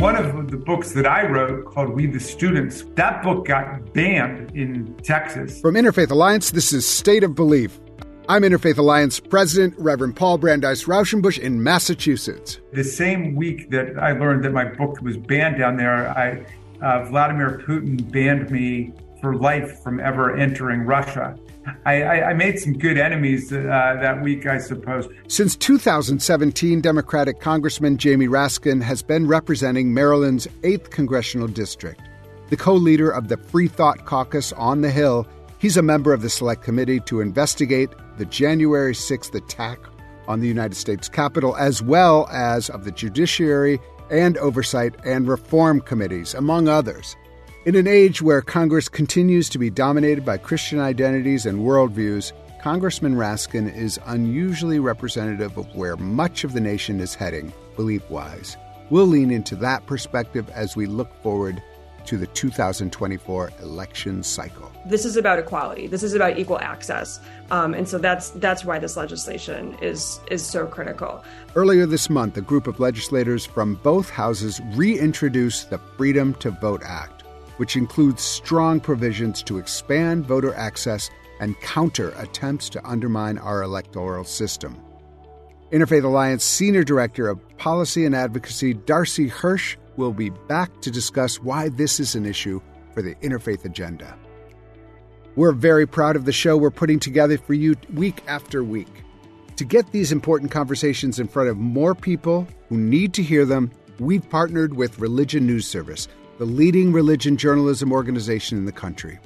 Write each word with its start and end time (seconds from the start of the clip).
one 0.00 0.14
of 0.14 0.50
the 0.50 0.58
books 0.58 0.92
that 0.92 1.06
I 1.06 1.26
wrote 1.26 1.64
called 1.64 1.90
We 1.90 2.06
the 2.06 2.20
Students, 2.20 2.84
that 2.96 3.22
book 3.22 3.46
got 3.46 3.94
banned 3.94 4.54
in 4.54 4.94
Texas. 4.96 5.60
From 5.60 5.74
Interfaith 5.74 6.10
Alliance, 6.10 6.50
this 6.50 6.72
is 6.72 6.86
State 6.86 7.24
of 7.24 7.34
Belief. 7.34 7.80
I'm 8.28 8.42
Interfaith 8.42 8.76
Alliance 8.76 9.20
President 9.20 9.74
Reverend 9.78 10.14
Paul 10.14 10.36
Brandeis 10.36 10.84
Raushenbush 10.84 11.38
in 11.38 11.62
Massachusetts. 11.62 12.60
The 12.72 12.84
same 12.84 13.36
week 13.36 13.70
that 13.70 13.98
I 13.98 14.12
learned 14.12 14.44
that 14.44 14.52
my 14.52 14.64
book 14.64 15.00
was 15.00 15.16
banned 15.16 15.58
down 15.58 15.78
there, 15.78 16.10
I, 16.10 16.44
uh, 16.82 17.04
Vladimir 17.06 17.62
Putin 17.66 18.10
banned 18.12 18.50
me 18.50 18.92
for 19.22 19.34
life 19.34 19.82
from 19.82 19.98
ever 19.98 20.36
entering 20.36 20.82
Russia. 20.82 21.38
I, 21.84 22.02
I, 22.02 22.30
I 22.30 22.34
made 22.34 22.58
some 22.58 22.74
good 22.74 22.98
enemies 22.98 23.52
uh, 23.52 23.58
that 24.00 24.22
week, 24.22 24.46
I 24.46 24.58
suppose. 24.58 25.08
Since 25.28 25.56
2017, 25.56 26.80
Democratic 26.80 27.40
Congressman 27.40 27.96
Jamie 27.96 28.28
Raskin 28.28 28.82
has 28.82 29.02
been 29.02 29.26
representing 29.26 29.92
Maryland's 29.92 30.46
8th 30.62 30.90
Congressional 30.90 31.48
District. 31.48 32.00
The 32.50 32.56
co 32.56 32.74
leader 32.74 33.10
of 33.10 33.28
the 33.28 33.36
Free 33.36 33.68
Thought 33.68 34.04
Caucus 34.04 34.52
on 34.52 34.82
the 34.82 34.90
Hill, 34.90 35.26
he's 35.58 35.76
a 35.76 35.82
member 35.82 36.12
of 36.12 36.22
the 36.22 36.30
Select 36.30 36.62
Committee 36.62 37.00
to 37.00 37.20
investigate 37.20 37.90
the 38.18 38.26
January 38.26 38.94
6th 38.94 39.34
attack 39.34 39.80
on 40.28 40.40
the 40.40 40.48
United 40.48 40.76
States 40.76 41.08
Capitol, 41.08 41.56
as 41.56 41.82
well 41.82 42.28
as 42.30 42.70
of 42.70 42.84
the 42.84 42.92
Judiciary 42.92 43.80
and 44.10 44.36
Oversight 44.38 44.94
and 45.04 45.28
Reform 45.28 45.80
Committees, 45.80 46.34
among 46.34 46.68
others. 46.68 47.16
In 47.66 47.74
an 47.74 47.88
age 47.88 48.22
where 48.22 48.42
Congress 48.42 48.88
continues 48.88 49.48
to 49.48 49.58
be 49.58 49.70
dominated 49.70 50.24
by 50.24 50.36
Christian 50.36 50.78
identities 50.78 51.46
and 51.46 51.58
worldviews, 51.58 52.30
Congressman 52.62 53.16
Raskin 53.16 53.74
is 53.74 53.98
unusually 54.06 54.78
representative 54.78 55.56
of 55.56 55.74
where 55.74 55.96
much 55.96 56.44
of 56.44 56.52
the 56.52 56.60
nation 56.60 57.00
is 57.00 57.16
heading, 57.16 57.52
belief 57.74 58.08
wise. 58.08 58.56
We'll 58.88 59.08
lean 59.08 59.32
into 59.32 59.56
that 59.56 59.84
perspective 59.84 60.48
as 60.50 60.76
we 60.76 60.86
look 60.86 61.12
forward 61.24 61.60
to 62.04 62.16
the 62.16 62.28
2024 62.28 63.50
election 63.60 64.22
cycle. 64.22 64.70
This 64.86 65.04
is 65.04 65.16
about 65.16 65.40
equality. 65.40 65.88
This 65.88 66.04
is 66.04 66.14
about 66.14 66.38
equal 66.38 66.60
access, 66.60 67.18
um, 67.50 67.74
and 67.74 67.88
so 67.88 67.98
that's 67.98 68.30
that's 68.30 68.64
why 68.64 68.78
this 68.78 68.96
legislation 68.96 69.76
is 69.82 70.20
is 70.30 70.46
so 70.46 70.68
critical. 70.68 71.24
Earlier 71.56 71.84
this 71.84 72.08
month, 72.08 72.36
a 72.36 72.42
group 72.42 72.68
of 72.68 72.78
legislators 72.78 73.44
from 73.44 73.74
both 73.82 74.08
houses 74.08 74.60
reintroduced 74.74 75.70
the 75.70 75.78
Freedom 75.96 76.32
to 76.34 76.52
Vote 76.52 76.82
Act 76.84 77.15
which 77.56 77.76
includes 77.76 78.22
strong 78.22 78.80
provisions 78.80 79.42
to 79.42 79.58
expand 79.58 80.26
voter 80.26 80.54
access 80.54 81.10
and 81.40 81.60
counter 81.60 82.10
attempts 82.16 82.68
to 82.70 82.88
undermine 82.88 83.38
our 83.38 83.62
electoral 83.62 84.24
system. 84.24 84.80
Interfaith 85.72 86.04
Alliance 86.04 86.44
Senior 86.44 86.84
Director 86.84 87.28
of 87.28 87.40
Policy 87.58 88.04
and 88.04 88.14
Advocacy 88.14 88.74
Darcy 88.74 89.28
Hirsh 89.28 89.76
will 89.96 90.12
be 90.12 90.30
back 90.30 90.80
to 90.82 90.90
discuss 90.90 91.42
why 91.42 91.68
this 91.70 91.98
is 91.98 92.14
an 92.14 92.24
issue 92.24 92.60
for 92.94 93.02
the 93.02 93.14
interfaith 93.16 93.64
agenda. 93.64 94.16
We're 95.34 95.52
very 95.52 95.86
proud 95.86 96.16
of 96.16 96.24
the 96.24 96.32
show 96.32 96.56
we're 96.56 96.70
putting 96.70 96.98
together 96.98 97.36
for 97.36 97.54
you 97.54 97.74
week 97.92 98.22
after 98.26 98.64
week. 98.64 99.04
To 99.56 99.64
get 99.64 99.90
these 99.90 100.12
important 100.12 100.50
conversations 100.50 101.18
in 101.18 101.28
front 101.28 101.48
of 101.48 101.56
more 101.56 101.94
people 101.94 102.46
who 102.68 102.76
need 102.76 103.12
to 103.14 103.22
hear 103.22 103.44
them, 103.44 103.70
we've 103.98 104.28
partnered 104.28 104.74
with 104.74 104.98
Religion 104.98 105.46
News 105.46 105.66
Service 105.66 106.08
the 106.38 106.44
leading 106.44 106.92
religion 106.92 107.36
journalism 107.36 107.92
organization 107.92 108.58
in 108.58 108.66
the 108.66 108.72
country. 108.72 109.18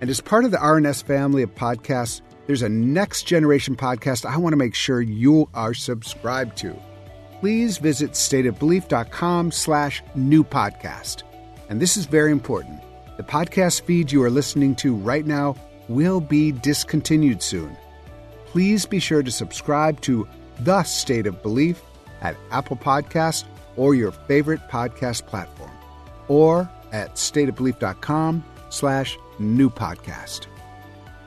And 0.00 0.10
as 0.10 0.20
part 0.20 0.44
of 0.44 0.50
the 0.50 0.58
RNS 0.58 1.02
family 1.04 1.42
of 1.42 1.54
podcasts, 1.54 2.20
there's 2.46 2.62
a 2.62 2.68
next 2.68 3.22
generation 3.22 3.76
podcast 3.76 4.26
I 4.26 4.36
want 4.36 4.52
to 4.52 4.58
make 4.58 4.74
sure 4.74 5.00
you 5.00 5.48
are 5.54 5.72
subscribed 5.72 6.58
to. 6.58 6.76
Please 7.40 7.78
visit 7.78 8.12
stateofbelief.com 8.12 9.52
slash 9.52 10.02
new 10.14 10.44
podcast. 10.44 11.22
And 11.68 11.80
this 11.80 11.96
is 11.96 12.04
very 12.04 12.32
important. 12.32 12.82
The 13.16 13.22
podcast 13.22 13.82
feed 13.82 14.12
you 14.12 14.22
are 14.22 14.30
listening 14.30 14.74
to 14.76 14.94
right 14.94 15.24
now 15.24 15.56
will 15.88 16.20
be 16.20 16.52
discontinued 16.52 17.42
soon. 17.42 17.76
Please 18.46 18.84
be 18.84 18.98
sure 18.98 19.22
to 19.22 19.30
subscribe 19.30 20.00
to 20.02 20.28
The 20.60 20.82
State 20.82 21.26
of 21.26 21.42
Belief 21.42 21.82
at 22.20 22.36
Apple 22.50 22.76
Podcast 22.76 23.44
or 23.76 23.94
your 23.94 24.12
favorite 24.12 24.60
podcast 24.68 25.26
platform 25.26 25.73
or 26.28 26.68
at 26.92 27.14
stateofbelief.com 27.14 28.44
slash 28.70 29.18
new 29.38 29.70
podcast. 29.70 30.46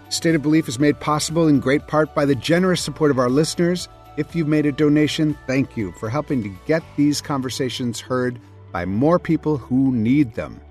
State 0.09 0.35
of 0.35 0.41
Belief 0.41 0.69
is 0.69 0.80
made 0.80 1.00
possible 1.00 1.47
in 1.47 1.59
great 1.59 1.88
part 1.88 2.16
by 2.16 2.25
the 2.25 2.35
generous 2.35 2.81
support 2.81 3.12
of 3.12 3.19
our 3.19 3.30
listeners. 3.30 3.90
If 4.16 4.35
you've 4.35 4.47
made 4.47 4.66
a 4.66 4.72
donation, 4.72 5.38
thank 5.47 5.75
you 5.75 5.91
for 5.94 6.09
helping 6.09 6.41
to 6.44 6.58
get 6.66 6.81
these 6.96 7.19
conversations 7.19 8.00
heard 8.00 8.40
by 8.72 8.85
more 8.85 9.19
people 9.19 9.58
who 9.58 9.91
need 9.91 10.34
them. 10.35 10.62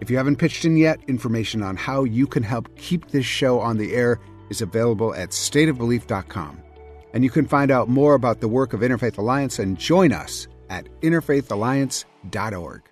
If 0.00 0.10
you 0.10 0.16
haven't 0.16 0.36
pitched 0.36 0.64
in 0.64 0.76
yet, 0.76 1.00
information 1.08 1.62
on 1.62 1.76
how 1.76 2.04
you 2.04 2.26
can 2.26 2.44
help 2.44 2.74
keep 2.76 3.08
this 3.08 3.26
show 3.26 3.58
on 3.58 3.78
the 3.78 3.94
air 3.94 4.20
is 4.48 4.62
available 4.62 5.12
at 5.14 5.30
stateofbelief.com. 5.30 6.62
And 7.14 7.24
you 7.24 7.30
can 7.30 7.46
find 7.46 7.70
out 7.70 7.88
more 7.88 8.14
about 8.14 8.40
the 8.40 8.48
work 8.48 8.72
of 8.72 8.80
Interfaith 8.80 9.18
Alliance 9.18 9.58
and 9.58 9.76
join 9.78 10.12
us 10.12 10.46
at 10.70 10.86
interfaithalliance.org. 11.00 12.82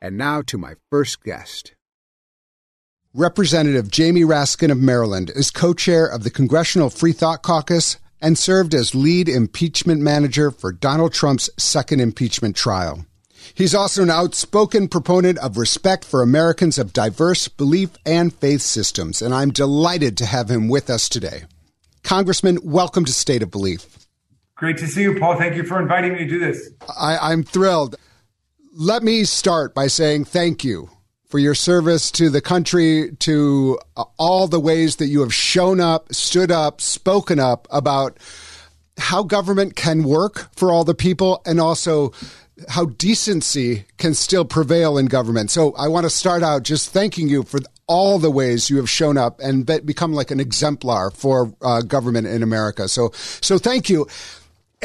And 0.00 0.18
now 0.18 0.42
to 0.42 0.58
my 0.58 0.74
first 0.90 1.22
guest. 1.22 1.74
Representative 3.14 3.90
Jamie 3.90 4.22
Raskin 4.22 4.70
of 4.70 4.78
Maryland 4.78 5.30
is 5.34 5.50
co 5.50 5.72
chair 5.72 6.06
of 6.06 6.22
the 6.22 6.30
Congressional 6.30 6.90
Free 6.90 7.12
Thought 7.12 7.42
Caucus 7.42 7.96
and 8.20 8.38
served 8.38 8.74
as 8.74 8.94
lead 8.94 9.28
impeachment 9.28 10.02
manager 10.02 10.50
for 10.50 10.72
Donald 10.72 11.12
Trump's 11.12 11.48
second 11.56 12.00
impeachment 12.00 12.56
trial. 12.56 13.06
He's 13.54 13.74
also 13.74 14.02
an 14.02 14.10
outspoken 14.10 14.88
proponent 14.88 15.38
of 15.38 15.56
respect 15.56 16.04
for 16.04 16.20
Americans 16.20 16.78
of 16.78 16.92
diverse 16.92 17.48
belief 17.48 17.90
and 18.04 18.34
faith 18.34 18.60
systems, 18.60 19.22
and 19.22 19.32
I'm 19.34 19.50
delighted 19.50 20.18
to 20.18 20.26
have 20.26 20.50
him 20.50 20.68
with 20.68 20.90
us 20.90 21.08
today. 21.08 21.44
Congressman, 22.02 22.58
welcome 22.62 23.04
to 23.04 23.12
State 23.12 23.42
of 23.42 23.50
Belief. 23.50 23.98
Great 24.56 24.78
to 24.78 24.86
see 24.86 25.02
you, 25.02 25.18
Paul. 25.18 25.38
Thank 25.38 25.54
you 25.56 25.64
for 25.64 25.80
inviting 25.80 26.14
me 26.14 26.18
to 26.20 26.26
do 26.26 26.38
this. 26.38 26.70
I, 26.98 27.32
am 27.32 27.44
thrilled 27.44 27.96
let 28.78 29.02
me 29.02 29.24
start 29.24 29.74
by 29.74 29.86
saying 29.86 30.26
thank 30.26 30.62
you 30.62 30.90
for 31.28 31.38
your 31.38 31.54
service 31.54 32.10
to 32.10 32.28
the 32.28 32.42
country, 32.42 33.10
to 33.20 33.78
uh, 33.96 34.04
all 34.18 34.46
the 34.46 34.60
ways 34.60 34.96
that 34.96 35.06
you 35.06 35.20
have 35.20 35.32
shown 35.32 35.80
up, 35.80 36.12
stood 36.12 36.52
up, 36.52 36.82
spoken 36.82 37.40
up 37.40 37.66
about 37.70 38.18
how 38.98 39.22
government 39.22 39.76
can 39.76 40.04
work 40.04 40.54
for 40.54 40.70
all 40.70 40.84
the 40.84 40.94
people 40.94 41.40
and 41.46 41.58
also 41.58 42.12
how 42.68 42.84
decency 42.84 43.86
can 43.96 44.12
still 44.12 44.44
prevail 44.44 44.98
in 44.98 45.06
government. 45.06 45.50
So 45.50 45.74
I 45.76 45.88
want 45.88 46.04
to 46.04 46.10
start 46.10 46.42
out 46.42 46.62
just 46.62 46.90
thanking 46.90 47.28
you 47.28 47.44
for 47.44 47.60
all 47.86 48.18
the 48.18 48.30
ways 48.30 48.68
you 48.68 48.76
have 48.76 48.90
shown 48.90 49.16
up 49.16 49.40
and 49.40 49.64
become 49.86 50.12
like 50.12 50.30
an 50.30 50.40
exemplar 50.40 51.10
for 51.10 51.54
uh, 51.62 51.80
government 51.80 52.26
in 52.26 52.42
America. 52.42 52.88
So, 52.88 53.10
so 53.14 53.56
thank 53.56 53.88
you. 53.88 54.06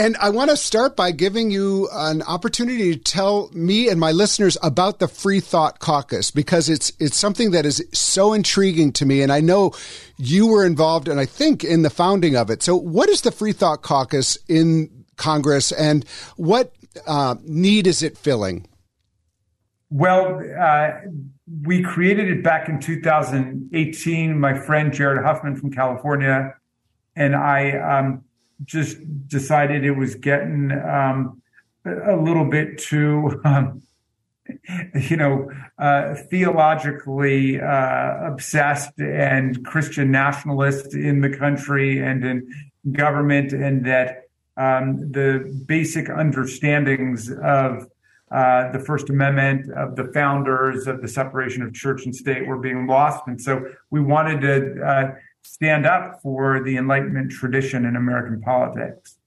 And 0.02 0.18
I 0.18 0.32
want 0.32 0.50
to 0.50 0.58
start 0.58 0.96
by 0.96 1.12
giving 1.12 1.52
you 1.52 1.88
an 1.94 2.24
opportunity 2.24 2.96
to 2.96 3.00
tell 3.00 3.52
me 3.54 3.88
and 3.88 4.00
my 4.00 4.12
listeners 4.12 4.58
about 4.64 4.98
the 4.98 5.08
Free 5.08 5.40
Thought 5.40 5.78
Caucus 5.78 6.32
because 6.32 6.70
it's 6.70 6.92
it's 7.00 7.16
something 7.16 7.52
that 7.52 7.68
is 7.68 7.86
so 7.94 8.34
intriguing 8.34 8.94
to 8.94 9.06
me 9.06 9.22
and 9.22 9.32
I 9.32 9.42
know 9.42 9.74
you 10.18 10.48
were 10.48 10.66
involved 10.66 11.08
and 11.08 11.20
I 11.20 11.28
think 11.28 11.64
in 11.64 11.84
the 11.84 11.92
founding 11.92 12.36
of 12.36 12.50
it. 12.50 12.64
So 12.64 12.76
what 12.76 13.10
is 13.10 13.22
the 13.22 13.32
Free 13.32 13.54
Thought 13.54 13.84
Caucus 13.84 14.40
in 14.50 15.06
Congress 15.18 15.72
and 15.72 16.04
what 16.36 16.74
uh, 17.06 17.36
need 17.44 17.86
is 17.86 18.02
it 18.02 18.18
filling? 18.18 18.68
Well, 19.92 20.42
uh, 20.60 20.94
we 21.62 21.84
created 21.84 22.28
it 22.28 22.44
back 22.44 22.70
in 22.70 22.80
2018. 22.80 24.40
My 24.40 24.58
friend 24.58 24.92
Jared 24.92 25.24
Huffman 25.24 25.56
from 25.58 25.72
California 25.72 26.56
and 27.16 27.36
I 27.36 28.00
um, 28.00 28.24
just 28.64 28.98
decided 29.28 29.84
it 29.84 29.92
was 29.92 30.16
getting 30.16 30.72
um, 30.72 31.42
a 31.86 32.16
little 32.16 32.46
bit 32.46 32.78
too, 32.78 33.42
um, 33.44 33.82
you 35.10 35.18
know, 35.18 35.50
uh, 35.78 36.16
theologically 36.30 37.60
uh, 37.60 38.28
obsessed 38.28 39.00
and 39.00 39.66
Christian 39.66 40.12
nationalist 40.12 40.94
in 40.94 41.22
the 41.22 41.30
country 41.30 42.00
and 42.00 42.24
in 42.26 42.54
government, 42.92 43.54
and 43.54 43.86
that 43.86 44.24
um, 44.58 45.12
the 45.12 45.64
basic 45.66 46.10
understandings 46.10 47.32
of 47.32 47.88
uh, 48.32 48.72
the 48.72 48.80
First 48.80 49.10
Amendment, 49.10 49.72
of 49.74 49.96
the 49.96 50.06
founders, 50.14 50.88
of 50.88 51.02
the 51.02 51.08
separation 51.08 51.64
of 51.64 51.74
church 51.74 52.06
and 52.06 52.16
state 52.16 52.48
were 52.48 52.58
being 52.58 52.88
lost. 52.88 53.24
And 53.28 53.40
so 53.42 53.66
we 53.90 54.00
wanted 54.00 54.42
to 54.42 54.82
uh, 54.82 55.12
stand 55.44 55.86
up 55.86 56.22
for 56.22 56.64
the 56.64 56.78
Enlightenment 56.78 57.32
tradition 57.32 57.86
in 57.86 57.96
American 57.96 58.42
politics. 58.42 59.18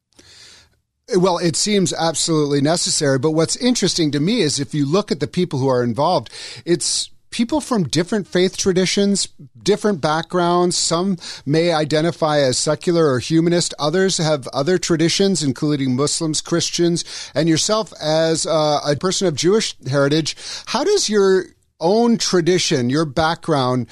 Well, 1.16 1.38
it 1.38 1.54
seems 1.54 1.92
absolutely 1.92 2.60
necessary. 2.60 3.18
But 3.18 3.32
what's 3.32 3.56
interesting 3.56 4.10
to 4.12 4.20
me 4.20 4.40
is 4.40 4.58
if 4.58 4.74
you 4.74 4.86
look 4.86 5.12
at 5.12 5.20
the 5.20 5.26
people 5.26 5.58
who 5.58 5.68
are 5.68 5.82
involved, 5.82 6.30
it's 6.64 7.10
people 7.30 7.60
from 7.60 7.82
different 7.82 8.28
faith 8.28 8.56
traditions, 8.56 9.28
different 9.62 10.00
backgrounds. 10.00 10.76
Some 10.76 11.18
may 11.44 11.72
identify 11.72 12.38
as 12.38 12.56
secular 12.56 13.10
or 13.12 13.18
humanist. 13.18 13.74
Others 13.78 14.18
have 14.18 14.46
other 14.48 14.78
traditions, 14.78 15.42
including 15.42 15.96
Muslims, 15.96 16.40
Christians, 16.40 17.04
and 17.34 17.48
yourself 17.48 17.92
as 18.00 18.46
uh, 18.46 18.80
a 18.86 18.96
person 18.96 19.26
of 19.26 19.34
Jewish 19.34 19.74
heritage. 19.86 20.36
How 20.66 20.84
does 20.84 21.08
your 21.08 21.46
own 21.80 22.18
tradition, 22.18 22.88
your 22.88 23.04
background, 23.04 23.88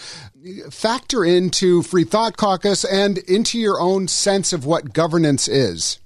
factor 0.71 1.25
into 1.25 1.83
Free 1.83 2.05
Thought 2.05 2.37
Caucus 2.37 2.85
and 2.85 3.19
into 3.19 3.59
your 3.59 3.81
own 3.81 4.09
sense 4.09 4.53
of 4.53 4.65
what 4.65 4.93
governance 4.93 5.49
is? 5.49 5.99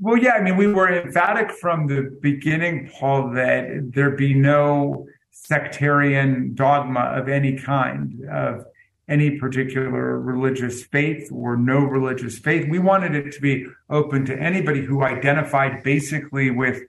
Well, 0.00 0.16
yeah, 0.16 0.32
I 0.32 0.42
mean, 0.42 0.56
we 0.56 0.66
were 0.66 0.90
emphatic 0.90 1.50
from 1.50 1.86
the 1.86 2.16
beginning, 2.22 2.90
Paul, 2.98 3.32
that 3.34 3.92
there 3.94 4.10
be 4.10 4.32
no 4.34 5.06
sectarian 5.30 6.54
dogma 6.54 7.00
of 7.00 7.28
any 7.28 7.58
kind, 7.58 8.26
of 8.30 8.64
any 9.08 9.38
particular 9.38 10.18
religious 10.18 10.84
faith 10.84 11.28
or 11.32 11.56
no 11.56 11.80
religious 11.80 12.38
faith. 12.38 12.68
We 12.70 12.78
wanted 12.78 13.14
it 13.14 13.32
to 13.32 13.40
be 13.40 13.66
open 13.90 14.24
to 14.26 14.38
anybody 14.38 14.82
who 14.82 15.02
identified 15.02 15.82
basically 15.82 16.50
with 16.50 16.82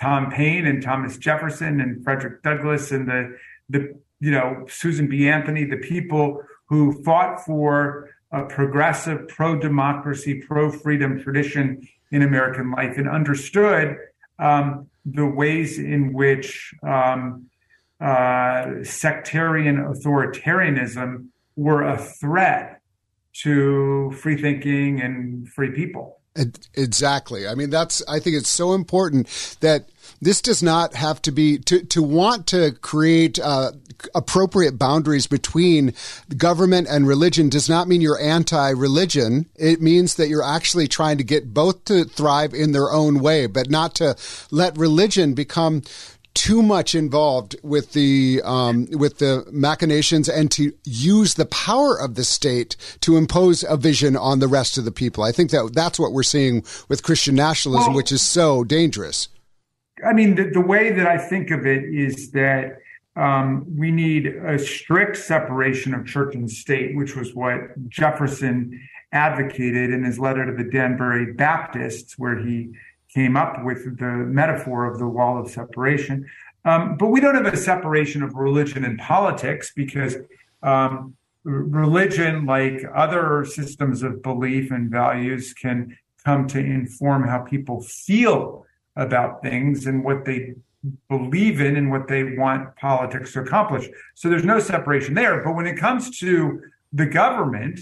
Tom 0.00 0.30
Paine 0.30 0.66
and 0.66 0.82
Thomas 0.82 1.18
Jefferson 1.18 1.80
and 1.80 2.02
Frederick 2.04 2.42
Douglass 2.42 2.92
and 2.92 3.08
the 3.08 3.36
the 3.68 3.98
you 4.20 4.30
know 4.30 4.66
Susan 4.68 5.08
B. 5.08 5.28
Anthony, 5.28 5.64
the 5.64 5.76
people 5.76 6.42
who 6.68 7.02
fought 7.04 7.44
for 7.44 8.10
a 8.32 8.44
progressive, 8.44 9.28
pro 9.28 9.58
democracy, 9.58 10.42
pro 10.46 10.70
freedom 10.70 11.20
tradition 11.20 11.86
in 12.10 12.22
American 12.22 12.70
life 12.70 12.98
and 12.98 13.08
understood 13.08 13.96
um, 14.38 14.88
the 15.04 15.26
ways 15.26 15.78
in 15.78 16.12
which 16.12 16.74
um, 16.82 17.46
uh, 18.00 18.66
sectarian 18.82 19.76
authoritarianism 19.76 21.28
were 21.54 21.82
a 21.82 21.98
threat 21.98 22.80
to 23.32 24.10
free 24.12 24.40
thinking 24.40 25.00
and 25.00 25.48
free 25.48 25.70
people. 25.70 26.20
Exactly. 26.74 27.46
I 27.48 27.54
mean, 27.54 27.70
that's, 27.70 28.02
I 28.08 28.18
think 28.18 28.36
it's 28.36 28.48
so 28.48 28.72
important 28.72 29.28
that 29.60 29.88
this 30.20 30.40
does 30.40 30.62
not 30.62 30.94
have 30.94 31.20
to 31.22 31.32
be, 31.32 31.58
to, 31.58 31.82
to 31.84 32.02
want 32.02 32.46
to 32.48 32.72
create 32.80 33.38
uh, 33.38 33.72
appropriate 34.14 34.78
boundaries 34.78 35.26
between 35.26 35.94
government 36.36 36.88
and 36.88 37.06
religion 37.06 37.48
does 37.48 37.68
not 37.68 37.88
mean 37.88 38.00
you're 38.00 38.20
anti 38.20 38.70
religion. 38.70 39.46
It 39.56 39.80
means 39.80 40.14
that 40.14 40.28
you're 40.28 40.42
actually 40.42 40.88
trying 40.88 41.18
to 41.18 41.24
get 41.24 41.52
both 41.52 41.84
to 41.86 42.04
thrive 42.04 42.54
in 42.54 42.72
their 42.72 42.90
own 42.90 43.20
way, 43.20 43.46
but 43.46 43.70
not 43.70 43.94
to 43.96 44.16
let 44.50 44.76
religion 44.78 45.34
become 45.34 45.82
too 46.36 46.62
much 46.62 46.94
involved 46.94 47.56
with 47.62 47.94
the 47.94 48.42
um, 48.44 48.86
with 48.92 49.18
the 49.18 49.44
machinations 49.50 50.28
and 50.28 50.50
to 50.52 50.72
use 50.84 51.34
the 51.34 51.46
power 51.46 51.98
of 51.98 52.14
the 52.14 52.24
state 52.24 52.76
to 53.00 53.16
impose 53.16 53.64
a 53.64 53.76
vision 53.76 54.16
on 54.16 54.38
the 54.38 54.46
rest 54.46 54.76
of 54.76 54.84
the 54.84 54.92
people. 54.92 55.24
I 55.24 55.32
think 55.32 55.50
that 55.50 55.72
that's 55.74 55.98
what 55.98 56.12
we're 56.12 56.22
seeing 56.22 56.62
with 56.88 57.02
Christian 57.02 57.34
nationalism, 57.34 57.88
well, 57.88 57.96
which 57.96 58.12
is 58.12 58.20
so 58.20 58.64
dangerous. 58.64 59.28
I 60.06 60.12
mean, 60.12 60.34
the, 60.34 60.50
the, 60.50 60.60
way 60.60 60.92
that 60.92 61.06
I 61.06 61.16
think 61.16 61.50
of 61.50 61.66
it 61.66 61.84
is 61.84 62.30
that 62.32 62.80
um, 63.16 63.64
we 63.74 63.90
need 63.90 64.26
a 64.26 64.58
strict 64.58 65.16
separation 65.16 65.94
of 65.94 66.06
church 66.06 66.34
and 66.34 66.50
state, 66.50 66.94
which 66.94 67.16
was 67.16 67.34
what 67.34 67.60
Jefferson 67.88 68.78
advocated 69.12 69.90
in 69.90 70.04
his 70.04 70.18
letter 70.18 70.44
to 70.44 70.62
the 70.62 70.70
Danbury 70.70 71.32
Baptists, 71.32 72.18
where 72.18 72.38
he 72.38 72.72
came 73.16 73.34
up 73.34 73.64
with 73.64 73.98
the 73.98 74.12
metaphor 74.40 74.84
of 74.84 74.98
the 74.98 75.08
wall 75.08 75.40
of 75.40 75.48
separation. 75.50 76.28
Um, 76.66 76.98
but 76.98 77.06
we 77.06 77.18
don't 77.18 77.34
have 77.34 77.52
a 77.52 77.56
separation 77.56 78.22
of 78.22 78.34
religion 78.34 78.84
and 78.84 78.98
politics 78.98 79.72
because 79.74 80.16
um, 80.62 81.16
religion, 81.44 82.44
like 82.44 82.84
other 82.94 83.46
systems 83.46 84.02
of 84.02 84.22
belief 84.22 84.70
and 84.70 84.90
values, 84.90 85.54
can 85.54 85.96
come 86.26 86.46
to 86.48 86.58
inform 86.58 87.26
how 87.26 87.38
people 87.38 87.80
feel 87.80 88.66
about 88.96 89.42
things 89.42 89.86
and 89.86 90.04
what 90.04 90.26
they 90.26 90.54
believe 91.08 91.62
in 91.62 91.76
and 91.76 91.90
what 91.90 92.08
they 92.08 92.22
want 92.36 92.76
politics 92.76 93.32
to 93.32 93.40
accomplish. 93.40 93.88
So 94.14 94.28
there's 94.28 94.44
no 94.44 94.58
separation 94.58 95.14
there. 95.14 95.42
But 95.42 95.54
when 95.54 95.66
it 95.66 95.78
comes 95.78 96.18
to 96.18 96.60
the 96.92 97.06
government, 97.06 97.80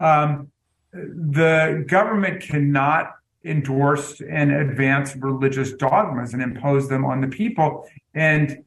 um, 0.00 0.50
the 0.92 1.84
government 1.86 2.42
cannot 2.42 3.12
endorsed 3.44 4.20
and 4.20 4.52
advanced 4.52 5.16
religious 5.16 5.72
dogmas 5.72 6.32
and 6.32 6.42
impose 6.42 6.88
them 6.88 7.04
on 7.04 7.20
the 7.20 7.28
people. 7.28 7.88
And 8.14 8.64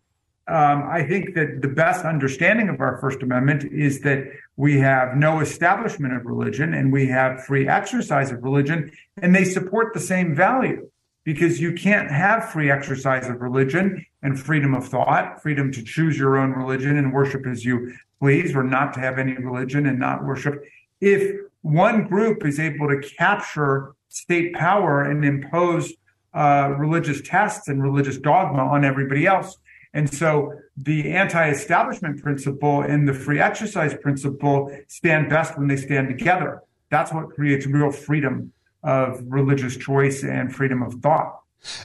um, 0.48 0.84
I 0.88 1.04
think 1.08 1.34
that 1.36 1.62
the 1.62 1.68
best 1.68 2.06
understanding 2.06 2.70
of 2.70 2.80
our 2.80 2.98
First 2.98 3.24
Amendment 3.24 3.64
is 3.64 4.02
that 4.02 4.26
we 4.58 4.80
have 4.80 5.18
no 5.18 5.40
establishment 5.40 6.14
of 6.14 6.26
religion 6.26 6.74
and 6.74 6.94
we 6.94 7.08
have 7.08 7.44
free 7.46 7.68
exercise 7.68 8.32
of 8.32 8.44
religion, 8.44 8.92
and 9.22 9.36
they 9.36 9.44
support 9.44 9.94
the 9.94 10.00
same 10.00 10.36
value 10.36 10.90
because 11.24 11.60
you 11.60 11.74
can't 11.74 12.12
have 12.12 12.52
free 12.52 12.70
exercise 12.70 13.28
of 13.28 13.42
religion 13.42 14.06
and 14.22 14.40
freedom 14.40 14.76
of 14.76 14.88
thought, 14.88 15.42
freedom 15.42 15.72
to 15.72 15.84
choose 15.84 16.18
your 16.18 16.38
own 16.38 16.52
religion 16.52 16.96
and 16.98 17.12
worship 17.12 17.48
as 17.48 17.66
you 17.66 17.92
please, 18.20 18.56
or 18.56 18.64
not 18.64 18.94
to 18.94 19.00
have 19.00 19.18
any 19.18 19.34
religion 19.34 19.88
and 19.88 19.98
not 19.98 20.24
worship. 20.24 20.64
If 21.02 21.42
one 21.64 22.08
group 22.08 22.46
is 22.46 22.60
able 22.60 22.88
to 22.88 23.02
capture 23.18 23.96
state 24.16 24.54
power 24.54 25.04
and 25.04 25.26
impose 25.26 25.94
uh, 26.34 26.74
religious 26.78 27.22
tests 27.22 27.68
and 27.68 27.82
religious 27.82 28.18
dogma 28.18 28.64
on 28.64 28.84
everybody 28.84 29.26
else. 29.26 29.58
And 29.94 30.12
so 30.12 30.54
the 30.78 31.12
anti 31.12 31.50
establishment 31.50 32.22
principle 32.22 32.82
and 32.82 33.08
the 33.08 33.14
free 33.14 33.40
exercise 33.40 33.94
principle 34.02 34.76
stand 34.88 35.30
best 35.30 35.58
when 35.58 35.68
they 35.68 35.78
stand 35.78 36.08
together. 36.10 36.62
That's 36.90 37.14
what 37.14 37.30
creates 37.30 37.66
real 37.66 37.92
freedom 37.92 38.52
of 38.84 39.22
religious 39.26 39.78
choice 39.78 40.24
and 40.24 40.54
freedom 40.54 40.82
of 40.84 40.96
thought. 40.96 41.40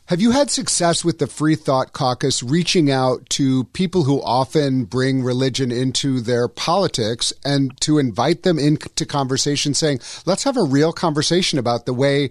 Have 0.06 0.20
you 0.20 0.30
had 0.30 0.50
success 0.50 1.04
with 1.04 1.18
the 1.18 1.26
Free 1.26 1.54
Thought 1.54 1.92
Caucus 1.92 2.42
reaching 2.42 2.90
out 2.90 3.28
to 3.30 3.64
people 3.64 4.04
who 4.04 4.22
often 4.22 4.84
bring 4.84 5.22
religion 5.22 5.70
into 5.70 6.20
their 6.20 6.48
politics 6.48 7.32
and 7.44 7.78
to 7.80 7.98
invite 7.98 8.42
them 8.42 8.58
into 8.58 9.06
conversation 9.06 9.74
saying, 9.74 10.00
let's 10.26 10.44
have 10.44 10.56
a 10.56 10.62
real 10.64 10.92
conversation 10.92 11.58
about 11.58 11.86
the 11.86 11.94
way 11.94 12.30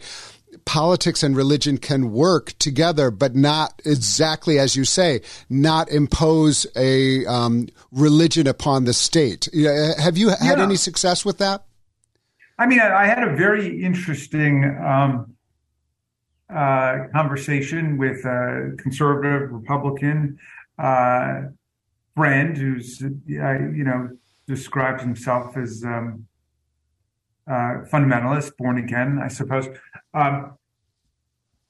politics 0.66 1.24
and 1.24 1.36
religion 1.36 1.78
can 1.78 2.12
work 2.12 2.54
together, 2.60 3.12
but 3.12 3.36
not 3.36 3.82
exactly 3.86 4.60
as 4.60 4.76
you 4.76 4.86
say, 4.86 5.22
not 5.50 5.90
impose 5.90 6.68
a 6.76 7.26
um, 7.26 7.68
religion 7.92 8.48
upon 8.48 8.86
the 8.86 8.94
state. 8.94 9.48
Have 9.98 10.18
you 10.18 10.30
had 10.30 10.58
yeah. 10.58 10.64
any 10.64 10.76
success 10.76 11.26
with 11.26 11.38
that? 11.40 11.64
I 12.58 12.66
mean, 12.66 12.80
I 12.80 13.06
had 13.06 13.24
a 13.24 13.36
very 13.36 13.82
interesting 13.82 14.66
um, 14.86 15.34
uh, 16.54 17.08
conversation 17.14 17.98
with 17.98 18.26
a 18.26 18.76
conservative 18.78 19.52
Republican 19.52 20.40
uh, 20.78 21.42
friend 22.16 22.58
who's, 22.58 23.02
uh, 23.04 23.08
you 23.10 23.84
know, 23.84 24.10
describes 24.48 25.04
himself 25.04 25.56
as 25.58 25.84
um, 25.86 26.26
uh, 27.48 27.86
fundamentalist, 27.92 28.58
born 28.58 28.78
again, 28.78 29.20
I 29.24 29.28
suppose. 29.28 29.68
Um, 30.14 30.58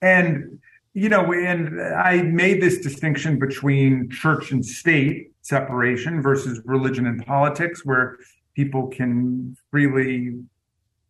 and, 0.02 0.60
you 0.94 1.10
know, 1.10 1.34
and 1.34 1.82
I 1.82 2.22
made 2.22 2.62
this 2.62 2.80
distinction 2.80 3.38
between 3.38 4.10
church 4.10 4.52
and 4.52 4.66
state 4.66 5.32
separation 5.42 6.22
versus 6.22 6.62
religion 6.66 7.06
and 7.06 7.26
politics, 7.26 7.86
where 7.86 8.18
people 8.56 8.88
can 8.88 9.58
freely 9.72 10.40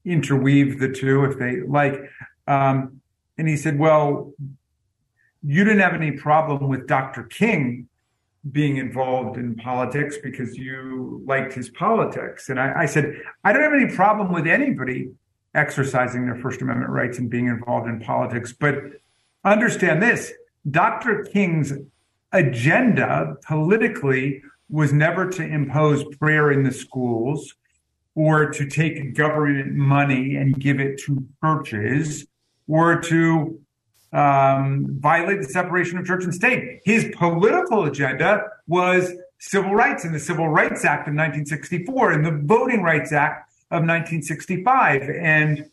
interweave 0.06 0.80
the 0.80 0.90
two 0.90 1.26
if 1.26 1.38
they 1.38 1.62
like. 1.62 2.10
Um, 2.48 3.02
and 3.40 3.48
he 3.48 3.56
said, 3.56 3.80
Well, 3.80 4.34
you 5.42 5.64
didn't 5.64 5.80
have 5.80 5.94
any 5.94 6.12
problem 6.12 6.68
with 6.68 6.86
Dr. 6.88 7.24
King 7.24 7.88
being 8.52 8.78
involved 8.78 9.38
in 9.38 9.56
politics 9.56 10.18
because 10.22 10.58
you 10.58 11.24
liked 11.26 11.54
his 11.54 11.70
politics. 11.70 12.50
And 12.50 12.60
I, 12.60 12.82
I, 12.82 12.86
said, 12.86 13.16
I 13.44 13.54
don't 13.54 13.64
have 13.64 13.74
any 13.74 13.94
problem 13.94 14.32
with 14.32 14.48
anybody 14.48 15.12
exercising 15.56 16.26
their 16.26 16.36
First 16.36 16.62
Amendment 16.62 16.92
rights 16.92 17.18
and 17.18 17.30
being 17.30 17.48
involved 17.48 17.88
in 17.88 18.00
politics. 18.00 18.54
But 18.54 18.76
understand 19.46 20.02
this 20.02 20.34
Dr. 20.70 21.24
King's 21.24 21.74
agenda 22.34 23.38
politically 23.46 24.42
was 24.70 24.92
never 24.92 25.30
to 25.30 25.44
impose 25.44 26.04
prayer 26.18 26.52
in 26.52 26.64
the 26.64 26.72
schools 26.72 27.56
or 28.16 28.50
to 28.52 28.66
take 28.66 29.16
government 29.16 29.74
money 29.74 30.36
and 30.36 30.60
give 30.60 30.80
it 30.80 31.00
to 31.06 31.26
churches 31.42 32.26
were 32.70 33.02
to 33.02 33.60
um, 34.14 35.00
violate 35.00 35.42
the 35.42 35.48
separation 35.48 35.98
of 35.98 36.06
church 36.06 36.24
and 36.24 36.34
state. 36.34 36.82
His 36.86 37.12
political 37.18 37.86
agenda 37.86 38.44
was 38.68 39.12
civil 39.40 39.74
rights 39.74 40.06
and 40.06 40.14
the 40.14 40.20
Civil 40.20 40.48
Rights 40.48 40.86
Act 40.86 41.08
of 41.08 41.16
1964 41.16 42.12
and 42.12 42.26
the 42.26 42.40
Voting 42.46 42.84
Rights 42.84 43.12
Act 43.12 43.52
of 43.72 43.82
1965 43.82 45.02
and 45.10 45.70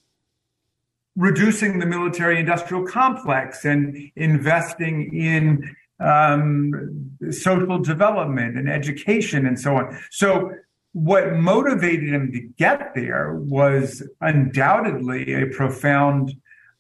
reducing 1.17 1.81
the 1.81 1.87
military 1.87 2.41
industrial 2.41 2.87
complex 2.87 3.67
and 3.67 4.11
investing 4.17 5.15
in 5.15 5.77
um, 6.01 7.11
social 7.31 7.79
development 7.79 8.57
and 8.57 8.71
education 8.71 9.47
and 9.47 9.61
so 9.61 9.77
on. 9.77 9.99
So 10.11 10.53
what 10.93 11.35
motivated 11.35 12.09
him 12.09 12.33
to 12.33 12.41
get 12.41 12.95
there 12.95 13.35
was 13.35 14.03
undoubtedly 14.23 15.35
a 15.35 15.47
profound 15.47 16.35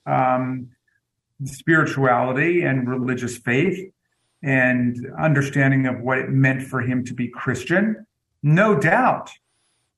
um, 0.06 0.70
spirituality 1.44 2.62
and 2.62 2.88
religious 2.88 3.36
faith 3.36 3.92
and 4.42 5.06
understanding 5.18 5.86
of 5.86 6.00
what 6.00 6.18
it 6.18 6.30
meant 6.30 6.62
for 6.62 6.80
him 6.80 7.04
to 7.04 7.14
be 7.14 7.28
Christian, 7.28 8.06
no 8.42 8.78
doubt. 8.78 9.30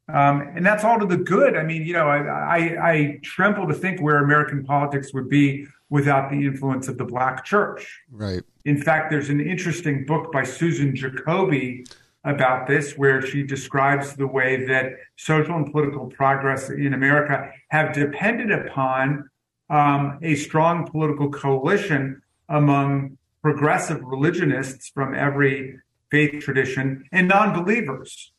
Um, 0.08 0.52
and 0.56 0.64
that's 0.64 0.84
all 0.84 0.98
to 0.98 1.06
the 1.06 1.18
good. 1.18 1.54
I 1.54 1.62
mean, 1.64 1.82
you 1.82 1.92
know, 1.92 2.08
I, 2.08 2.18
I, 2.22 2.90
I, 2.90 3.20
tremble 3.22 3.68
to 3.68 3.74
think 3.74 4.00
where 4.00 4.24
American 4.24 4.64
politics 4.64 5.12
would 5.12 5.28
be 5.28 5.66
without 5.90 6.30
the 6.30 6.46
influence 6.46 6.88
of 6.88 6.96
the 6.96 7.04
Black 7.04 7.44
church. 7.44 8.00
Right. 8.10 8.42
In 8.64 8.80
fact, 8.80 9.10
there's 9.10 9.28
an 9.28 9.40
interesting 9.40 10.06
book 10.06 10.32
by 10.32 10.44
Susan 10.44 10.96
Jacoby 10.96 11.84
about 12.24 12.66
this, 12.66 12.96
where 12.96 13.20
she 13.20 13.42
describes 13.42 14.14
the 14.14 14.26
way 14.26 14.64
that 14.64 14.92
social 15.16 15.56
and 15.56 15.70
political 15.70 16.06
progress 16.06 16.70
in 16.70 16.94
America 16.94 17.50
have 17.68 17.92
depended 17.92 18.50
upon 18.50 19.28
um, 19.70 20.18
a 20.22 20.34
strong 20.34 20.86
political 20.86 21.30
coalition 21.30 22.22
among 22.48 23.18
progressive 23.42 24.02
religionists 24.02 24.90
from 24.94 25.14
every 25.14 25.78
faith 26.10 26.42
tradition 26.42 27.04
and 27.12 27.28
non-believers. 27.28 28.32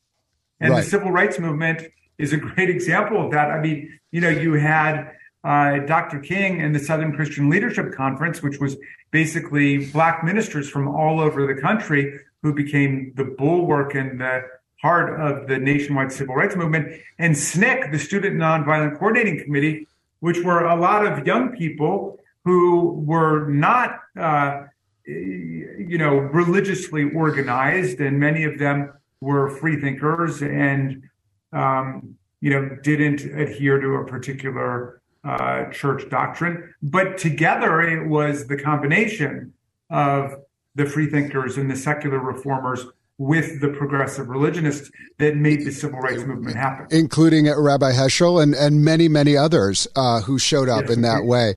And 0.59 0.71
right. 0.71 0.83
the 0.83 0.89
civil 0.89 1.12
rights 1.12 1.39
movement 1.39 1.83
is 2.17 2.33
a 2.33 2.38
great 2.38 2.69
example 2.77 3.24
of 3.25 3.31
that. 3.31 3.51
I 3.51 3.59
mean, 3.62 4.00
you 4.12 4.21
know, 4.21 4.29
you 4.29 4.53
had 4.53 5.12
uh, 5.43 5.79
Dr. 5.79 6.19
King 6.19 6.62
and 6.62 6.75
the 6.75 6.79
Southern 6.79 7.15
Christian 7.15 7.50
Leadership 7.50 7.93
Conference, 7.93 8.43
which 8.43 8.59
was 8.59 8.75
basically 9.12 9.89
black 9.91 10.24
ministers 10.24 10.69
from 10.69 10.88
all 10.88 11.19
over 11.19 11.48
the 11.48 11.59
country 11.59 12.19
who 12.41 12.53
became 12.53 13.13
the 13.15 13.24
bulwark 13.24 13.95
and 13.95 14.19
the 14.19 14.41
heart 14.81 15.19
of 15.19 15.48
the 15.48 15.57
nationwide 15.57 16.12
civil 16.12 16.36
rights 16.36 16.55
movement, 16.55 17.01
and 17.17 17.36
SNCC, 17.36 17.91
the 17.91 18.00
Student 18.00 18.38
Nonviolent 18.38 18.98
Coordinating 18.98 19.43
Committee, 19.43 19.88
which 20.19 20.39
were 20.39 20.65
a 20.65 20.75
lot 20.75 21.05
of 21.05 21.25
young 21.25 21.55
people 21.55 22.19
who 22.45 22.91
were 23.05 23.47
not, 23.49 23.99
uh, 24.19 24.63
you 25.05 25.97
know, 25.97 26.15
religiously 26.15 27.09
organized, 27.15 27.99
and 27.99 28.19
many 28.19 28.43
of 28.43 28.57
them 28.57 28.93
were 29.21 29.49
free 29.49 29.79
thinkers 29.79 30.41
and, 30.41 31.03
um, 31.51 32.15
you 32.41 32.49
know, 32.49 32.77
didn't 32.83 33.21
adhere 33.21 33.79
to 33.79 33.95
a 33.95 34.05
particular 34.05 35.01
uh, 35.23 35.65
church 35.71 36.09
doctrine. 36.09 36.73
But 36.81 37.17
together, 37.17 37.81
it 37.81 38.07
was 38.07 38.47
the 38.47 38.57
combination 38.57 39.53
of 39.89 40.35
the 40.75 40.85
freethinkers 40.85 41.57
and 41.57 41.69
the 41.69 41.75
secular 41.75 42.19
reformers 42.19 42.85
with 43.19 43.59
the 43.59 43.67
progressive 43.67 44.29
religionists 44.29 44.89
that 45.19 45.35
made 45.35 45.65
the 45.65 45.71
civil 45.71 45.99
rights 45.99 46.23
movement 46.23 46.55
happen, 46.55 46.88
including 46.89 47.45
Rabbi 47.53 47.91
Heschel 47.91 48.41
and 48.41 48.55
and 48.55 48.83
many 48.83 49.07
many 49.07 49.38
others 49.38 49.88
uh, 49.95 50.21
who 50.21 50.39
showed 50.39 50.69
up 50.69 50.83
yes, 50.83 50.93
in 50.93 51.01
that 51.03 51.25
way. 51.25 51.53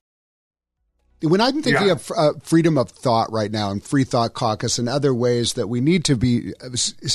When 1.21 1.39
I'm 1.39 1.61
thinking 1.61 1.87
yeah. 1.87 1.93
of 1.93 2.11
uh, 2.17 2.33
freedom 2.43 2.77
of 2.77 2.89
thought 2.89 3.31
right 3.31 3.49
now 3.49 3.71
and 3.71 3.81
Free 3.81 4.03
Thought 4.03 4.33
Caucus 4.33 4.77
and 4.77 4.89
other 4.89 5.13
ways 5.13 5.53
that 5.53 5.69
we 5.69 5.79
need 5.79 6.03
to 6.03 6.17
be 6.17 6.53
uh, 6.61 6.69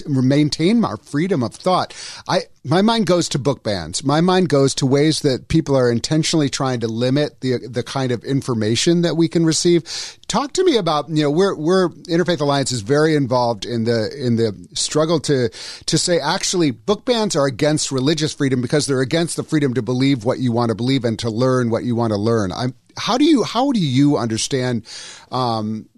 maintain 0.06 0.82
our 0.82 0.96
freedom 0.96 1.42
of 1.42 1.54
thought, 1.54 1.94
I 2.26 2.44
my 2.68 2.82
mind 2.82 3.06
goes 3.06 3.28
to 3.30 3.38
book 3.38 3.62
bans. 3.62 4.04
My 4.04 4.20
mind 4.20 4.50
goes 4.50 4.74
to 4.76 4.86
ways 4.86 5.20
that 5.20 5.48
people 5.48 5.74
are 5.76 5.90
intentionally 5.90 6.50
trying 6.50 6.80
to 6.80 6.88
limit 6.88 7.40
the 7.40 7.66
the 7.66 7.82
kind 7.82 8.12
of 8.12 8.22
information 8.24 9.02
that 9.02 9.16
we 9.16 9.26
can 9.26 9.46
receive. 9.46 9.82
Talk 10.28 10.52
to 10.52 10.64
me 10.64 10.76
about 10.76 11.08
you 11.08 11.22
know 11.22 11.30
we're 11.30 11.56
we're 11.56 11.88
Interfaith 12.08 12.40
Alliance 12.40 12.70
is 12.70 12.82
very 12.82 13.14
involved 13.14 13.64
in 13.64 13.84
the 13.84 14.14
in 14.14 14.36
the 14.36 14.68
struggle 14.74 15.18
to 15.20 15.48
to 15.86 15.98
say 15.98 16.20
actually 16.20 16.70
book 16.70 17.04
bans 17.04 17.34
are 17.34 17.46
against 17.46 17.90
religious 17.90 18.34
freedom 18.34 18.60
because 18.60 18.86
they're 18.86 19.00
against 19.00 19.36
the 19.36 19.44
freedom 19.44 19.72
to 19.74 19.82
believe 19.82 20.24
what 20.24 20.38
you 20.38 20.52
want 20.52 20.68
to 20.68 20.74
believe 20.74 21.04
and 21.04 21.18
to 21.20 21.30
learn 21.30 21.70
what 21.70 21.84
you 21.84 21.96
want 21.96 22.12
to 22.12 22.18
learn. 22.18 22.52
I'm 22.52 22.74
how 22.98 23.16
do 23.16 23.24
you 23.24 23.44
how 23.44 23.72
do 23.72 23.80
you 23.80 24.18
understand 24.18 24.84
um, 25.30 25.88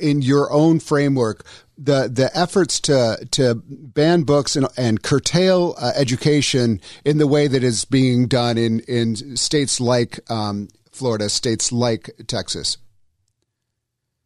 in 0.00 0.22
your 0.22 0.52
own 0.52 0.80
framework 0.80 1.44
the 1.78 2.10
the 2.12 2.30
efforts 2.36 2.80
to 2.80 3.24
to 3.30 3.62
ban 3.66 4.22
books 4.22 4.56
and, 4.56 4.66
and 4.76 5.02
curtail 5.02 5.74
uh, 5.78 5.92
education 5.94 6.80
in 7.04 7.18
the 7.18 7.26
way 7.26 7.46
that 7.46 7.62
is 7.62 7.84
being 7.84 8.26
done 8.26 8.58
in 8.58 8.80
in 8.80 9.36
states 9.36 9.80
like 9.80 10.18
um, 10.30 10.68
Florida, 10.90 11.28
states 11.28 11.70
like 11.70 12.10
Texas? 12.26 12.76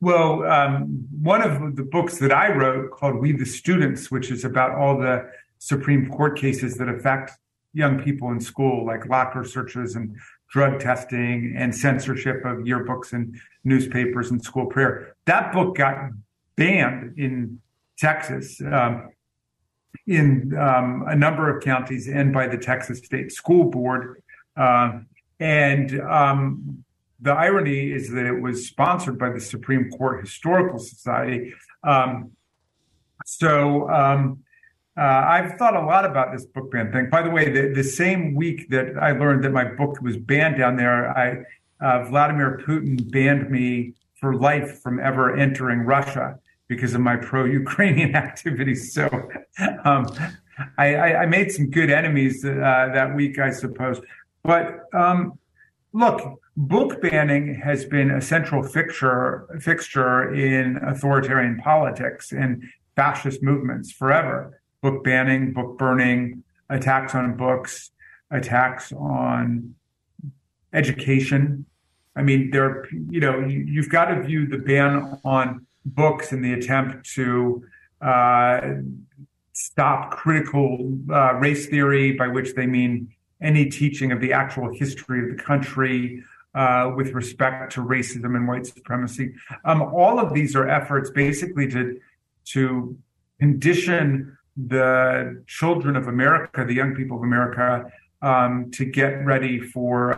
Well, 0.00 0.42
um, 0.44 1.06
one 1.20 1.42
of 1.42 1.76
the 1.76 1.84
books 1.84 2.18
that 2.18 2.32
I 2.32 2.52
wrote 2.52 2.90
called 2.90 3.16
"We 3.16 3.32
the 3.32 3.46
Students," 3.46 4.10
which 4.10 4.30
is 4.30 4.44
about 4.44 4.72
all 4.72 4.98
the 4.98 5.30
Supreme 5.58 6.08
Court 6.08 6.38
cases 6.38 6.76
that 6.78 6.88
affect 6.88 7.32
young 7.74 8.02
people 8.02 8.30
in 8.30 8.40
school, 8.40 8.84
like 8.84 9.06
locker 9.06 9.44
searches 9.44 9.94
and 9.94 10.16
drug 10.50 10.80
testing 10.80 11.54
and 11.56 11.74
censorship 11.74 12.44
of 12.44 12.58
yearbooks 12.58 13.12
and 13.12 13.38
newspapers 13.64 14.30
and 14.30 14.42
school 14.42 14.66
prayer. 14.66 15.14
That 15.26 15.52
book 15.52 15.76
got 15.76 16.10
banned 16.56 17.18
in 17.18 17.60
Texas, 17.98 18.60
um, 18.60 19.10
in 20.06 20.56
um, 20.58 21.04
a 21.06 21.14
number 21.14 21.54
of 21.54 21.62
counties, 21.62 22.08
and 22.08 22.32
by 22.32 22.46
the 22.46 22.58
Texas 22.58 22.98
State 22.98 23.32
School 23.32 23.70
Board. 23.70 24.22
Uh, 24.56 25.00
and 25.38 26.00
um, 26.00 26.84
the 27.20 27.32
irony 27.32 27.92
is 27.92 28.10
that 28.10 28.26
it 28.26 28.40
was 28.40 28.66
sponsored 28.66 29.18
by 29.18 29.30
the 29.30 29.40
Supreme 29.40 29.90
Court 29.90 30.20
Historical 30.20 30.78
Society. 30.78 31.54
Um, 31.84 32.32
so 33.24 33.88
um, 33.90 34.42
uh, 34.96 35.00
I've 35.02 35.56
thought 35.58 35.76
a 35.76 35.84
lot 35.84 36.04
about 36.04 36.32
this 36.32 36.44
book 36.44 36.70
ban 36.70 36.92
thing. 36.92 37.08
By 37.10 37.22
the 37.22 37.30
way, 37.30 37.50
the, 37.50 37.72
the 37.74 37.84
same 37.84 38.34
week 38.34 38.68
that 38.70 38.98
I 39.00 39.12
learned 39.12 39.44
that 39.44 39.52
my 39.52 39.64
book 39.64 40.00
was 40.02 40.16
banned 40.16 40.58
down 40.58 40.76
there, 40.76 41.16
I 41.16 41.44
uh, 41.80 42.04
Vladimir 42.04 42.60
Putin 42.64 43.10
banned 43.10 43.50
me 43.50 43.94
for 44.22 44.36
life 44.36 44.80
from 44.80 45.00
ever 45.00 45.36
entering 45.36 45.80
Russia 45.80 46.38
because 46.68 46.94
of 46.94 47.00
my 47.00 47.16
pro-Ukrainian 47.16 48.14
activities. 48.26 48.94
So 48.94 49.04
um, 49.84 50.06
I, 50.78 50.94
I, 51.22 51.26
made 51.26 51.50
some 51.50 51.70
good 51.70 51.90
enemies 51.90 52.44
uh, 52.44 52.88
that 52.94 53.14
week, 53.16 53.38
I 53.40 53.50
suppose. 53.50 54.00
But 54.44 54.84
um, 54.94 55.38
look, 55.92 56.40
book 56.56 57.02
banning 57.02 57.56
has 57.56 57.84
been 57.84 58.12
a 58.12 58.20
central 58.20 58.62
fixture 58.62 59.48
fixture 59.60 60.32
in 60.32 60.76
authoritarian 60.76 61.58
politics 61.58 62.32
and 62.32 62.62
fascist 62.94 63.42
movements 63.42 63.90
forever 63.90 64.62
book 64.82 65.04
banning, 65.04 65.52
book 65.52 65.78
burning, 65.78 66.42
attacks 66.68 67.14
on 67.14 67.36
books, 67.36 67.92
attacks 68.30 68.92
on 68.92 69.74
education. 70.72 71.66
I 72.14 72.22
mean, 72.22 72.50
there, 72.50 72.86
you 73.10 73.20
know, 73.20 73.40
you, 73.40 73.80
have 73.80 73.90
got 73.90 74.06
to 74.06 74.22
view 74.22 74.46
the 74.46 74.58
ban 74.58 75.18
on 75.24 75.66
books 75.84 76.32
in 76.32 76.42
the 76.42 76.52
attempt 76.52 77.08
to 77.14 77.64
uh, 78.00 78.60
stop 79.52 80.10
critical 80.10 80.92
uh, 81.10 81.34
race 81.34 81.66
theory, 81.68 82.12
by 82.12 82.28
which 82.28 82.54
they 82.54 82.66
mean 82.66 83.08
any 83.40 83.66
teaching 83.66 84.12
of 84.12 84.20
the 84.20 84.32
actual 84.32 84.72
history 84.72 85.22
of 85.22 85.36
the 85.36 85.42
country 85.42 86.22
uh, 86.54 86.92
with 86.94 87.12
respect 87.12 87.72
to 87.72 87.80
racism 87.80 88.36
and 88.36 88.46
white 88.46 88.66
supremacy. 88.66 89.34
Um, 89.64 89.82
all 89.82 90.18
of 90.18 90.34
these 90.34 90.54
are 90.54 90.68
efforts 90.68 91.10
basically 91.10 91.68
to 91.68 91.98
to 92.44 92.96
condition 93.40 94.36
the 94.56 95.42
children 95.46 95.96
of 95.96 96.08
America, 96.08 96.64
the 96.64 96.74
young 96.74 96.94
people 96.94 97.16
of 97.16 97.22
America, 97.22 97.90
um, 98.20 98.70
to 98.72 98.84
get 98.84 99.24
ready 99.24 99.58
for 99.58 100.12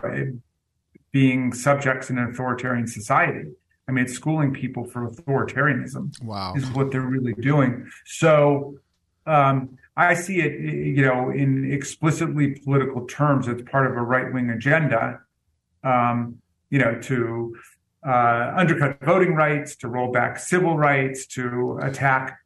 being 1.15 1.53
subjects 1.53 2.09
in 2.09 2.17
an 2.17 2.25
authoritarian 2.29 2.85
society. 2.85 3.49
I 3.87 3.93
mean, 3.93 4.03
it's 4.03 4.15
schooling 4.15 4.51
people 4.51 4.83
for 4.83 5.09
authoritarianism. 5.09 6.21
Wow, 6.21 6.55
is 6.57 6.69
what 6.71 6.91
they're 6.91 7.09
really 7.17 7.31
doing. 7.35 7.89
So 8.03 8.79
um, 9.25 9.77
I 9.95 10.13
see 10.13 10.41
it, 10.41 10.59
you 10.59 11.05
know, 11.05 11.29
in 11.29 11.71
explicitly 11.71 12.59
political 12.65 13.07
terms. 13.07 13.47
It's 13.47 13.61
part 13.61 13.89
of 13.89 13.93
a 13.95 14.01
right 14.01 14.33
wing 14.33 14.49
agenda, 14.49 15.21
um, 15.85 16.41
you 16.69 16.79
know, 16.79 16.99
to 17.03 17.55
uh, 18.05 18.53
undercut 18.57 18.99
voting 18.99 19.35
rights, 19.35 19.77
to 19.77 19.87
roll 19.87 20.11
back 20.11 20.37
civil 20.37 20.75
rights, 20.75 21.27
to 21.27 21.79
attack 21.81 22.37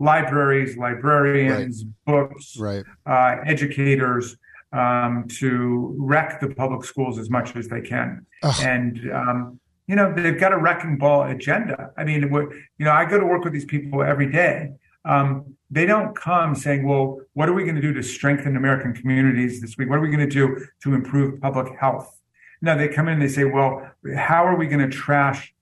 libraries, 0.00 0.76
librarians, 0.76 1.84
right. 1.84 2.28
books, 2.28 2.56
right. 2.58 2.84
Uh, 3.06 3.36
educators 3.46 4.36
um, 4.72 5.26
to 5.38 5.94
wreck 5.98 6.40
the 6.40 6.48
public 6.54 6.84
schools 6.84 7.18
as 7.18 7.30
much 7.30 7.56
as 7.56 7.68
they 7.68 7.80
can. 7.80 8.26
Ugh. 8.42 8.54
And, 8.62 9.12
um, 9.12 9.60
you 9.86 9.94
know, 9.94 10.12
they've 10.12 10.38
got 10.38 10.52
a 10.52 10.58
wrecking 10.58 10.98
ball 10.98 11.22
agenda. 11.24 11.90
I 11.96 12.04
mean, 12.04 12.22
you 12.22 12.84
know, 12.84 12.92
I 12.92 13.04
go 13.04 13.18
to 13.18 13.26
work 13.26 13.44
with 13.44 13.52
these 13.52 13.64
people 13.64 14.02
every 14.02 14.30
day. 14.30 14.72
Um, 15.04 15.54
they 15.70 15.86
don't 15.86 16.14
come 16.16 16.54
saying, 16.54 16.86
well, 16.86 17.20
what 17.34 17.48
are 17.48 17.52
we 17.52 17.62
going 17.62 17.76
to 17.76 17.80
do 17.80 17.92
to 17.92 18.02
strengthen 18.02 18.56
American 18.56 18.92
communities 18.92 19.60
this 19.60 19.76
week? 19.76 19.88
What 19.88 19.98
are 19.98 20.02
we 20.02 20.08
going 20.08 20.28
to 20.28 20.34
do 20.34 20.66
to 20.82 20.94
improve 20.94 21.40
public 21.40 21.78
health? 21.78 22.20
No, 22.60 22.76
they 22.76 22.88
come 22.88 23.06
in 23.08 23.14
and 23.14 23.22
they 23.22 23.28
say, 23.28 23.44
well, 23.44 23.88
how 24.16 24.44
are 24.44 24.56
we 24.56 24.66
going 24.66 24.88
to 24.88 24.94
trash 24.94 25.54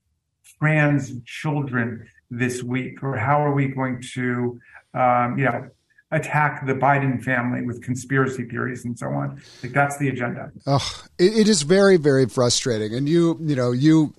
trans 0.58 1.20
children 1.24 2.06
this 2.30 2.62
week, 2.62 3.02
or 3.02 3.16
how 3.16 3.44
are 3.44 3.52
we 3.52 3.68
going 3.68 4.02
to, 4.14 4.60
um, 4.94 5.38
you 5.38 5.44
know, 5.44 5.68
attack 6.14 6.66
the 6.66 6.74
Biden 6.74 7.22
family 7.22 7.62
with 7.62 7.82
conspiracy 7.82 8.44
theories 8.44 8.84
and 8.84 8.98
so 8.98 9.08
on. 9.08 9.42
Like 9.62 9.72
that's 9.72 9.98
the 9.98 10.08
agenda. 10.08 10.52
Oh, 10.66 11.04
it, 11.18 11.36
it 11.36 11.48
is 11.48 11.62
very, 11.62 11.96
very 11.96 12.26
frustrating. 12.28 12.94
And 12.94 13.08
you, 13.08 13.38
you 13.40 13.56
know, 13.56 13.72
you 13.72 14.14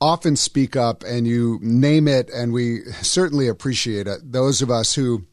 often 0.00 0.36
speak 0.36 0.76
up 0.76 1.04
and 1.04 1.26
you 1.26 1.58
name 1.62 2.06
it, 2.08 2.28
and 2.30 2.52
we 2.52 2.82
certainly 3.00 3.48
appreciate 3.48 4.06
it. 4.06 4.20
Those 4.22 4.60
of 4.60 4.70
us 4.70 4.94
who 4.94 5.24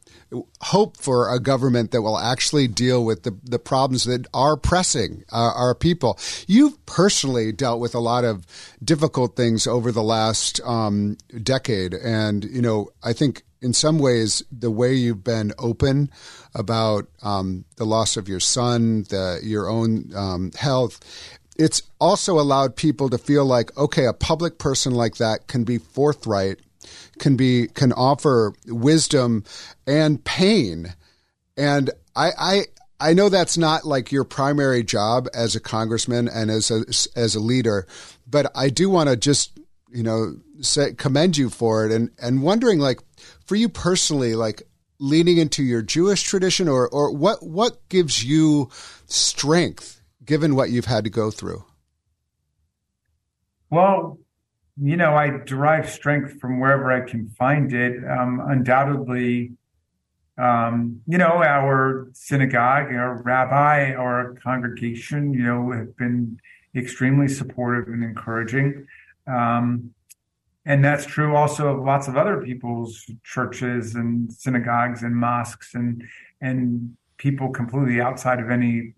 hope 0.62 0.96
for 0.96 1.32
a 1.32 1.38
government 1.38 1.92
that 1.92 2.02
will 2.02 2.18
actually 2.18 2.66
deal 2.66 3.04
with 3.04 3.22
the, 3.22 3.38
the 3.44 3.58
problems 3.58 4.04
that 4.04 4.26
are 4.34 4.56
pressing 4.56 5.22
uh, 5.30 5.52
our 5.54 5.74
people. 5.74 6.18
You've 6.48 6.84
personally 6.86 7.52
dealt 7.52 7.78
with 7.78 7.94
a 7.94 8.00
lot 8.00 8.24
of 8.24 8.44
difficult 8.82 9.36
things 9.36 9.66
over 9.66 9.92
the 9.92 10.02
last 10.02 10.60
um, 10.64 11.18
decade. 11.42 11.94
And, 11.94 12.42
you 12.44 12.62
know, 12.62 12.88
I 13.02 13.12
think 13.12 13.44
in 13.64 13.72
some 13.72 13.98
ways, 13.98 14.42
the 14.52 14.70
way 14.70 14.94
you've 14.94 15.24
been 15.24 15.52
open 15.58 16.10
about 16.54 17.08
um, 17.22 17.64
the 17.76 17.86
loss 17.86 18.16
of 18.16 18.28
your 18.28 18.40
son, 18.40 19.04
the, 19.04 19.40
your 19.42 19.68
own 19.68 20.12
um, 20.14 20.52
health, 20.52 21.00
it's 21.56 21.82
also 21.98 22.38
allowed 22.38 22.76
people 22.76 23.08
to 23.08 23.18
feel 23.18 23.44
like, 23.44 23.76
okay, 23.78 24.04
a 24.04 24.12
public 24.12 24.58
person 24.58 24.92
like 24.92 25.16
that 25.16 25.46
can 25.46 25.64
be 25.64 25.78
forthright 25.78 26.60
can 27.18 27.36
be 27.36 27.68
can 27.68 27.92
offer 27.92 28.52
wisdom 28.66 29.44
and 29.86 30.22
pain. 30.24 30.94
And 31.56 31.90
I, 32.14 32.30
I 32.38 32.64
I 33.00 33.14
know 33.14 33.28
that's 33.28 33.56
not 33.56 33.84
like 33.84 34.12
your 34.12 34.24
primary 34.24 34.82
job 34.82 35.28
as 35.34 35.56
a 35.56 35.60
congressman 35.60 36.28
and 36.28 36.50
as 36.50 36.70
a 36.70 36.84
as 37.18 37.34
a 37.34 37.40
leader, 37.40 37.86
but 38.26 38.50
I 38.54 38.68
do 38.68 38.90
want 38.90 39.08
to 39.08 39.16
just 39.16 39.58
you 39.94 40.02
know 40.02 40.36
say 40.60 40.92
commend 40.92 41.36
you 41.36 41.48
for 41.48 41.86
it 41.86 41.92
and 41.92 42.10
and 42.20 42.42
wondering 42.42 42.78
like 42.78 43.00
for 43.46 43.54
you 43.54 43.68
personally 43.68 44.34
like 44.34 44.62
leaning 44.98 45.38
into 45.38 45.62
your 45.62 45.82
Jewish 45.82 46.22
tradition 46.22 46.68
or 46.68 46.88
or 46.88 47.14
what 47.14 47.42
what 47.42 47.88
gives 47.88 48.24
you 48.24 48.68
strength 49.06 50.02
given 50.24 50.56
what 50.56 50.70
you've 50.70 50.86
had 50.86 51.04
to 51.04 51.10
go 51.10 51.30
through. 51.30 51.64
Well, 53.70 54.18
you 54.80 54.96
know, 54.96 55.14
I 55.14 55.30
derive 55.44 55.90
strength 55.90 56.40
from 56.40 56.60
wherever 56.60 56.90
I 56.90 57.08
can 57.08 57.28
find 57.28 57.72
it. 57.72 57.96
Um, 58.08 58.40
undoubtedly, 58.44 59.52
um, 60.38 61.00
you 61.06 61.18
know, 61.18 61.42
our 61.42 62.08
synagogue, 62.12 62.92
our 62.92 63.22
rabbi, 63.22 63.92
our 63.94 64.34
congregation, 64.42 65.32
you 65.32 65.42
know, 65.42 65.70
have 65.72 65.96
been 65.96 66.38
extremely 66.74 67.28
supportive 67.28 67.92
and 67.92 68.02
encouraging. 68.02 68.86
Um, 69.26 69.94
and 70.66 70.84
that's 70.84 71.04
true 71.04 71.36
also 71.36 71.68
of 71.68 71.84
lots 71.84 72.08
of 72.08 72.16
other 72.16 72.40
people's 72.40 73.04
churches 73.22 73.94
and 73.94 74.32
synagogues 74.32 75.02
and 75.02 75.14
mosques 75.14 75.74
and 75.74 76.02
and 76.40 76.96
people 77.18 77.50
completely 77.50 78.00
outside 78.00 78.40
of 78.40 78.50
any 78.50 78.94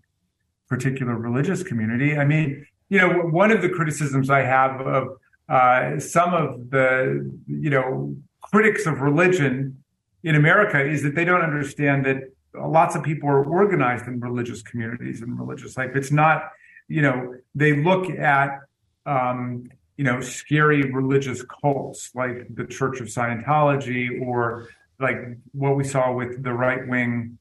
particular 0.67 1.15
religious 1.15 1.63
community. 1.63 2.17
I 2.17 2.25
mean, 2.25 2.65
you 2.89 2.99
know, 2.99 3.09
one 3.19 3.51
of 3.51 3.61
the 3.61 3.69
criticisms 3.69 4.29
I 4.29 4.41
have 4.41 4.81
of 4.81 5.17
uh, 5.49 5.99
some 5.99 6.33
of 6.33 6.69
the 6.69 7.31
you 7.47 7.69
know 7.69 8.15
critics 8.41 8.85
of 8.85 9.01
religion 9.01 9.83
in 10.23 10.35
America 10.35 10.83
is 10.83 11.03
that 11.03 11.15
they 11.15 11.25
don't 11.25 11.41
understand 11.41 12.05
that 12.05 12.17
lots 12.53 12.95
of 12.95 13.03
people 13.03 13.29
are 13.29 13.43
organized 13.45 14.07
in 14.07 14.19
religious 14.19 14.61
communities 14.61 15.21
and 15.21 15.37
religious 15.37 15.77
life. 15.77 15.91
It's 15.95 16.11
not 16.11 16.49
you 16.87 17.01
know 17.01 17.35
they 17.55 17.81
look 17.81 18.09
at 18.09 18.59
um, 19.05 19.69
you 19.97 20.03
know 20.03 20.21
scary 20.21 20.91
religious 20.91 21.43
cults 21.43 22.11
like 22.15 22.47
the 22.55 22.65
Church 22.65 23.01
of 23.01 23.07
Scientology 23.07 24.21
or 24.21 24.69
like 24.99 25.17
what 25.51 25.75
we 25.75 25.83
saw 25.83 26.13
with 26.13 26.43
the 26.43 26.53
right 26.53 26.87
wing 26.87 27.37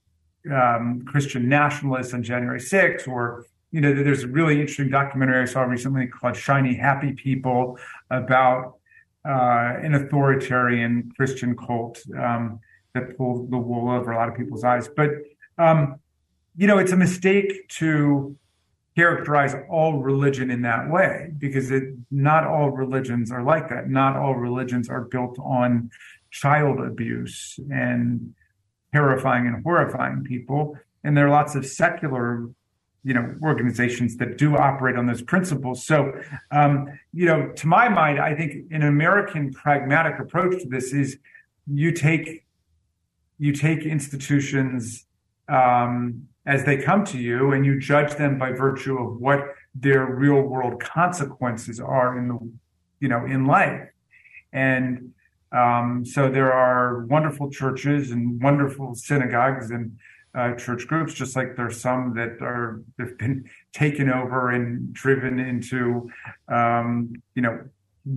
um, 0.52 1.04
Christian 1.06 1.48
nationalists 1.48 2.14
on 2.14 2.22
January 2.22 2.60
6th 2.60 3.08
or 3.08 3.46
you 3.76 3.80
know, 3.80 3.92
there's 3.92 4.22
a 4.22 4.28
really 4.28 4.60
interesting 4.60 4.88
documentary 4.88 5.42
I 5.42 5.44
saw 5.44 5.62
recently 5.62 6.06
called 6.06 6.36
Shiny 6.36 6.74
Happy 6.74 7.12
People 7.12 7.78
about 8.10 8.78
uh, 9.28 9.74
an 9.82 9.94
authoritarian 9.94 11.12
Christian 11.16 11.56
cult 11.56 12.00
um, 12.16 12.60
that 12.94 13.16
pulled 13.18 13.50
the 13.50 13.58
wool 13.58 13.90
over 13.90 14.12
a 14.12 14.16
lot 14.16 14.28
of 14.28 14.34
people's 14.34 14.64
eyes. 14.64 14.88
But, 14.88 15.10
um, 15.58 15.96
you 16.56 16.66
know, 16.66 16.78
it's 16.78 16.92
a 16.92 16.96
mistake 16.96 17.68
to 17.80 18.36
characterize 18.96 19.54
all 19.68 19.98
religion 19.98 20.50
in 20.50 20.62
that 20.62 20.88
way 20.90 21.30
because 21.38 21.70
it, 21.70 21.84
not 22.10 22.46
all 22.46 22.70
religions 22.70 23.30
are 23.30 23.42
like 23.42 23.68
that. 23.68 23.90
Not 23.90 24.16
all 24.16 24.34
religions 24.34 24.88
are 24.88 25.02
built 25.02 25.38
on 25.38 25.90
child 26.30 26.80
abuse 26.80 27.60
and 27.70 28.34
terrifying 28.92 29.46
and 29.46 29.62
horrifying 29.62 30.24
people. 30.24 30.78
And 31.04 31.16
there 31.16 31.26
are 31.26 31.30
lots 31.30 31.54
of 31.54 31.66
secular 31.66 32.48
you 33.04 33.14
know 33.14 33.36
organizations 33.40 34.16
that 34.16 34.36
do 34.36 34.56
operate 34.56 34.96
on 34.96 35.06
those 35.06 35.22
principles 35.22 35.86
so 35.86 36.12
um, 36.50 36.88
you 37.12 37.24
know 37.24 37.52
to 37.52 37.68
my 37.68 37.88
mind 37.88 38.18
i 38.18 38.34
think 38.34 38.66
an 38.72 38.82
american 38.82 39.52
pragmatic 39.52 40.18
approach 40.18 40.60
to 40.60 40.68
this 40.68 40.92
is 40.92 41.16
you 41.68 41.92
take 41.92 42.44
you 43.38 43.52
take 43.52 43.86
institutions 43.86 45.06
um, 45.48 46.28
as 46.46 46.64
they 46.64 46.76
come 46.76 47.04
to 47.04 47.18
you 47.18 47.52
and 47.52 47.64
you 47.66 47.78
judge 47.78 48.14
them 48.14 48.38
by 48.38 48.52
virtue 48.52 48.98
of 48.98 49.20
what 49.20 49.40
their 49.74 50.06
real 50.06 50.40
world 50.42 50.80
consequences 50.80 51.80
are 51.80 52.18
in 52.18 52.28
the 52.28 52.38
you 53.00 53.08
know 53.08 53.24
in 53.26 53.46
life 53.46 53.88
and 54.52 55.12
um, 55.52 56.04
so 56.04 56.28
there 56.30 56.52
are 56.52 57.04
wonderful 57.06 57.50
churches 57.50 58.10
and 58.10 58.42
wonderful 58.42 58.94
synagogues 58.94 59.70
and 59.70 59.96
uh, 60.36 60.54
church 60.54 60.86
groups, 60.86 61.14
just 61.14 61.34
like 61.34 61.56
there's 61.56 61.80
some 61.80 62.14
that 62.14 62.42
are 62.42 62.82
have 62.98 63.16
been 63.18 63.48
taken 63.72 64.10
over 64.10 64.50
and 64.50 64.92
driven 64.92 65.38
into, 65.38 66.10
um, 66.48 67.14
you 67.34 67.42
know, 67.42 67.58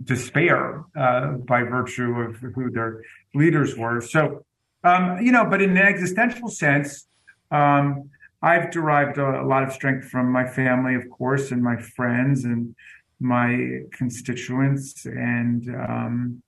despair 0.03 0.83
uh, 0.97 1.31
by 1.31 1.63
virtue 1.63 2.19
of 2.19 2.35
who 2.37 2.69
their 2.69 3.01
leaders 3.33 3.77
were. 3.77 4.01
So, 4.01 4.45
um, 4.83 5.19
you 5.21 5.31
know, 5.31 5.45
but 5.45 5.61
in 5.61 5.71
an 5.71 5.77
existential 5.77 6.49
sense, 6.49 7.07
um, 7.51 8.09
I've 8.41 8.71
derived 8.71 9.17
a, 9.17 9.41
a, 9.41 9.45
lot 9.45 9.63
of 9.63 9.73
strength 9.73 10.07
from 10.07 10.31
my 10.31 10.47
family, 10.47 10.95
of 10.95 11.09
course, 11.09 11.51
and 11.51 11.61
my 11.61 11.77
friends 11.77 12.45
and 12.45 12.75
my 13.19 13.81
constituents. 13.91 15.05
And, 15.05 15.67
um, 15.75 16.41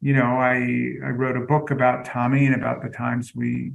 you 0.00 0.14
know, 0.14 0.38
I, 0.38 0.94
I 1.04 1.10
wrote 1.10 1.36
a 1.36 1.40
book 1.46 1.70
about 1.70 2.04
Tommy 2.04 2.46
and 2.46 2.54
about 2.54 2.82
the 2.82 2.88
times 2.88 3.32
we, 3.34 3.72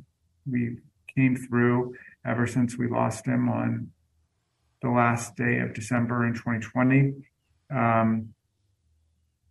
we 0.50 0.78
came 1.14 1.36
through 1.36 1.96
ever 2.26 2.48
since 2.48 2.78
we 2.78 2.88
lost 2.88 3.26
him 3.26 3.50
on 3.50 3.92
the 4.82 4.90
last 4.90 5.36
day 5.36 5.60
of 5.60 5.74
December 5.74 6.26
in 6.26 6.34
2020. 6.34 7.14
Um, 7.76 8.30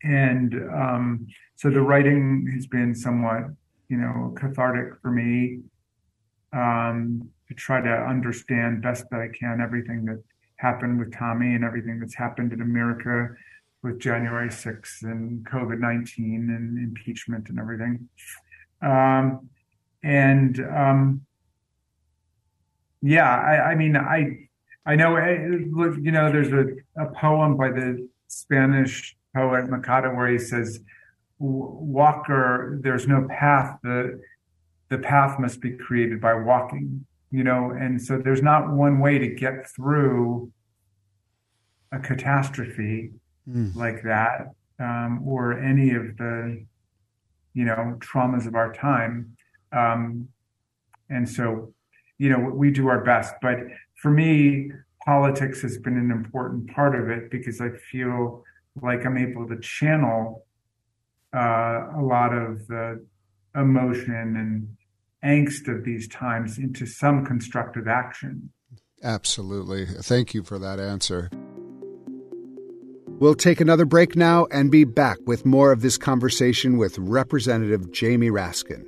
and 0.02 0.54
um, 0.54 1.26
so 1.56 1.70
the 1.70 1.82
writing 1.82 2.50
has 2.54 2.66
been 2.66 2.94
somewhat, 2.94 3.44
you 3.88 3.98
know, 3.98 4.34
cathartic 4.38 5.00
for 5.00 5.10
me 5.10 5.60
um, 6.52 7.28
to 7.48 7.54
try 7.54 7.80
to 7.80 7.90
understand 7.90 8.82
best 8.82 9.04
that 9.10 9.20
I 9.20 9.28
can 9.28 9.60
everything 9.60 10.04
that 10.06 10.22
happened 10.56 10.98
with 10.98 11.12
Tommy 11.16 11.54
and 11.54 11.64
everything 11.64 11.98
that's 12.00 12.14
happened 12.14 12.52
in 12.52 12.60
America 12.60 13.34
with 13.82 13.98
January 13.98 14.48
6th 14.48 15.02
and 15.02 15.44
COVID 15.46 15.80
19 15.80 16.50
and 16.50 16.78
impeachment 16.78 17.48
and 17.48 17.58
everything. 17.58 18.08
Um, 18.80 19.48
and 20.02 20.60
um, 20.60 21.26
yeah, 23.02 23.28
I, 23.28 23.72
I 23.72 23.74
mean, 23.74 23.96
I 23.96 24.48
I 24.84 24.96
know 24.96 25.16
eh, 25.16 25.38
you 25.38 26.10
know 26.12 26.32
there's 26.32 26.52
a, 26.52 26.66
a 27.00 27.06
poem 27.14 27.56
by 27.56 27.70
the 27.70 28.08
Spanish 28.28 29.16
poet 29.34 29.68
Machado 29.68 30.14
where 30.14 30.28
he 30.28 30.38
says, 30.38 30.80
"Walker, 31.38 32.78
there's 32.82 33.06
no 33.06 33.26
path. 33.28 33.78
The 33.82 34.20
the 34.92 34.98
path 34.98 35.38
must 35.40 35.60
be 35.60 35.72
created 35.72 36.20
by 36.20 36.34
walking." 36.34 37.06
You 37.30 37.44
know, 37.44 37.70
and 37.70 38.00
so 38.00 38.18
there's 38.18 38.42
not 38.42 38.70
one 38.70 39.00
way 39.00 39.18
to 39.18 39.28
get 39.28 39.68
through 39.74 40.52
a 41.90 41.98
catastrophe 41.98 43.12
mm. 43.48 43.74
like 43.74 44.02
that, 44.02 44.54
um, 44.78 45.22
or 45.26 45.58
any 45.58 45.94
of 45.94 46.16
the 46.16 46.64
you 47.54 47.64
know 47.64 47.96
traumas 47.98 48.46
of 48.46 48.54
our 48.54 48.72
time. 48.72 49.36
Um, 49.72 50.28
and 51.08 51.28
so 51.28 51.72
you 52.22 52.28
know, 52.28 52.38
we 52.38 52.70
do 52.70 52.86
our 52.86 53.02
best. 53.02 53.34
But 53.42 53.58
for 53.96 54.08
me, 54.08 54.70
politics 55.04 55.60
has 55.62 55.76
been 55.78 55.96
an 55.96 56.12
important 56.12 56.72
part 56.72 56.94
of 56.94 57.10
it 57.10 57.32
because 57.32 57.60
I 57.60 57.70
feel 57.70 58.44
like 58.80 59.04
I'm 59.04 59.18
able 59.18 59.48
to 59.48 59.58
channel 59.58 60.46
uh, 61.34 61.88
a 61.96 62.00
lot 62.00 62.32
of 62.32 62.64
the 62.68 63.04
emotion 63.56 64.36
and 64.36 64.76
angst 65.24 65.68
of 65.68 65.84
these 65.84 66.08
times 66.08 66.58
into 66.58 66.86
some 66.86 67.24
constructive 67.24 67.86
action. 67.88 68.50
Absolutely. 69.02 69.86
Thank 69.86 70.34
you 70.34 70.42
for 70.42 70.58
that 70.58 70.78
answer. 70.78 71.30
We'll 73.18 73.34
take 73.34 73.60
another 73.60 73.84
break 73.84 74.16
now 74.16 74.46
and 74.50 74.70
be 74.70 74.84
back 74.84 75.18
with 75.26 75.46
more 75.46 75.70
of 75.70 75.80
this 75.80 75.96
conversation 75.96 76.76
with 76.76 76.98
Representative 76.98 77.92
Jamie 77.92 78.30
Raskin. 78.30 78.84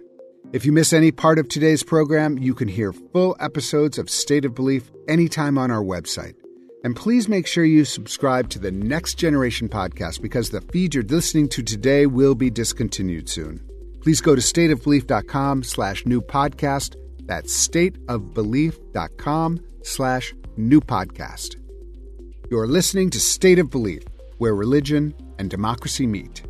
If 0.52 0.64
you 0.64 0.72
miss 0.72 0.92
any 0.92 1.12
part 1.12 1.38
of 1.38 1.48
today's 1.48 1.82
program, 1.82 2.38
you 2.38 2.54
can 2.54 2.68
hear 2.68 2.92
full 2.92 3.36
episodes 3.40 3.98
of 3.98 4.10
State 4.10 4.44
of 4.44 4.54
Belief 4.54 4.90
anytime 5.08 5.58
on 5.58 5.70
our 5.70 5.82
website. 5.82 6.34
And 6.84 6.94
please 6.94 7.28
make 7.28 7.46
sure 7.46 7.64
you 7.64 7.84
subscribe 7.84 8.50
to 8.50 8.58
the 8.58 8.70
Next 8.70 9.14
Generation 9.14 9.68
podcast 9.68 10.20
because 10.20 10.50
the 10.50 10.60
feed 10.60 10.94
you're 10.94 11.04
listening 11.04 11.48
to 11.50 11.62
today 11.62 12.06
will 12.06 12.34
be 12.34 12.50
discontinued 12.50 13.28
soon. 13.28 13.64
Please 14.04 14.20
go 14.20 14.34
to 14.34 14.42
stateofbelief.com 14.42 15.62
slash 15.62 16.04
new 16.04 16.20
podcast. 16.20 16.96
That's 17.26 17.68
stateofbelief.com 17.68 19.60
slash 19.82 20.34
new 20.58 20.82
podcast. 20.82 21.56
You're 22.50 22.66
listening 22.66 23.08
to 23.08 23.18
State 23.18 23.58
of 23.58 23.70
Belief 23.70 24.02
where 24.36 24.54
religion 24.54 25.14
and 25.38 25.48
democracy 25.48 26.06
meet. 26.06 26.42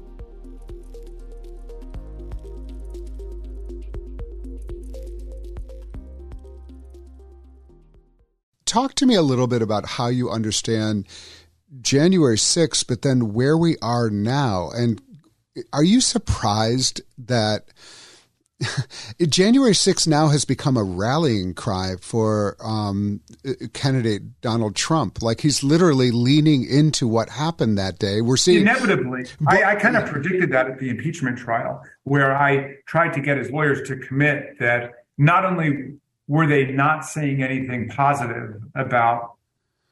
Talk 8.67 8.95
to 8.97 9.07
me 9.07 9.15
a 9.15 9.23
little 9.23 9.47
bit 9.47 9.63
about 9.63 9.87
how 9.87 10.09
you 10.09 10.29
understand 10.29 11.07
January 11.81 12.37
6th, 12.37 12.89
but 12.89 13.03
then 13.03 13.33
where 13.33 13.57
we 13.57 13.77
are 13.81 14.11
now. 14.11 14.71
And 14.71 15.01
are 15.73 15.85
you 15.85 16.01
surprised 16.01 17.01
that 17.19 17.69
January 19.29 19.73
6th 19.73 20.07
now 20.07 20.29
has 20.29 20.45
become 20.45 20.77
a 20.77 20.85
rallying 20.85 21.55
cry 21.55 21.95
for 22.01 22.57
um, 22.61 23.21
candidate 23.73 24.41
Donald 24.41 24.77
Trump. 24.77 25.23
Like 25.23 25.41
he's 25.41 25.63
literally 25.63 26.11
leaning 26.11 26.65
into 26.65 27.07
what 27.07 27.29
happened 27.31 27.79
that 27.79 27.99
day. 27.99 28.21
We're 28.21 28.37
seeing 28.37 28.63
inevitably. 28.63 29.27
But, 29.41 29.55
I, 29.55 29.73
I, 29.73 29.75
kind 29.77 29.97
of 29.97 30.09
predicted 30.09 30.53
that 30.53 30.69
at 30.69 30.79
the 30.79 30.89
impeachment 30.89 31.39
trial, 31.39 31.83
where 32.05 32.37
I 32.37 32.77
tried 32.87 33.13
to 33.15 33.21
get 33.21 33.39
his 33.39 33.51
lawyers 33.51 33.87
to 33.89 33.97
commit 33.97 34.59
that 34.61 34.93
not 35.19 35.45
only 35.45 35.95
were 36.29 36.47
they 36.47 36.67
not 36.67 37.05
saying 37.05 37.43
anything 37.43 37.89
positive 37.89 38.63
about 38.75 39.35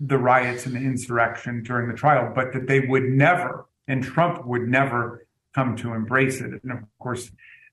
the 0.00 0.18
riots 0.18 0.66
and 0.66 0.74
the 0.74 0.80
insurrection 0.80 1.62
during 1.62 1.88
the 1.88 1.94
trial, 1.94 2.32
but 2.34 2.52
that 2.52 2.66
they 2.66 2.80
would 2.80 3.04
never, 3.04 3.66
and 3.86 4.02
Trump 4.02 4.44
would 4.46 4.68
never 4.68 5.26
come 5.54 5.76
to 5.76 5.92
embrace 5.92 6.40
it. 6.40 6.62
And 6.62 6.72
of 6.72 6.78
course, 6.98 7.30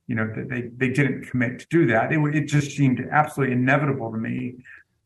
you 0.08 0.16
know, 0.16 0.32
they, 0.36 0.70
they 0.76 0.90
didn't 0.90 1.28
commit 1.30 1.60
to 1.60 1.68
do 1.70 1.86
that. 1.88 2.12
It, 2.12 2.20
it 2.36 2.46
just 2.48 2.76
seemed 2.76 3.00
absolutely 3.12 3.54
inevitable 3.54 4.12
to 4.12 4.18
me 4.18 4.56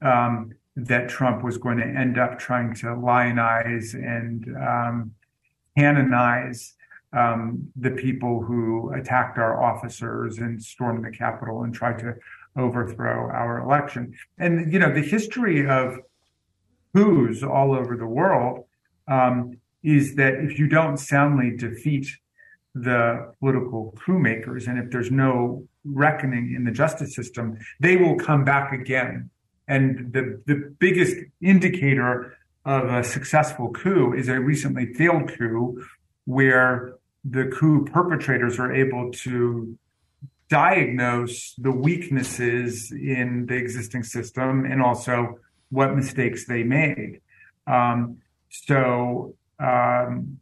um, 0.02 0.54
that 0.76 1.10
Trump 1.10 1.44
was 1.44 1.58
going 1.58 1.78
to 1.78 1.86
end 1.86 2.18
up 2.18 2.40
trying 2.40 2.74
to 2.76 2.96
lionize 2.96 3.94
and 3.94 4.48
um, 4.58 5.12
canonize 5.78 6.74
um, 7.12 7.68
the 7.76 7.92
people 7.92 8.42
who 8.42 8.92
attacked 8.94 9.38
our 9.38 9.62
officers 9.62 10.40
and 10.40 10.62
stormed 10.62 11.06
the 11.06 11.12
Capitol 11.12 11.64
and 11.64 11.74
tried 11.74 12.00
to 12.00 12.16
overthrow 12.56 13.30
our 13.30 13.60
election. 13.60 14.14
And, 14.38 14.72
you 14.72 14.80
know, 14.80 14.94
the 14.94 15.02
history 15.02 15.68
of 15.68 15.98
coups 16.96 17.44
all 17.44 17.74
over 17.74 17.98
the 17.98 18.06
world 18.08 18.66
um, 19.08 19.58
is 19.84 20.16
that 20.16 20.36
if 20.36 20.58
you 20.58 20.68
don't 20.68 20.98
soundly 20.98 21.56
defeat 21.56 22.08
the 22.74 23.34
political 23.40 23.96
coup 24.04 24.20
makers. 24.20 24.68
And 24.68 24.80
if 24.80 24.90
there's 24.90 25.12
no 25.12 25.68
reckoning 25.86 26.54
in 26.56 26.64
the 26.64 26.72
justice 26.72 27.16
system, 27.16 27.58
they 27.80 27.98
will 27.98 28.16
come 28.16 28.44
back 28.44 28.72
again. 28.72 29.30
And 29.68 30.12
the, 30.12 30.42
the 30.46 30.76
biggest 30.80 31.16
indicator 31.42 32.38
of 32.66 32.86
a 32.86 33.04
successful 33.04 33.72
coup 33.72 34.14
is 34.14 34.28
a 34.28 34.40
recently 34.40 34.94
failed 34.94 35.32
coup 35.38 35.84
where 36.26 36.96
the 37.26 37.46
coup 37.46 37.86
perpetrators 37.86 38.60
are 38.60 38.74
able 38.74 39.12
to 39.12 39.78
diagnose 40.50 41.56
the 41.58 41.72
weaknesses 41.72 42.92
in 42.92 43.46
the 43.48 43.56
existing 43.56 44.04
system 44.04 44.66
and 44.66 44.82
also 44.82 45.40
what 45.70 45.96
mistakes 45.96 46.46
they 46.46 46.64
made. 46.64 47.22
Um, 47.66 48.18
so 48.50 49.36
um, 49.60 50.40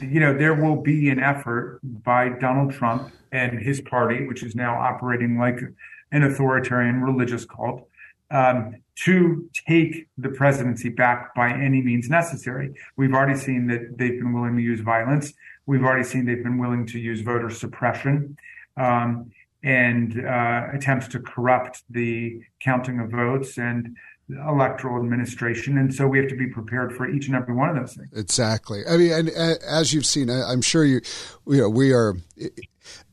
you 0.00 0.20
know, 0.20 0.36
there 0.36 0.54
will 0.54 0.76
be 0.76 1.10
an 1.10 1.20
effort 1.20 1.80
by 1.82 2.28
Donald 2.28 2.72
Trump 2.72 3.12
and 3.32 3.58
his 3.58 3.80
party, 3.80 4.26
which 4.26 4.42
is 4.42 4.54
now 4.54 4.78
operating 4.78 5.38
like 5.38 5.60
an 6.12 6.22
authoritarian 6.24 7.00
religious 7.02 7.44
cult, 7.44 7.86
um, 8.30 8.76
to 8.96 9.48
take 9.66 10.06
the 10.18 10.28
presidency 10.28 10.88
back 10.88 11.34
by 11.34 11.50
any 11.50 11.80
means 11.80 12.08
necessary. 12.08 12.74
We've 12.96 13.14
already 13.14 13.38
seen 13.38 13.66
that 13.68 13.96
they've 13.96 14.18
been 14.18 14.32
willing 14.32 14.56
to 14.56 14.62
use 14.62 14.80
violence. 14.80 15.32
We've 15.66 15.82
already 15.82 16.04
seen 16.04 16.26
they've 16.26 16.42
been 16.42 16.58
willing 16.58 16.86
to 16.86 16.98
use 16.98 17.20
voter 17.22 17.50
suppression 17.50 18.36
um, 18.76 19.30
and 19.62 20.24
uh, 20.26 20.68
attempts 20.72 21.08
to 21.08 21.20
corrupt 21.20 21.82
the 21.90 22.42
counting 22.60 23.00
of 23.00 23.10
votes 23.10 23.58
and 23.58 23.96
electoral 24.48 25.02
administration, 25.02 25.78
and 25.78 25.94
so 25.94 26.06
we 26.06 26.18
have 26.18 26.28
to 26.28 26.36
be 26.36 26.46
prepared 26.46 26.94
for 26.94 27.08
each 27.08 27.26
and 27.26 27.36
every 27.36 27.54
one 27.54 27.70
of 27.70 27.76
those 27.76 27.94
things. 27.94 28.08
Exactly. 28.14 28.82
I 28.88 28.96
mean, 28.96 29.12
and 29.12 29.28
as 29.28 29.92
you've 29.92 30.06
seen, 30.06 30.30
I'm 30.30 30.62
sure 30.62 30.84
you, 30.84 31.00
you 31.46 31.58
know, 31.58 31.68
we 31.68 31.92
are 31.92 32.14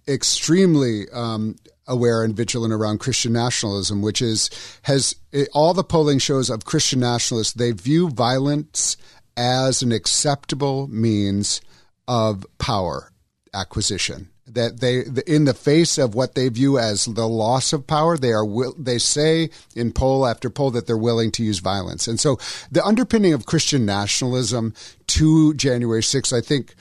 extremely 0.07 1.09
um, 1.09 1.55
aware 1.87 2.23
and 2.23 2.35
vigilant 2.35 2.73
around 2.73 2.99
Christian 2.99 3.33
nationalism, 3.33 4.01
which 4.01 4.21
is 4.21 4.49
has 4.83 5.15
all 5.53 5.73
the 5.73 5.83
polling 5.83 6.19
shows 6.19 6.49
of 6.49 6.65
Christian 6.65 6.99
nationalists. 6.99 7.53
They 7.53 7.71
view 7.71 8.09
violence 8.09 8.97
as 9.35 9.81
an 9.81 9.91
acceptable 9.91 10.87
means 10.87 11.61
of 12.07 12.45
power 12.57 13.11
acquisition 13.53 14.29
that 14.47 14.79
they 14.79 15.03
in 15.31 15.45
the 15.45 15.53
face 15.53 15.97
of 15.97 16.15
what 16.15 16.35
they 16.35 16.49
view 16.49 16.79
as 16.79 17.05
the 17.05 17.27
loss 17.27 17.73
of 17.73 17.85
power 17.85 18.17
they 18.17 18.31
are 18.31 18.45
they 18.77 18.97
say 18.97 19.49
in 19.75 19.91
poll 19.91 20.25
after 20.25 20.49
poll 20.49 20.71
that 20.71 20.87
they're 20.87 20.97
willing 20.97 21.31
to 21.31 21.43
use 21.43 21.59
violence. 21.59 22.07
And 22.07 22.19
so 22.19 22.39
the 22.71 22.83
underpinning 22.83 23.33
of 23.33 23.45
christian 23.45 23.85
nationalism 23.85 24.73
to 25.07 25.53
january 25.55 26.01
6th 26.01 26.35
i 26.35 26.41
think 26.41 26.73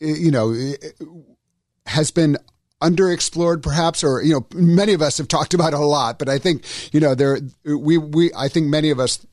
eh, 0.00 0.14
you 0.18 0.30
know 0.30 0.52
eh, 0.52 0.76
has 1.86 2.10
been 2.10 2.36
underexplored 2.82 3.62
perhaps 3.62 4.02
or 4.02 4.22
you 4.22 4.32
know 4.32 4.46
many 4.54 4.92
of 4.92 5.02
us 5.02 5.18
have 5.18 5.28
talked 5.28 5.54
about 5.54 5.72
it 5.72 5.78
a 5.78 5.84
lot 5.84 6.18
but 6.18 6.28
i 6.28 6.38
think 6.38 6.64
you 6.92 7.00
know 7.00 7.14
there 7.14 7.38
we 7.64 7.96
we 7.96 8.30
i 8.34 8.48
think 8.48 8.66
many 8.66 8.90
of 8.90 8.98
us 8.98 9.26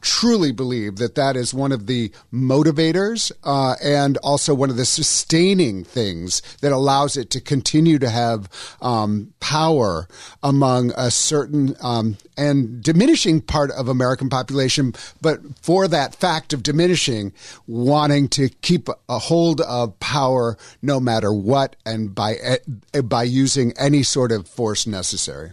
truly 0.00 0.50
believe 0.50 0.96
that 0.96 1.14
that 1.14 1.36
is 1.36 1.54
one 1.54 1.70
of 1.70 1.86
the 1.86 2.10
motivators 2.32 3.30
uh, 3.44 3.76
and 3.82 4.16
also 4.18 4.52
one 4.52 4.68
of 4.68 4.76
the 4.76 4.84
sustaining 4.84 5.84
things 5.84 6.42
that 6.60 6.72
allows 6.72 7.16
it 7.16 7.30
to 7.30 7.40
continue 7.40 7.98
to 7.98 8.10
have 8.10 8.48
um, 8.82 9.32
power 9.38 10.08
among 10.42 10.92
a 10.96 11.10
certain 11.10 11.76
um, 11.82 12.16
and 12.36 12.82
diminishing 12.82 13.40
part 13.40 13.70
of 13.72 13.88
American 13.88 14.28
population, 14.28 14.92
but 15.20 15.40
for 15.62 15.86
that 15.86 16.14
fact 16.14 16.52
of 16.52 16.62
diminishing, 16.62 17.32
wanting 17.68 18.28
to 18.28 18.48
keep 18.48 18.88
a 19.08 19.18
hold 19.18 19.60
of 19.60 19.98
power 20.00 20.56
no 20.82 20.98
matter 20.98 21.32
what 21.32 21.76
and 21.86 22.14
by 22.14 22.34
eh, 22.34 23.00
by 23.02 23.22
using 23.22 23.72
any 23.78 24.02
sort 24.02 24.32
of 24.32 24.48
force 24.48 24.86
necessary. 24.86 25.52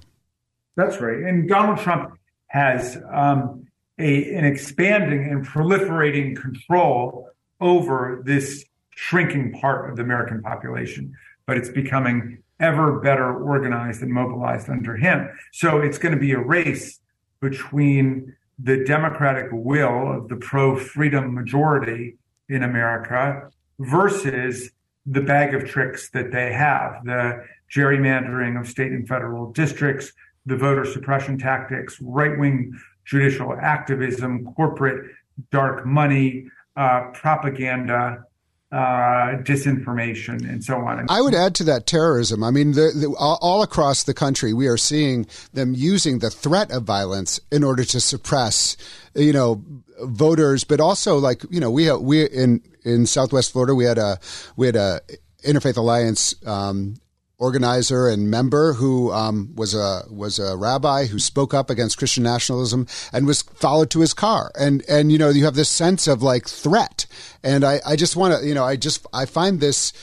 That's 0.75 0.99
right, 1.01 1.17
and 1.17 1.47
Donald 1.47 1.79
Trump 1.79 2.17
has. 2.47 2.97
Um, 3.11 3.66
a, 3.99 4.33
an 4.35 4.45
expanding 4.45 5.29
and 5.29 5.45
proliferating 5.45 6.35
control 6.39 7.29
over 7.59 8.21
this 8.25 8.65
shrinking 8.91 9.51
part 9.53 9.89
of 9.89 9.95
the 9.95 10.03
American 10.03 10.41
population, 10.41 11.13
but 11.45 11.57
it's 11.57 11.69
becoming 11.69 12.41
ever 12.59 12.99
better 12.99 13.43
organized 13.43 14.01
and 14.01 14.11
mobilized 14.11 14.69
under 14.69 14.95
him. 14.95 15.29
So 15.51 15.79
it's 15.79 15.97
going 15.97 16.13
to 16.13 16.19
be 16.19 16.31
a 16.31 16.39
race 16.39 16.99
between 17.39 18.35
the 18.59 18.83
democratic 18.83 19.47
will 19.51 20.11
of 20.11 20.29
the 20.29 20.35
pro 20.35 20.75
freedom 20.75 21.33
majority 21.33 22.17
in 22.49 22.63
America 22.63 23.49
versus 23.79 24.71
the 25.05 25.21
bag 25.21 25.53
of 25.53 25.65
tricks 25.65 26.09
that 26.09 26.31
they 26.31 26.51
have 26.51 27.05
the 27.05 27.45
gerrymandering 27.73 28.59
of 28.59 28.67
state 28.67 28.91
and 28.91 29.07
federal 29.07 29.51
districts, 29.51 30.11
the 30.45 30.57
voter 30.57 30.85
suppression 30.85 31.37
tactics, 31.37 31.99
right 32.01 32.37
wing 32.37 32.73
judicial 33.07 33.55
activism, 33.59 34.53
corporate 34.53 35.11
dark 35.51 35.85
money, 35.85 36.49
uh, 36.75 37.09
propaganda, 37.13 38.23
uh, 38.71 39.39
disinformation, 39.43 40.47
and 40.47 40.63
so 40.63 40.75
on. 40.75 41.05
I 41.09 41.21
would 41.21 41.33
add 41.33 41.55
to 41.55 41.63
that 41.65 41.87
terrorism. 41.87 42.43
I 42.43 42.51
mean, 42.51 42.73
the, 42.73 42.91
the, 42.93 43.15
all 43.17 43.63
across 43.63 44.03
the 44.03 44.13
country, 44.13 44.53
we 44.53 44.67
are 44.67 44.77
seeing 44.77 45.25
them 45.53 45.73
using 45.73 46.19
the 46.19 46.29
threat 46.29 46.69
of 46.71 46.83
violence 46.83 47.39
in 47.49 47.63
order 47.63 47.85
to 47.85 48.01
suppress, 48.01 48.75
you 49.15 49.31
know, 49.31 49.63
voters, 50.01 50.65
but 50.65 50.81
also 50.81 51.17
like 51.17 51.43
you 51.49 51.61
know, 51.61 51.71
we 51.71 51.91
we 51.93 52.25
in 52.25 52.61
in 52.83 53.05
Southwest 53.05 53.53
Florida, 53.53 53.73
we 53.73 53.85
had 53.85 53.97
a 53.97 54.19
we 54.57 54.65
had 54.65 54.75
a 54.75 54.99
Interfaith 55.45 55.77
Alliance 55.77 56.35
um, 56.45 56.95
organizer 57.39 58.07
and 58.07 58.31
member 58.31 58.73
who 58.73 59.11
um, 59.11 59.53
was 59.55 59.75
a 59.75 60.03
was 60.09 60.39
a 60.39 60.57
rabbi 60.57 61.05
who 61.05 61.19
spoke 61.19 61.53
up 61.53 61.69
against 61.69 61.97
Christian 61.97 62.23
nationalism 62.23 62.87
and 63.13 63.27
was 63.27 63.43
followed 63.43 63.91
to 63.91 63.99
his 63.99 64.13
car. 64.13 64.51
And 64.59 64.83
and 64.89 65.11
you 65.11 65.17
know 65.17 65.29
you 65.29 65.45
have 65.45 65.55
this 65.55 65.69
sense 65.69 66.07
of 66.07 66.23
like 66.23 66.47
threat. 66.47 67.05
And 67.43 67.63
I 67.63 67.79
I 67.85 67.95
just 67.95 68.15
want 68.15 68.39
to 68.39 68.47
you 68.47 68.53
know 68.53 68.63
I 68.63 68.75
just 68.75 69.05
I 69.13 69.25
find 69.25 69.59
this 69.59 69.93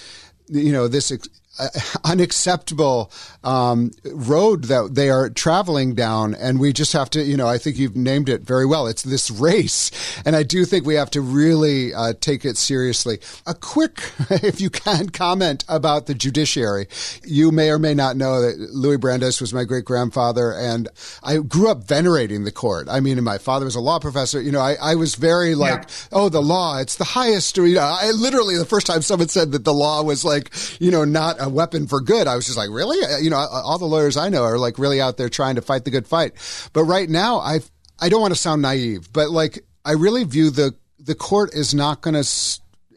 you 0.49 0.73
know 0.73 0.89
this 0.89 1.11
uh, 1.59 1.69
unacceptable 2.05 3.11
um, 3.43 3.91
road 4.05 4.65
that 4.65 4.95
they 4.95 5.11
are 5.11 5.31
traveling 5.31 5.95
down, 5.95 6.35
and 6.35 6.59
we 6.59 6.73
just 6.73 6.93
have 6.93 7.11
to, 7.11 7.23
you 7.23 7.37
know, 7.37 7.47
I 7.47 7.59
think 7.59 7.79
you've 7.79 7.97
named 7.97 8.29
it 8.29 8.43
very 8.43 8.67
well. 8.67 8.87
It's 8.87 9.03
this 9.03 9.31
race, 9.31 9.91
and 10.25 10.35
I 10.35 10.43
do 10.43 10.65
think 10.65 10.87
we 10.87 10.95
have 10.95 11.11
to 11.11 11.21
really 11.21 11.95
uh, 11.95 12.15
take 12.21 12.45
it 12.45 12.57
seriously. 12.57 13.19
A 13.47 13.55
quick, 13.55 14.01
if 14.31 14.61
you 14.61 14.71
can, 14.71 15.11
comment 15.11 15.65
about 15.69 16.07
the 16.07 16.15
judiciary. 16.15 16.89
You 17.25 17.51
may 17.51 17.71
or 17.71 17.79
may 17.79 17.95
not 17.95 18.17
know 18.17 18.41
that 18.41 18.59
Louis 18.73 18.97
Brandeis 18.97 19.41
was 19.41 19.55
my 19.55 19.65
great 19.65 19.85
grandfather, 19.85 20.53
and 20.53 20.89
I 21.23 21.39
grew 21.39 21.69
up 21.69 21.85
venerating 21.85 22.45
the 22.45 22.53
court. 22.53 22.89
I 22.91 23.01
mean, 23.01 23.23
my 23.23 23.39
father 23.39 23.65
was 23.65 23.75
a 23.75 23.81
law 23.81 23.99
professor. 23.99 24.41
You 24.41 24.53
know, 24.53 24.61
I, 24.61 24.77
I 24.81 24.95
was 24.95 25.15
very 25.15 25.55
like, 25.55 25.83
yeah. 25.83 25.95
oh, 26.13 26.29
the 26.29 26.43
law, 26.43 26.79
it's 26.79 26.97
the 26.97 27.05
highest. 27.05 27.57
You 27.57 27.75
know, 27.75 27.81
I 27.81 28.11
literally 28.11 28.57
the 28.57 28.65
first 28.65 28.87
time 28.87 29.03
someone 29.03 29.29
said 29.29 29.53
that 29.53 29.65
the 29.65 29.75
law 29.75 30.03
was 30.03 30.25
like, 30.25 30.53
you 30.81 30.91
know, 30.91 31.05
not 31.05 31.39
a 31.45 31.49
weapon 31.49 31.87
for 31.87 32.01
good. 32.01 32.27
I 32.27 32.37
was 32.37 32.47
just 32.47 32.59
like, 32.59 32.71
really? 32.71 33.05
Uh, 33.05 33.19
you 33.19 33.31
know, 33.31 33.37
all 33.37 33.79
the 33.79 33.85
lawyers 33.85 34.17
I 34.17 34.29
know 34.29 34.43
are 34.43 34.59
like 34.59 34.79
really 34.79 35.01
out 35.01 35.17
there 35.17 35.29
trying 35.29 35.57
to 35.57 35.63
fight 35.63 35.85
the 35.85 35.91
good 35.91 36.07
fight. 36.07 36.33
But 36.73 36.85
right 36.85 37.09
now, 37.09 37.39
I 37.39 37.61
I 38.01 38.09
don't 38.09 38.21
want 38.21 38.35
to 38.35 38.41
sound 38.41 38.63
naive, 38.63 39.13
but 39.13 39.31
like 39.31 39.65
I 39.85 39.93
really 39.93 40.25
view 40.25 40.51
the 40.51 40.75
the 40.99 41.15
court 41.15 41.55
is 41.55 41.75
not 41.75 42.01
going 42.01 42.15
to 42.15 42.29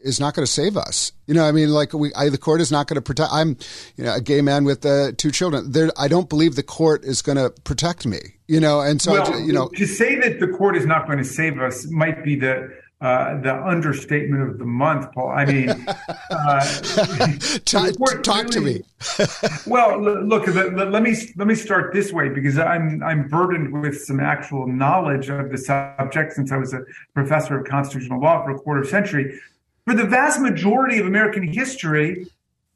is 0.02 0.20
not 0.20 0.34
going 0.34 0.46
to 0.46 0.50
save 0.50 0.76
us. 0.76 1.12
You 1.26 1.34
know, 1.34 1.44
I 1.44 1.52
mean, 1.52 1.70
like 1.70 1.92
we, 1.92 2.12
I, 2.14 2.28
the 2.28 2.38
court 2.38 2.60
is 2.60 2.72
not 2.72 2.86
going 2.86 2.96
to 2.96 3.02
protect. 3.02 3.30
I'm, 3.32 3.56
you 3.96 4.04
know, 4.04 4.14
a 4.14 4.20
gay 4.20 4.40
man 4.40 4.64
with 4.64 4.84
uh, 4.86 5.12
two 5.16 5.30
children. 5.30 5.72
There, 5.72 5.90
I 5.96 6.08
don't 6.08 6.28
believe 6.28 6.56
the 6.56 6.62
court 6.62 7.04
is 7.04 7.22
going 7.22 7.36
to 7.36 7.50
protect 7.64 8.06
me. 8.06 8.18
You 8.46 8.60
know, 8.60 8.80
and 8.80 9.00
so 9.02 9.12
well, 9.12 9.34
I, 9.34 9.38
you 9.38 9.52
know, 9.52 9.68
to 9.76 9.86
say 9.86 10.16
that 10.16 10.40
the 10.40 10.48
court 10.48 10.76
is 10.76 10.86
not 10.86 11.06
going 11.06 11.18
to 11.18 11.24
save 11.24 11.60
us 11.60 11.86
might 11.90 12.24
be 12.24 12.36
the 12.36 12.70
uh, 13.00 13.40
the 13.42 13.54
understatement 13.54 14.42
of 14.42 14.58
the 14.58 14.64
month, 14.64 15.12
Paul. 15.12 15.30
I 15.30 15.44
mean, 15.44 15.70
uh, 15.70 16.60
talk, 17.64 17.94
talk 18.24 18.46
to 18.48 18.60
me. 18.60 18.82
well, 19.66 20.00
look, 20.02 20.48
let, 20.48 20.90
let, 20.90 21.02
me 21.02 21.16
let 21.36 21.46
me 21.46 21.54
start 21.54 21.94
this 21.94 22.12
way 22.12 22.28
because 22.28 22.58
I'm 22.58 23.00
I'm 23.04 23.28
burdened 23.28 23.72
with 23.72 24.02
some 24.02 24.18
actual 24.18 24.66
knowledge 24.66 25.28
of 25.28 25.50
the 25.50 25.58
subject 25.58 26.32
since 26.32 26.50
I 26.50 26.56
was 26.56 26.74
a 26.74 26.80
professor 27.14 27.60
of 27.60 27.68
constitutional 27.68 28.20
law 28.20 28.42
for 28.42 28.50
a 28.50 28.58
quarter 28.58 28.84
century. 28.84 29.40
For 29.86 29.94
the 29.94 30.04
vast 30.04 30.40
majority 30.40 30.98
of 30.98 31.06
American 31.06 31.46
history, 31.46 32.26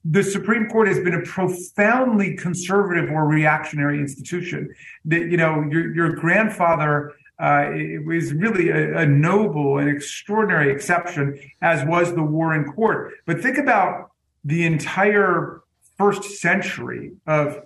the 0.04 0.22
Supreme 0.22 0.68
Court 0.68 0.87
has 0.87 1.00
been 1.00 1.14
a 1.14 1.22
profoundly 1.22 2.37
conservative 2.37 3.11
or 3.11 3.26
reactionary 3.26 3.98
institution. 3.98 4.72
That 5.04 5.30
you 5.32 5.37
know, 5.37 5.66
your 5.68 5.92
your 5.92 6.12
grandfather 6.12 7.12
uh, 7.42 7.72
it 7.72 8.07
was 8.07 8.33
really 8.33 8.68
a, 8.68 8.98
a, 8.98 9.07
noble 9.07 9.78
and 9.78 9.88
extraordinary 9.88 10.70
exception, 10.70 11.37
as 11.61 11.85
was 11.85 12.14
the 12.14 12.22
Warren 12.22 12.72
Court. 12.72 13.14
But 13.26 13.40
think 13.40 13.59
about 13.59 14.12
the 14.44 14.64
entire 14.64 15.61
first 15.98 16.22
century 16.22 17.12
of 17.26 17.59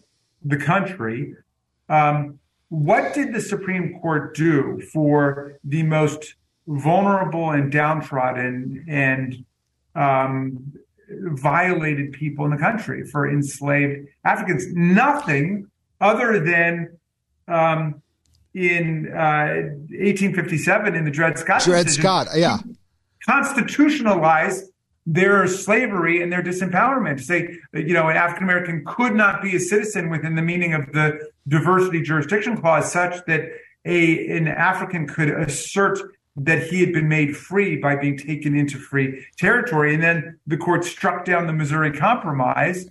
the 0.42 0.56
country. 0.56 1.34
Um, 1.90 2.38
what 2.70 3.12
did 3.12 3.34
the 3.34 3.40
Supreme 3.40 3.98
Court 4.00 4.34
do 4.34 4.80
for 4.94 5.58
the 5.62 5.82
most 5.82 6.36
vulnerable 6.66 7.50
and 7.50 7.70
downtrodden 7.70 8.86
and 8.88 9.44
um, 9.94 10.72
violated 11.08 12.12
people 12.12 12.46
in 12.46 12.50
the 12.50 12.56
country, 12.56 13.04
for 13.04 13.30
enslaved 13.30 14.08
Africans? 14.24 14.72
Nothing 14.72 15.70
other 16.00 16.40
than 16.40 16.96
um, 17.46 18.02
in 18.56 19.12
uh, 19.12 19.68
1857 19.92 20.94
in 20.94 21.04
the 21.04 21.10
Dred 21.10 21.38
Scott 21.38 21.62
Dred 21.62 21.84
decision, 21.84 22.02
Scott, 22.02 22.28
yeah, 22.34 22.56
constitutionalized 23.24 24.64
their 25.04 25.46
slavery 25.46 26.22
and 26.22 26.32
their 26.32 26.42
disempowerment. 26.42 27.18
To 27.18 27.22
say, 27.22 27.58
you 27.74 27.92
know, 27.92 28.08
an 28.08 28.16
African 28.16 28.44
American 28.44 28.82
could 28.86 29.14
not 29.14 29.42
be 29.42 29.54
a 29.54 29.60
citizen 29.60 30.08
within 30.08 30.36
the 30.36 30.42
meaning 30.42 30.72
of 30.72 30.90
the 30.92 31.20
diversity 31.46 32.00
jurisdiction 32.00 32.56
clause, 32.56 32.90
such 32.90 33.24
that 33.26 33.42
a 33.84 34.28
an 34.34 34.48
African 34.48 35.06
could 35.06 35.28
assert 35.28 35.98
that 36.36 36.62
he 36.62 36.80
had 36.80 36.92
been 36.92 37.08
made 37.08 37.36
free 37.36 37.76
by 37.76 37.94
being 37.94 38.16
taken 38.16 38.56
into 38.56 38.78
free 38.78 39.24
territory. 39.36 39.94
And 39.94 40.02
then 40.02 40.38
the 40.46 40.56
court 40.56 40.84
struck 40.84 41.24
down 41.24 41.46
the 41.46 41.52
Missouri 41.52 41.92
Compromise 41.92 42.88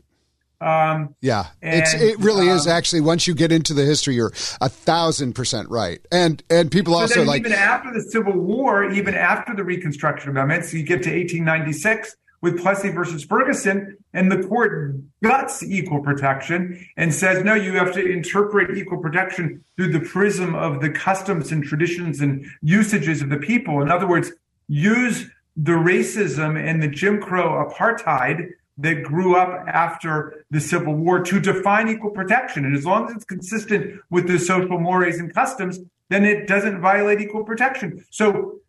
um, 0.61 1.15
yeah, 1.21 1.47
and, 1.61 1.81
it's 1.81 1.93
it 1.93 2.19
really 2.19 2.49
um, 2.49 2.55
is 2.55 2.67
actually. 2.67 3.01
Once 3.01 3.27
you 3.27 3.33
get 3.33 3.51
into 3.51 3.73
the 3.73 3.83
history, 3.83 4.15
you're 4.15 4.33
a 4.61 4.69
thousand 4.69 5.33
percent 5.33 5.69
right. 5.69 5.99
And 6.11 6.43
and 6.49 6.71
people 6.71 6.93
so 6.93 6.99
also 7.01 7.23
like 7.23 7.41
even 7.41 7.53
after 7.53 7.91
the 7.93 8.01
Civil 8.01 8.33
War, 8.33 8.89
even 8.91 9.13
after 9.13 9.55
the 9.55 9.63
Reconstruction 9.63 10.29
Amendments, 10.29 10.73
you 10.73 10.83
get 10.83 11.03
to 11.03 11.09
1896 11.09 12.15
with 12.41 12.61
Plessy 12.61 12.89
versus 12.89 13.23
Ferguson, 13.23 13.97
and 14.13 14.31
the 14.31 14.47
court 14.47 14.95
guts 15.23 15.63
equal 15.63 16.01
protection 16.01 16.85
and 16.95 17.11
says, 17.11 17.43
no, 17.43 17.55
you 17.55 17.73
have 17.73 17.91
to 17.93 18.05
interpret 18.05 18.77
equal 18.77 18.99
protection 18.99 19.63
through 19.75 19.91
the 19.91 19.99
prism 19.99 20.53
of 20.53 20.79
the 20.79 20.91
customs 20.91 21.51
and 21.51 21.63
traditions 21.63 22.21
and 22.21 22.45
usages 22.61 23.23
of 23.23 23.29
the 23.29 23.37
people. 23.37 23.81
In 23.81 23.89
other 23.89 24.07
words, 24.07 24.31
use 24.67 25.27
the 25.57 25.71
racism 25.71 26.55
and 26.55 26.83
the 26.83 26.87
Jim 26.87 27.19
Crow 27.19 27.67
apartheid 27.67 28.49
that 28.77 29.03
grew 29.03 29.35
up 29.35 29.65
after 29.67 30.45
the 30.51 30.59
Civil 30.59 30.95
War 30.95 31.21
to 31.23 31.39
define 31.39 31.87
equal 31.87 32.11
protection. 32.11 32.65
And 32.65 32.75
as 32.75 32.85
long 32.85 33.07
as 33.07 33.15
it's 33.15 33.25
consistent 33.25 34.01
with 34.09 34.27
the 34.27 34.37
social 34.37 34.79
mores 34.79 35.17
and 35.17 35.33
customs, 35.33 35.79
then 36.09 36.25
it 36.25 36.47
doesn't 36.47 36.81
violate 36.81 37.21
equal 37.21 37.43
protection. 37.43 38.03
So 38.11 38.59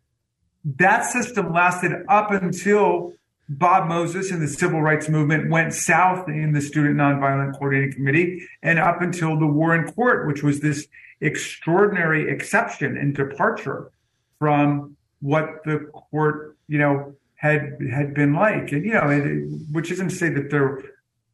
that 0.63 1.01
system 1.05 1.53
lasted 1.53 1.91
up 2.07 2.31
until 2.31 3.13
Bob 3.49 3.87
Moses 3.87 4.31
and 4.31 4.41
the 4.41 4.47
civil 4.47 4.81
rights 4.81 5.07
movement 5.07 5.49
went 5.49 5.73
south 5.73 6.27
in 6.27 6.51
the 6.51 6.61
Student 6.61 6.97
Nonviolent 6.97 7.53
Coordinating 7.53 7.93
Committee 7.93 8.47
and 8.61 8.77
up 8.77 9.01
until 9.01 9.39
the 9.39 9.47
Warren 9.47 9.89
Court, 9.91 10.27
which 10.27 10.43
was 10.43 10.59
this 10.59 10.87
extraordinary 11.21 12.29
exception 12.29 12.97
and 12.97 13.15
departure 13.15 13.91
from 14.39 14.97
what 15.21 15.63
the 15.65 15.89
court, 16.11 16.57
you 16.67 16.77
know, 16.77 17.15
had 17.37 17.77
had 17.91 18.13
been 18.13 18.33
like. 18.33 18.71
And 18.71 18.85
you 18.85 18.93
know, 18.93 19.09
it, 19.09 19.49
which 19.71 19.91
isn't 19.91 20.09
to 20.09 20.15
say 20.15 20.29
that 20.29 20.49
there, 20.49 20.83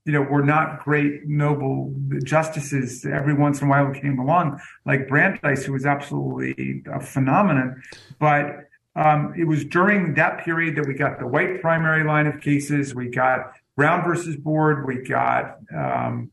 you 0.05 0.13
know, 0.13 0.21
were 0.21 0.43
not 0.43 0.83
great 0.83 1.25
noble 1.25 1.93
justices 2.23 3.05
every 3.05 3.33
once 3.33 3.61
in 3.61 3.67
a 3.67 3.69
while 3.69 3.91
came 3.91 4.19
along, 4.19 4.59
like 4.85 5.07
Brandeis, 5.07 5.65
who 5.65 5.73
was 5.73 5.85
absolutely 5.85 6.83
a 6.93 6.99
phenomenon. 6.99 7.81
But 8.19 8.67
um, 8.95 9.33
it 9.37 9.45
was 9.45 9.65
during 9.65 10.13
that 10.15 10.43
period 10.43 10.75
that 10.75 10.87
we 10.87 10.93
got 10.93 11.19
the 11.19 11.27
white 11.27 11.61
primary 11.61 12.03
line 12.03 12.27
of 12.27 12.41
cases. 12.41 12.93
We 12.93 13.09
got 13.09 13.53
Brown 13.75 14.03
versus 14.03 14.35
Board. 14.35 14.85
We 14.85 15.01
got, 15.01 15.57
um, 15.75 16.31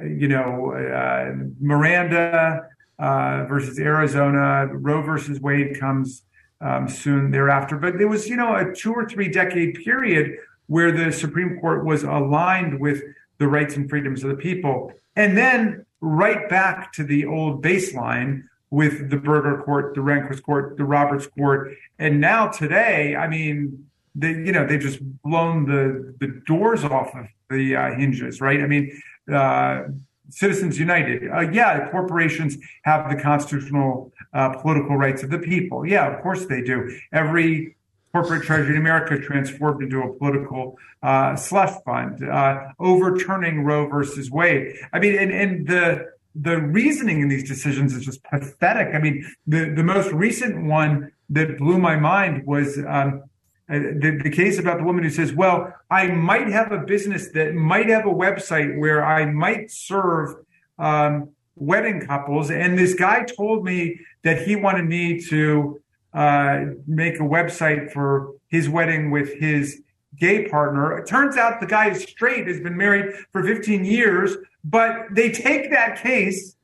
you 0.00 0.28
know, 0.28 0.72
uh, 0.72 1.34
Miranda 1.60 2.68
uh, 2.98 3.44
versus 3.44 3.78
Arizona. 3.78 4.66
Roe 4.66 5.02
versus 5.02 5.40
Wade 5.40 5.78
comes 5.78 6.22
um, 6.60 6.88
soon 6.88 7.30
thereafter. 7.30 7.76
But 7.76 7.98
there 7.98 8.08
was, 8.08 8.28
you 8.28 8.36
know, 8.36 8.54
a 8.54 8.74
two 8.74 8.92
or 8.92 9.08
three 9.08 9.28
decade 9.28 9.74
period 9.84 10.36
where 10.66 10.92
the 10.92 11.12
Supreme 11.12 11.58
Court 11.60 11.84
was 11.84 12.02
aligned 12.02 12.80
with 12.80 13.02
the 13.38 13.48
rights 13.48 13.76
and 13.76 13.88
freedoms 13.88 14.22
of 14.22 14.30
the 14.30 14.36
people. 14.36 14.92
And 15.16 15.36
then 15.36 15.86
right 16.00 16.48
back 16.48 16.92
to 16.92 17.04
the 17.04 17.26
old 17.26 17.62
baseline 17.62 18.44
with 18.70 19.10
the 19.10 19.16
Burger 19.16 19.62
Court, 19.62 19.94
the 19.94 20.00
Rehnquist 20.00 20.42
Court, 20.42 20.76
the 20.76 20.84
Roberts 20.84 21.26
Court. 21.26 21.74
And 21.98 22.20
now 22.20 22.48
today, 22.48 23.16
I 23.16 23.26
mean, 23.26 23.86
they, 24.14 24.30
you 24.30 24.52
know, 24.52 24.66
they've 24.66 24.80
just 24.80 25.00
blown 25.22 25.64
the, 25.66 26.14
the 26.20 26.42
doors 26.46 26.84
off 26.84 27.14
of 27.14 27.26
the 27.50 27.76
uh, 27.76 27.94
hinges, 27.94 28.40
right? 28.40 28.60
I 28.60 28.66
mean, 28.66 29.00
uh, 29.32 29.84
Citizens 30.30 30.78
United. 30.78 31.30
Uh, 31.30 31.40
yeah, 31.50 31.88
corporations 31.90 32.58
have 32.82 33.08
the 33.08 33.16
constitutional 33.16 34.12
uh, 34.32 34.50
political 34.58 34.96
rights 34.96 35.22
of 35.22 35.30
the 35.30 35.38
people. 35.38 35.86
Yeah, 35.86 36.14
of 36.14 36.22
course 36.22 36.46
they 36.46 36.62
do. 36.62 36.96
Every 37.12 37.76
corporate 38.12 38.42
treasury 38.42 38.74
in 38.74 38.80
America 38.80 39.18
transformed 39.18 39.82
into 39.82 40.02
a 40.02 40.12
political 40.14 40.78
uh, 41.02 41.36
slush 41.36 41.74
fund, 41.84 42.26
uh, 42.28 42.72
overturning 42.78 43.64
Roe 43.64 43.86
versus 43.86 44.30
Wade. 44.30 44.76
I 44.92 44.98
mean, 44.98 45.16
and, 45.16 45.32
and 45.32 45.66
the 45.66 46.12
the 46.34 46.58
reasoning 46.58 47.20
in 47.20 47.28
these 47.28 47.48
decisions 47.48 47.94
is 47.94 48.04
just 48.04 48.22
pathetic. 48.24 48.94
I 48.94 48.98
mean, 48.98 49.24
the 49.46 49.70
the 49.70 49.82
most 49.82 50.10
recent 50.12 50.64
one 50.64 51.12
that 51.30 51.58
blew 51.58 51.78
my 51.78 51.96
mind 51.96 52.46
was 52.46 52.78
um, 52.78 53.24
uh, 53.70 53.78
the, 53.78 54.18
the 54.22 54.30
case 54.30 54.58
about 54.58 54.78
the 54.78 54.84
woman 54.84 55.04
who 55.04 55.10
says, 55.10 55.32
well, 55.34 55.74
I 55.90 56.08
might 56.08 56.48
have 56.48 56.72
a 56.72 56.78
business 56.78 57.30
that 57.32 57.54
might 57.54 57.88
have 57.90 58.06
a 58.06 58.14
website 58.14 58.78
where 58.78 59.04
I 59.04 59.26
might 59.26 59.70
serve 59.70 60.36
um, 60.78 61.30
wedding 61.54 62.06
couples. 62.06 62.50
And 62.50 62.78
this 62.78 62.94
guy 62.94 63.24
told 63.24 63.64
me 63.64 64.00
that 64.24 64.42
he 64.42 64.56
wanted 64.56 64.86
me 64.86 65.20
to 65.28 65.80
uh, 66.14 66.64
make 66.86 67.16
a 67.16 67.24
website 67.24 67.92
for 67.92 68.34
his 68.48 68.68
wedding 68.68 69.10
with 69.10 69.34
his 69.34 69.82
gay 70.18 70.48
partner. 70.48 70.96
It 70.98 71.06
turns 71.06 71.36
out 71.36 71.60
the 71.60 71.66
guy 71.66 71.90
is 71.90 72.02
straight, 72.02 72.46
has 72.48 72.60
been 72.60 72.76
married 72.76 73.14
for 73.32 73.42
15 73.42 73.84
years, 73.84 74.36
but 74.64 75.06
they 75.12 75.30
take 75.30 75.70
that 75.70 76.02
case, 76.02 76.56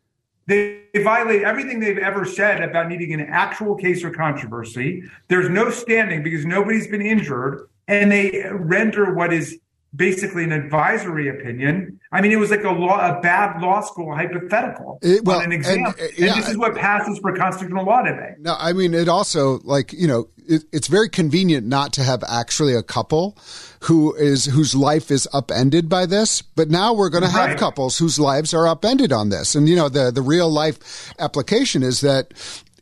they 0.47 0.83
violate 0.97 1.43
everything 1.43 1.81
they've 1.81 1.99
ever 1.99 2.25
said 2.25 2.63
about 2.63 2.89
needing 2.89 3.13
an 3.13 3.21
actual 3.21 3.77
case 3.77 4.05
or 4.05 4.11
controversy. 4.11 5.05
There's 5.29 5.49
no 5.49 5.71
standing 5.71 6.23
because 6.23 6.45
nobody's 6.45 6.89
been 6.89 7.03
injured, 7.03 7.69
and 7.89 8.11
they 8.11 8.47
render 8.51 9.15
what 9.15 9.33
is 9.33 9.59
basically 9.95 10.45
an 10.45 10.53
advisory 10.53 11.29
opinion. 11.29 12.01
I 12.13 12.21
mean, 12.21 12.33
it 12.33 12.37
was 12.37 12.51
like 12.51 12.65
a 12.65 12.71
law, 12.71 12.99
a 12.99 13.21
bad 13.21 13.61
law 13.61 13.81
school 13.81 14.15
hypothetical 14.15 14.99
it, 15.03 15.25
well, 15.25 15.41
an 15.41 15.53
exam. 15.53 15.79
And, 15.79 15.87
uh, 15.87 15.93
yeah, 16.17 16.33
and, 16.33 16.43
this 16.43 16.49
is 16.49 16.57
what 16.57 16.75
passes 16.75 17.19
for 17.19 17.35
constitutional 17.35 17.85
law 17.85 18.03
today. 18.03 18.35
No, 18.39 18.57
I 18.59 18.73
mean, 18.73 18.95
it 18.95 19.09
also 19.09 19.61
like 19.65 19.93
you 19.93 20.07
know, 20.07 20.29
it, 20.47 20.65
it's 20.73 20.89
very 20.89 21.09
convenient 21.09 21.67
not 21.67 21.93
to 21.95 22.03
have 22.03 22.25
actually 22.29 22.75
a 22.75 22.83
couple 22.83 23.39
who 23.81 24.15
is 24.15 24.47
whose 24.47 24.75
life 24.75 25.11
is 25.11 25.29
upended 25.33 25.89
by 25.89 26.07
this. 26.07 26.43
But 26.43 26.71
now 26.71 26.93
we're 26.95 27.11
going 27.11 27.25
to 27.25 27.31
have 27.31 27.51
right. 27.51 27.59
couples 27.59 27.99
whose 27.99 28.19
lives 28.19 28.55
are 28.55 28.67
upended 28.67 29.13
on 29.13 29.29
this. 29.29 29.55
And 29.55 29.69
you 29.69 29.77
know, 29.77 29.89
the 29.89 30.11
the 30.11 30.23
real 30.23 30.51
life 30.51 31.13
application 31.19 31.83
is 31.83 32.01
that 32.01 32.33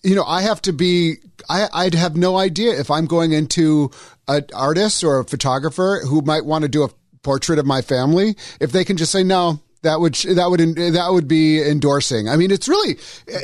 you 0.03 0.15
know, 0.15 0.25
I 0.25 0.43
have 0.43 0.61
to 0.63 0.73
be, 0.73 1.17
I, 1.49 1.69
I'd 1.73 1.95
have 1.95 2.17
no 2.17 2.37
idea 2.37 2.79
if 2.79 2.91
I'm 2.91 3.07
going 3.07 3.33
into 3.33 3.91
an 4.29 4.47
artist 4.55 5.05
or 5.05 5.21
a 5.21 5.25
photographer 5.25 6.01
who 6.05 6.23
might 6.23 6.45
want 6.45 6.63
to 6.63 6.69
do 6.69 6.83
a 6.83 6.89
portrait 7.23 7.59
of 7.59 7.67
my 7.67 7.83
family, 7.83 8.37
if 8.61 8.73
they 8.73 8.85
can 8.85 8.97
just 8.97 9.13
say, 9.13 9.23
no, 9.23 9.61
that 9.83 10.01
would 10.01 10.15
that 10.15 10.49
would 10.49 10.61
that 10.61 11.09
would 11.11 11.29
be 11.29 11.61
endorsing. 11.61 12.29
I 12.29 12.37
mean, 12.37 12.51
it's 12.51 12.69
really. 12.69 12.99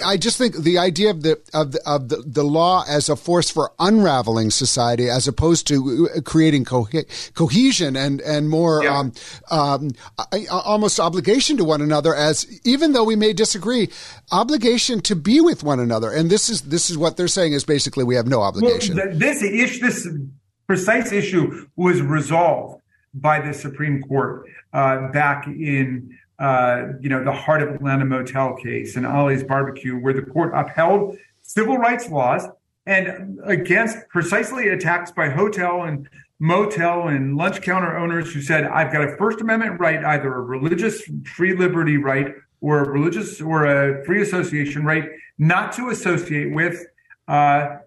I 0.05 0.17
just 0.17 0.39
think 0.39 0.57
the 0.57 0.79
idea 0.79 1.11
of 1.11 1.23
the 1.23 1.41
of 1.53 1.73
the, 1.73 1.81
of 1.85 2.09
the, 2.09 2.23
the 2.25 2.45
law 2.45 2.85
as 2.89 3.09
a 3.09 3.17
force 3.17 3.51
for 3.51 3.73
unraveling 3.81 4.51
society, 4.51 5.11
as 5.11 5.27
opposed 5.27 5.67
to 5.67 6.09
creating 6.25 6.65
co- 6.65 6.89
cohesion 7.35 7.97
and 7.97 8.21
and 8.21 8.49
more 8.49 8.85
yeah. 8.85 8.99
um, 8.99 9.13
um, 9.51 9.91
almost 10.49 11.01
obligation 11.01 11.57
to 11.57 11.65
one 11.65 11.83
another. 11.83 12.15
As 12.15 12.47
even 12.65 12.93
though 12.93 13.05
we 13.05 13.17
may 13.17 13.33
disagree, 13.33 13.91
obligation 14.31 15.01
to 15.03 15.17
be 15.17 15.41
with 15.41 15.65
one 15.65 15.81
another. 15.81 16.13
And 16.13 16.31
this 16.31 16.49
is 16.49 16.63
this 16.63 16.89
is 16.89 16.97
what 16.97 17.17
they're 17.17 17.27
saying 17.27 17.53
is 17.53 17.65
basically 17.65 18.05
we 18.05 18.15
have 18.15 18.29
no 18.29 18.43
obligation. 18.43 18.97
Well, 18.97 19.11
this 19.13 19.43
issue, 19.43 19.85
this 19.85 20.09
precise 20.69 21.11
issue, 21.11 21.67
was 21.75 22.01
resolved 22.01 22.78
by 23.15 23.41
the 23.41 23.53
Supreme 23.53 24.03
Court 24.03 24.47
uh, 24.73 25.09
back 25.09 25.47
in 25.47 26.17
uh, 26.39 26.89
you 27.01 27.09
know 27.09 27.25
the 27.25 27.33
Heart 27.33 27.63
of 27.63 27.75
Atlanta 27.75 28.05
motel 28.05 28.55
case 28.55 28.97
and 28.97 29.07
Ollie's 29.07 29.43
Barbecue, 29.43 29.97
where 29.99 30.13
the 30.13 30.23
court 30.23 30.53
upheld 30.55 31.17
civil 31.43 31.79
rights 31.79 32.09
laws 32.09 32.47
and 32.87 33.39
against 33.45 34.09
precisely 34.09 34.69
attacks 34.69 35.11
by 35.11 35.29
hotel 35.29 35.83
and 35.83 36.09
motel 36.39 37.09
and 37.09 37.37
lunch 37.37 37.61
counter 37.63 37.97
owners 37.97 38.33
who 38.33 38.41
said, 38.41 38.65
"I've 38.65 38.93
got 38.93 39.03
a 39.03 39.17
First 39.17 39.41
Amendment 39.41 39.81
right, 39.81 40.05
either 40.05 40.33
a 40.33 40.41
religious 40.41 41.03
free 41.25 41.55
liberty 41.55 41.97
right 41.97 42.35
or 42.61 42.85
a 42.85 42.91
religious 42.91 43.41
or 43.41 43.67
a 43.67 44.05
free 44.05 44.23
association 44.23 44.85
right, 44.85 45.09
not 45.39 45.73
to 45.73 45.91
associate 45.91 46.53
with." 46.55 46.87
Uh, 47.27 47.79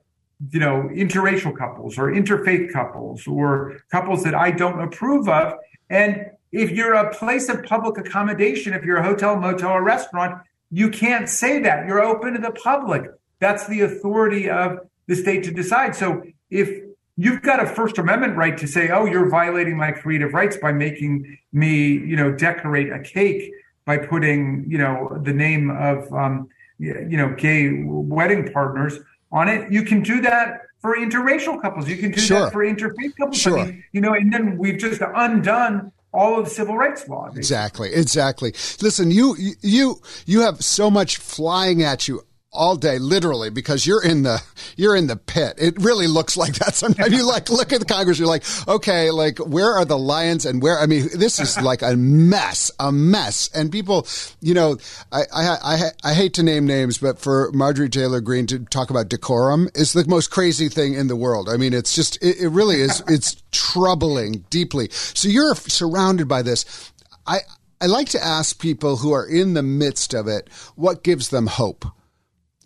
you 0.50 0.60
know, 0.60 0.90
interracial 0.94 1.56
couples 1.56 1.98
or 1.98 2.12
interfaith 2.12 2.72
couples 2.72 3.28
or 3.28 3.82
couples 3.92 4.24
that 4.24 4.34
I 4.34 4.52
don't 4.52 4.82
approve 4.82 5.30
of. 5.30 5.54
And 5.90 6.32
if 6.52 6.72
you're 6.72 6.94
a 6.94 7.14
place 7.14 7.48
of 7.50 7.64
public 7.64 7.98
accommodation, 7.98 8.74
if 8.74 8.84
you're 8.84 8.98
a 8.98 9.04
hotel, 9.04 9.36
motel, 9.40 9.72
or 9.72 9.84
restaurant, 9.84 10.42
you 10.72 10.90
can't 10.90 11.30
say 11.30 11.60
that. 11.62 11.86
You're 11.86 12.02
open 12.02 12.34
to 12.34 12.40
the 12.40 12.52
public. 12.52 13.04
That's 13.40 13.68
the 13.68 13.82
authority 13.82 14.50
of 14.50 14.80
the 15.08 15.16
state 15.16 15.44
to 15.44 15.52
decide. 15.52 15.96
So 15.96 16.24
if 16.50 16.84
you've 17.18 17.42
got 17.42 17.62
a 17.62 17.68
First 17.68 17.98
Amendment 17.98 18.36
right 18.36 18.58
to 18.58 18.68
say, 18.68 18.90
oh, 18.90 19.06
you're 19.06 19.30
violating 19.30 19.78
my 19.78 19.92
creative 19.92 20.34
rights 20.34 20.58
by 20.58 20.72
making 20.72 21.38
me, 21.52 21.90
you 21.90 22.16
know, 22.16 22.32
decorate 22.32 22.92
a 22.92 23.00
cake 23.00 23.52
by 23.86 23.98
putting, 23.98 24.66
you 24.68 24.78
know, 24.78 25.20
the 25.24 25.34
name 25.34 25.70
of, 25.70 26.12
um, 26.14 26.48
you 26.80 27.18
know, 27.18 27.36
gay 27.36 27.84
wedding 27.84 28.52
partners 28.52 28.98
on 29.32 29.48
it. 29.48 29.72
You 29.72 29.84
can 29.84 30.02
do 30.02 30.22
that 30.22 30.62
for 30.80 30.96
interracial 30.98 31.62
couples. 31.62 31.88
You 31.88 31.98
can 31.98 32.12
do 32.12 32.20
sure. 32.20 32.40
that 32.42 32.54
for 32.54 32.66
interfaith 32.66 33.16
couples. 33.18 33.38
Sure. 33.38 33.60
I 33.60 33.66
mean, 33.66 33.84
you 33.92 34.02
know, 34.02 34.14
and 34.14 34.32
then 34.34 34.58
we've 34.58 34.78
just 34.78 35.02
undone 35.16 35.92
all 36.14 36.40
of 36.40 36.48
civil 36.48 36.76
rights 36.76 37.08
law. 37.08 37.30
Exactly, 37.36 37.94
exactly. 37.94 38.52
Listen, 38.82 39.12
you 39.12 39.36
you 39.62 40.02
you 40.26 40.42
have 40.42 40.64
so 40.64 40.92
much 40.92 41.18
flying 41.18 41.84
at 41.84 42.08
you 42.08 42.26
all 42.54 42.76
day, 42.76 43.00
literally, 43.00 43.50
because 43.50 43.88
you're 43.88 44.04
in 44.04 44.24
the 44.24 44.42
you're 44.76 44.96
in 44.96 45.08
the 45.08 45.16
pit. 45.16 45.56
It 45.58 45.82
really 45.82 46.08
looks 46.08 46.36
like 46.36 46.54
that. 46.56 46.76
Sometimes 46.76 47.14
you 47.14 47.26
like 47.26 47.50
look 47.50 47.72
at 47.72 47.80
the 47.80 47.86
Congress, 47.86 48.20
you're 48.20 48.28
like, 48.28 48.44
okay, 48.68 49.10
like 49.12 49.40
where 49.40 49.72
are 49.72 49.86
the 49.86 49.98
lions 49.98 50.46
and 50.46 50.62
where? 50.62 50.80
I 50.80 50.86
mean, 50.86 51.08
this 51.16 51.40
is 51.40 51.60
like 51.62 51.82
a 51.82 51.96
mess, 51.96 52.72
a 52.80 52.92
mess. 52.92 53.50
And 53.54 53.72
people, 53.72 54.08
you 54.42 54.54
know, 54.54 54.78
I 55.12 55.22
I 55.34 55.58
I, 55.64 55.92
I 56.04 56.14
hate 56.14 56.34
to 56.36 56.44
name 56.44 56.66
names, 56.66 56.98
but 56.98 57.20
for 57.20 57.52
Marjorie 57.54 57.90
Taylor 57.90 58.22
Greene 58.22 58.48
to 58.48 58.60
talk 58.66 58.90
about 58.90 59.10
decorum 59.10 59.70
is 59.74 59.94
the 59.94 60.06
most 60.08 60.32
crazy 60.32 60.68
thing 60.68 60.94
in 60.94 61.08
the 61.08 61.16
world. 61.16 61.50
I 61.50 61.58
mean, 61.58 61.74
it's 61.74 61.96
just 61.96 62.22
it, 62.22 62.38
it 62.42 62.50
really 62.50 62.82
is. 62.82 63.02
It's 63.08 63.42
troubling 63.52 64.46
deeply. 64.50 64.90
So 64.92 65.30
you're 65.30 65.56
surrounded 65.56 66.28
by 66.28 66.42
this. 66.42 66.92
I 67.26 67.40
I 67.80 67.86
like 67.86 68.10
to 68.10 68.24
ask 68.24 68.60
people 68.60 68.98
who 68.98 69.14
are 69.14 69.26
in 69.26 69.54
the 69.54 69.64
midst 69.64 70.14
of 70.14 70.28
it 70.28 70.50
what 70.76 71.04
gives 71.04 71.30
them 71.30 71.48
hope 71.48 71.86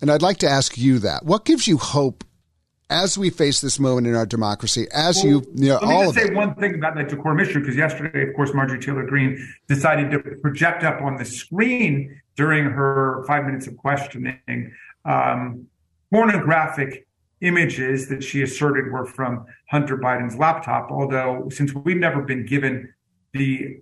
and 0.01 0.11
I'd 0.11 0.21
like 0.21 0.37
to 0.37 0.49
ask 0.49 0.77
you 0.77 0.99
that. 0.99 1.25
What 1.25 1.45
gives 1.45 1.67
you 1.67 1.77
hope 1.77 2.23
as 2.89 3.17
we 3.17 3.29
face 3.29 3.61
this 3.61 3.79
moment 3.79 4.07
in 4.07 4.15
our 4.15 4.25
democracy, 4.25 4.87
as 4.93 5.17
well, 5.17 5.25
you, 5.25 5.51
you 5.55 5.69
know, 5.69 5.79
let 5.81 5.89
me 5.89 6.03
just 6.03 6.15
say 6.15 6.25
it. 6.25 6.33
one 6.33 6.53
thing 6.55 6.75
about 6.75 6.95
the 6.95 7.03
decorum 7.03 7.39
issue, 7.39 7.59
because 7.59 7.75
yesterday, 7.75 8.29
of 8.29 8.35
course, 8.35 8.53
Marjorie 8.53 8.79
Taylor 8.79 9.05
Greene 9.05 9.37
decided 9.67 10.11
to 10.11 10.19
project 10.19 10.83
up 10.83 11.01
on 11.01 11.17
the 11.17 11.25
screen 11.25 12.21
during 12.35 12.65
her 12.65 13.23
five 13.27 13.45
minutes 13.45 13.65
of 13.67 13.75
questioning 13.77 14.71
um, 15.05 15.65
pornographic 16.11 17.07
images 17.41 18.07
that 18.09 18.23
she 18.23 18.41
asserted 18.43 18.91
were 18.91 19.05
from 19.05 19.45
Hunter 19.69 19.97
Biden's 19.97 20.37
laptop. 20.37 20.91
Although, 20.91 21.49
since 21.49 21.73
we've 21.73 21.97
never 21.97 22.21
been 22.21 22.45
given 22.45 22.93
the 23.33 23.79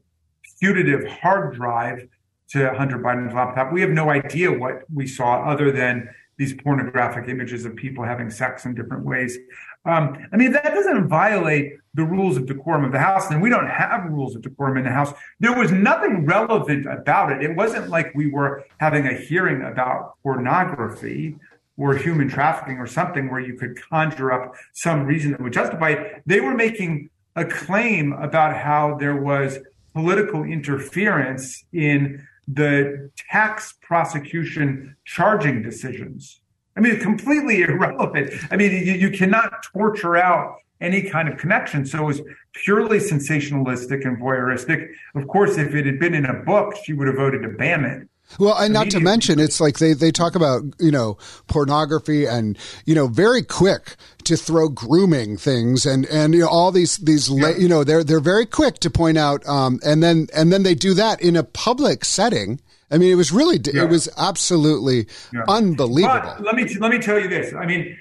putative 0.60 1.06
hard 1.08 1.56
drive 1.56 2.08
to 2.50 2.74
Hunter 2.74 3.00
Biden's 3.00 3.34
laptop. 3.34 3.72
We 3.72 3.82
have 3.82 3.90
no 3.90 4.10
idea 4.10 4.52
what 4.52 4.84
we 4.94 5.08
saw 5.08 5.44
other 5.44 5.72
than 5.72 6.10
these 6.38 6.54
pornographic 6.54 7.30
images 7.30 7.66
of 7.66 7.76
people 7.76 8.04
having 8.04 8.30
sex 8.30 8.66
in 8.66 8.74
different 8.74 9.06
ways. 9.06 9.38
Um, 9.86 10.18
I 10.32 10.38
mean, 10.38 10.52
that 10.54 10.64
doesn't 10.64 11.08
violate 11.08 11.74
the 11.94 12.04
rules 12.04 12.38
of 12.38 12.46
decorum 12.46 12.86
of 12.86 12.92
the 12.92 13.00
House, 13.00 13.30
and 13.30 13.42
we 13.42 13.50
don't 13.50 13.68
have 13.68 14.06
rules 14.06 14.36
of 14.36 14.42
decorum 14.42 14.78
in 14.78 14.84
the 14.84 14.92
House. 14.92 15.14
There 15.40 15.56
was 15.58 15.72
nothing 15.72 16.26
relevant 16.26 16.86
about 16.88 17.32
it. 17.32 17.44
It 17.44 17.56
wasn't 17.56 17.90
like 17.90 18.14
we 18.16 18.28
were 18.32 18.64
having 18.78 19.06
a 19.06 19.14
hearing 19.14 19.62
about 19.62 20.16
pornography 20.24 21.36
or 21.78 21.96
human 21.96 22.30
trafficking 22.30 22.78
or 22.78 22.88
something 22.88 23.30
where 23.30 23.42
you 23.42 23.56
could 23.56 23.80
conjure 23.90 24.32
up 24.32 24.56
some 24.74 25.06
reason 25.06 25.32
that 25.32 25.42
would 25.42 25.54
justify 25.54 25.90
it. 25.90 26.24
They 26.26 26.40
were 26.40 26.56
making 26.56 27.10
a 27.36 27.46
claim 27.46 28.14
about 28.14 28.56
how 28.56 28.96
there 29.00 29.16
was 29.16 29.60
political 29.94 30.44
interference 30.44 31.64
in 31.74 32.26
the 32.48 33.12
tax 33.30 33.74
prosecution 33.82 34.96
charging 35.06 35.62
decisions. 35.62 36.42
I 36.76 36.80
mean, 36.80 37.00
completely 37.00 37.62
irrelevant. 37.68 38.34
I 38.52 38.58
mean, 38.58 38.72
you, 38.72 38.94
you, 38.94 39.12
cannot 39.12 39.64
torture 39.74 40.18
out 40.18 40.58
any 40.82 41.02
kind 41.02 41.30
of 41.30 41.38
connection. 41.38 41.86
So 41.86 42.00
it 42.00 42.06
was 42.06 42.22
purely 42.54 43.00
sensationalistic 43.00 44.06
and 44.06 44.18
voyeuristic. 44.18 44.90
Of 45.16 45.28
course, 45.28 45.58
if 45.58 45.74
it 45.74 45.86
had 45.86 46.00
been 46.00 46.14
in 46.14 46.26
a 46.26 46.34
book, 46.34 46.76
she 46.84 46.94
would 46.94 47.08
have 47.08 47.16
voted 47.16 47.44
to 47.44 47.50
ban 47.50 47.86
it. 47.86 48.08
Well, 48.40 48.58
and 48.58 48.74
not 48.74 48.90
to 48.92 49.00
mention, 49.00 49.40
it's 49.40 49.60
like 49.60 49.78
they, 49.78 49.94
they 49.94 50.12
talk 50.12 50.34
about, 50.36 50.64
you 50.80 50.90
know, 50.90 51.18
pornography 51.48 52.26
and, 52.26 52.58
you 52.86 52.96
know, 52.96 53.06
very 53.08 53.44
quick 53.44 53.96
to 54.24 54.36
throw 54.36 54.70
grooming 54.70 55.38
things 55.38 55.86
and, 55.86 56.06
and, 56.08 56.34
you 56.34 56.42
know, 56.42 56.48
all 56.48 56.72
these, 56.72 56.98
these, 56.98 57.30
yeah. 57.30 57.56
you 57.58 57.68
know, 57.68 57.84
they're, 57.84 58.04
they're 58.04 58.20
very 58.20 58.48
quick 58.48 58.80
to 58.80 58.90
point 58.90 59.20
out, 59.20 59.48
um, 59.48 59.80
and 59.86 60.02
then, 60.02 60.28
and 60.36 60.52
then 60.52 60.64
they 60.64 60.74
do 60.74 60.96
that 60.96 61.22
in 61.22 61.36
a 61.36 61.44
public 61.44 62.04
setting. 62.04 62.60
I 62.90 62.98
mean, 62.98 63.12
it 63.12 63.16
was 63.16 63.32
really, 63.32 63.60
yeah. 63.72 63.84
it 63.84 63.90
was 63.90 64.10
absolutely 64.18 65.08
yeah. 65.32 65.44
unbelievable. 65.48 66.34
But 66.38 66.42
let 66.42 66.56
me, 66.56 66.74
let 66.76 66.92
me 66.92 67.00
tell 67.00 67.20
you 67.20 67.28
this. 67.28 67.54
I 67.54 67.68
mean, 67.68 67.96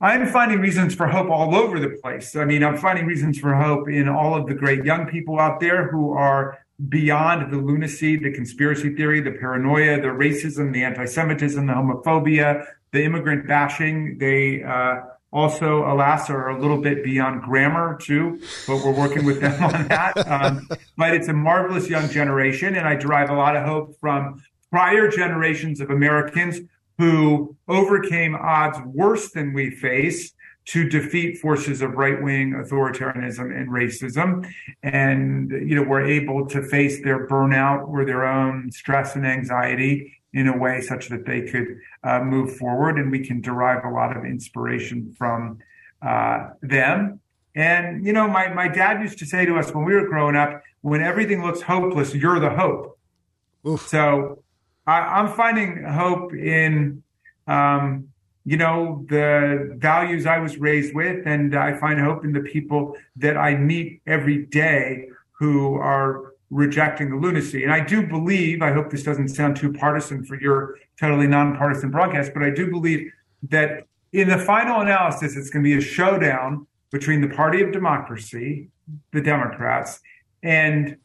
I'm 0.00 0.26
finding 0.26 0.58
reasons 0.58 0.94
for 0.94 1.06
hope 1.06 1.30
all 1.30 1.54
over 1.54 1.78
the 1.78 1.90
place. 2.02 2.34
I 2.34 2.44
mean, 2.44 2.64
I'm 2.64 2.76
finding 2.76 3.06
reasons 3.06 3.38
for 3.38 3.54
hope 3.54 3.88
in 3.88 4.08
all 4.08 4.34
of 4.34 4.48
the 4.48 4.54
great 4.54 4.84
young 4.84 5.06
people 5.06 5.38
out 5.38 5.60
there 5.60 5.88
who 5.88 6.12
are 6.12 6.58
beyond 6.88 7.52
the 7.52 7.56
lunacy, 7.56 8.16
the 8.16 8.32
conspiracy 8.32 8.94
theory, 8.94 9.20
the 9.20 9.32
paranoia, 9.32 10.00
the 10.00 10.08
racism, 10.08 10.72
the 10.72 10.82
anti-Semitism, 10.82 11.66
the 11.66 11.72
homophobia, 11.72 12.66
the 12.92 13.04
immigrant 13.04 13.46
bashing. 13.46 14.18
They 14.18 14.62
uh, 14.62 15.02
also, 15.32 15.84
alas, 15.84 16.30
are 16.30 16.48
a 16.48 16.60
little 16.60 16.80
bit 16.80 17.04
beyond 17.04 17.42
grammar 17.42 17.98
too, 18.00 18.40
but 18.66 18.84
we're 18.84 18.92
working 18.92 19.24
with 19.24 19.40
them 19.40 19.62
on 19.62 19.88
that. 19.88 20.14
Um, 20.34 20.68
but 20.96 21.14
it's 21.14 21.28
a 21.28 21.32
marvelous 21.32 21.88
young 21.88 22.08
generation, 22.08 22.76
and 22.76 22.88
I 22.88 22.96
derive 22.96 23.30
a 23.30 23.34
lot 23.34 23.56
of 23.56 23.64
hope 23.64 23.96
from 24.00 24.42
prior 24.70 25.08
generations 25.08 25.80
of 25.80 25.90
Americans 25.90 26.60
who 26.98 27.56
overcame 27.68 28.34
odds 28.34 28.78
worse 28.86 29.30
than 29.30 29.52
we 29.52 29.70
face 29.70 30.32
to 30.66 30.88
defeat 30.88 31.38
forces 31.38 31.82
of 31.82 31.92
right 31.92 32.22
wing 32.22 32.52
authoritarianism 32.52 33.54
and 33.54 33.68
racism. 33.68 34.50
And, 34.82 35.50
you 35.50 35.74
know, 35.74 35.82
we're 35.82 36.04
able 36.06 36.46
to 36.48 36.62
face 36.62 37.02
their 37.02 37.26
burnout 37.26 37.86
or 37.88 38.04
their 38.04 38.24
own 38.24 38.70
stress 38.72 39.14
and 39.14 39.26
anxiety 39.26 40.20
in 40.32 40.48
a 40.48 40.56
way 40.56 40.80
such 40.80 41.08
that 41.10 41.26
they 41.26 41.42
could 41.42 41.78
uh, 42.02 42.20
move 42.20 42.56
forward. 42.56 42.98
And 42.98 43.10
we 43.10 43.24
can 43.24 43.40
derive 43.40 43.84
a 43.84 43.90
lot 43.90 44.16
of 44.16 44.24
inspiration 44.24 45.14
from 45.18 45.58
uh, 46.00 46.50
them. 46.62 47.20
And, 47.54 48.04
you 48.04 48.12
know, 48.12 48.26
my, 48.26 48.52
my 48.52 48.66
dad 48.66 49.00
used 49.00 49.18
to 49.18 49.26
say 49.26 49.44
to 49.44 49.56
us 49.58 49.72
when 49.72 49.84
we 49.84 49.94
were 49.94 50.08
growing 50.08 50.34
up, 50.34 50.62
when 50.80 51.02
everything 51.02 51.42
looks 51.42 51.60
hopeless, 51.60 52.14
you're 52.14 52.40
the 52.40 52.50
hope. 52.50 52.98
Oof. 53.66 53.86
So 53.86 54.42
I, 54.86 55.20
am 55.20 55.28
finding 55.28 55.84
hope 55.84 56.34
in, 56.34 57.02
um, 57.46 58.08
you 58.44 58.56
know, 58.56 59.04
the 59.08 59.74
values 59.78 60.26
I 60.26 60.38
was 60.38 60.58
raised 60.58 60.94
with, 60.94 61.26
and 61.26 61.56
I 61.56 61.78
find 61.78 61.98
hope 61.98 62.24
in 62.24 62.32
the 62.32 62.40
people 62.40 62.96
that 63.16 63.36
I 63.36 63.56
meet 63.56 64.02
every 64.06 64.44
day 64.46 65.08
who 65.32 65.76
are 65.76 66.34
rejecting 66.50 67.10
the 67.10 67.16
lunacy. 67.16 67.64
And 67.64 67.72
I 67.72 67.80
do 67.80 68.06
believe, 68.06 68.62
I 68.62 68.72
hope 68.72 68.90
this 68.90 69.02
doesn't 69.02 69.28
sound 69.28 69.56
too 69.56 69.72
partisan 69.72 70.24
for 70.24 70.38
your 70.38 70.76
totally 71.00 71.26
nonpartisan 71.26 71.90
broadcast, 71.90 72.32
but 72.34 72.42
I 72.42 72.50
do 72.50 72.70
believe 72.70 73.10
that 73.48 73.86
in 74.12 74.28
the 74.28 74.38
final 74.38 74.80
analysis, 74.80 75.36
it's 75.36 75.50
going 75.50 75.64
to 75.64 75.68
be 75.68 75.76
a 75.76 75.80
showdown 75.80 76.66
between 76.92 77.20
the 77.20 77.28
party 77.28 77.62
of 77.62 77.72
democracy, 77.72 78.68
the 79.12 79.20
Democrats, 79.20 80.00
and 80.42 80.96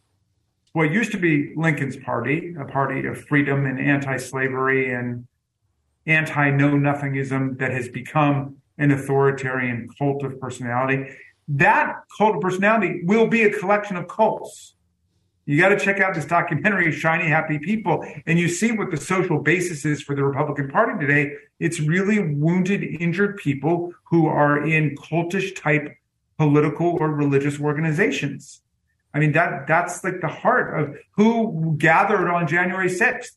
what 0.74 0.92
used 0.92 1.12
to 1.14 1.18
be 1.18 1.54
Lincoln's 1.56 1.98
party, 1.98 2.54
a 2.60 2.66
party 2.66 3.08
of 3.08 3.26
freedom 3.26 3.66
and 3.66 3.80
anti 3.80 4.18
slavery 4.18 4.94
and 4.94 5.26
anti 6.10 6.50
know 6.52 6.72
nothingism 6.72 7.58
that 7.60 7.72
has 7.72 7.88
become 7.88 8.58
an 8.78 8.92
authoritarian 8.92 9.88
cult 9.98 10.24
of 10.24 10.40
personality. 10.40 11.16
That 11.48 12.04
cult 12.18 12.36
of 12.36 12.42
personality 12.42 13.02
will 13.04 13.28
be 13.28 13.44
a 13.44 13.52
collection 13.58 13.96
of 13.96 14.08
cults. 14.08 14.76
You 15.46 15.60
got 15.60 15.70
to 15.70 15.80
check 15.80 16.00
out 16.00 16.14
this 16.14 16.26
documentary, 16.26 16.92
Shiny 16.92 17.28
Happy 17.28 17.58
People, 17.58 18.06
and 18.28 18.38
you 18.38 18.48
see 18.48 18.72
what 18.72 18.92
the 18.92 18.98
social 18.98 19.40
basis 19.40 19.84
is 19.84 20.02
for 20.02 20.16
the 20.16 20.24
Republican 20.24 20.70
Party 20.70 21.00
today. 21.00 21.34
It's 21.60 21.80
really 21.80 22.20
wounded, 22.20 22.84
injured 22.84 23.38
people 23.38 23.94
who 24.04 24.28
are 24.28 24.64
in 24.64 24.96
cultish 24.96 25.56
type 25.56 25.96
political 26.38 26.98
or 27.00 27.12
religious 27.12 27.60
organizations. 27.60 28.62
I 29.14 29.20
mean, 29.20 29.32
that 29.32 29.66
that's 29.68 30.04
like 30.04 30.22
the 30.22 30.28
heart 30.28 30.80
of 30.80 30.96
who 31.12 31.76
gathered 31.78 32.30
on 32.30 32.48
January 32.48 32.90
6th 32.90 33.32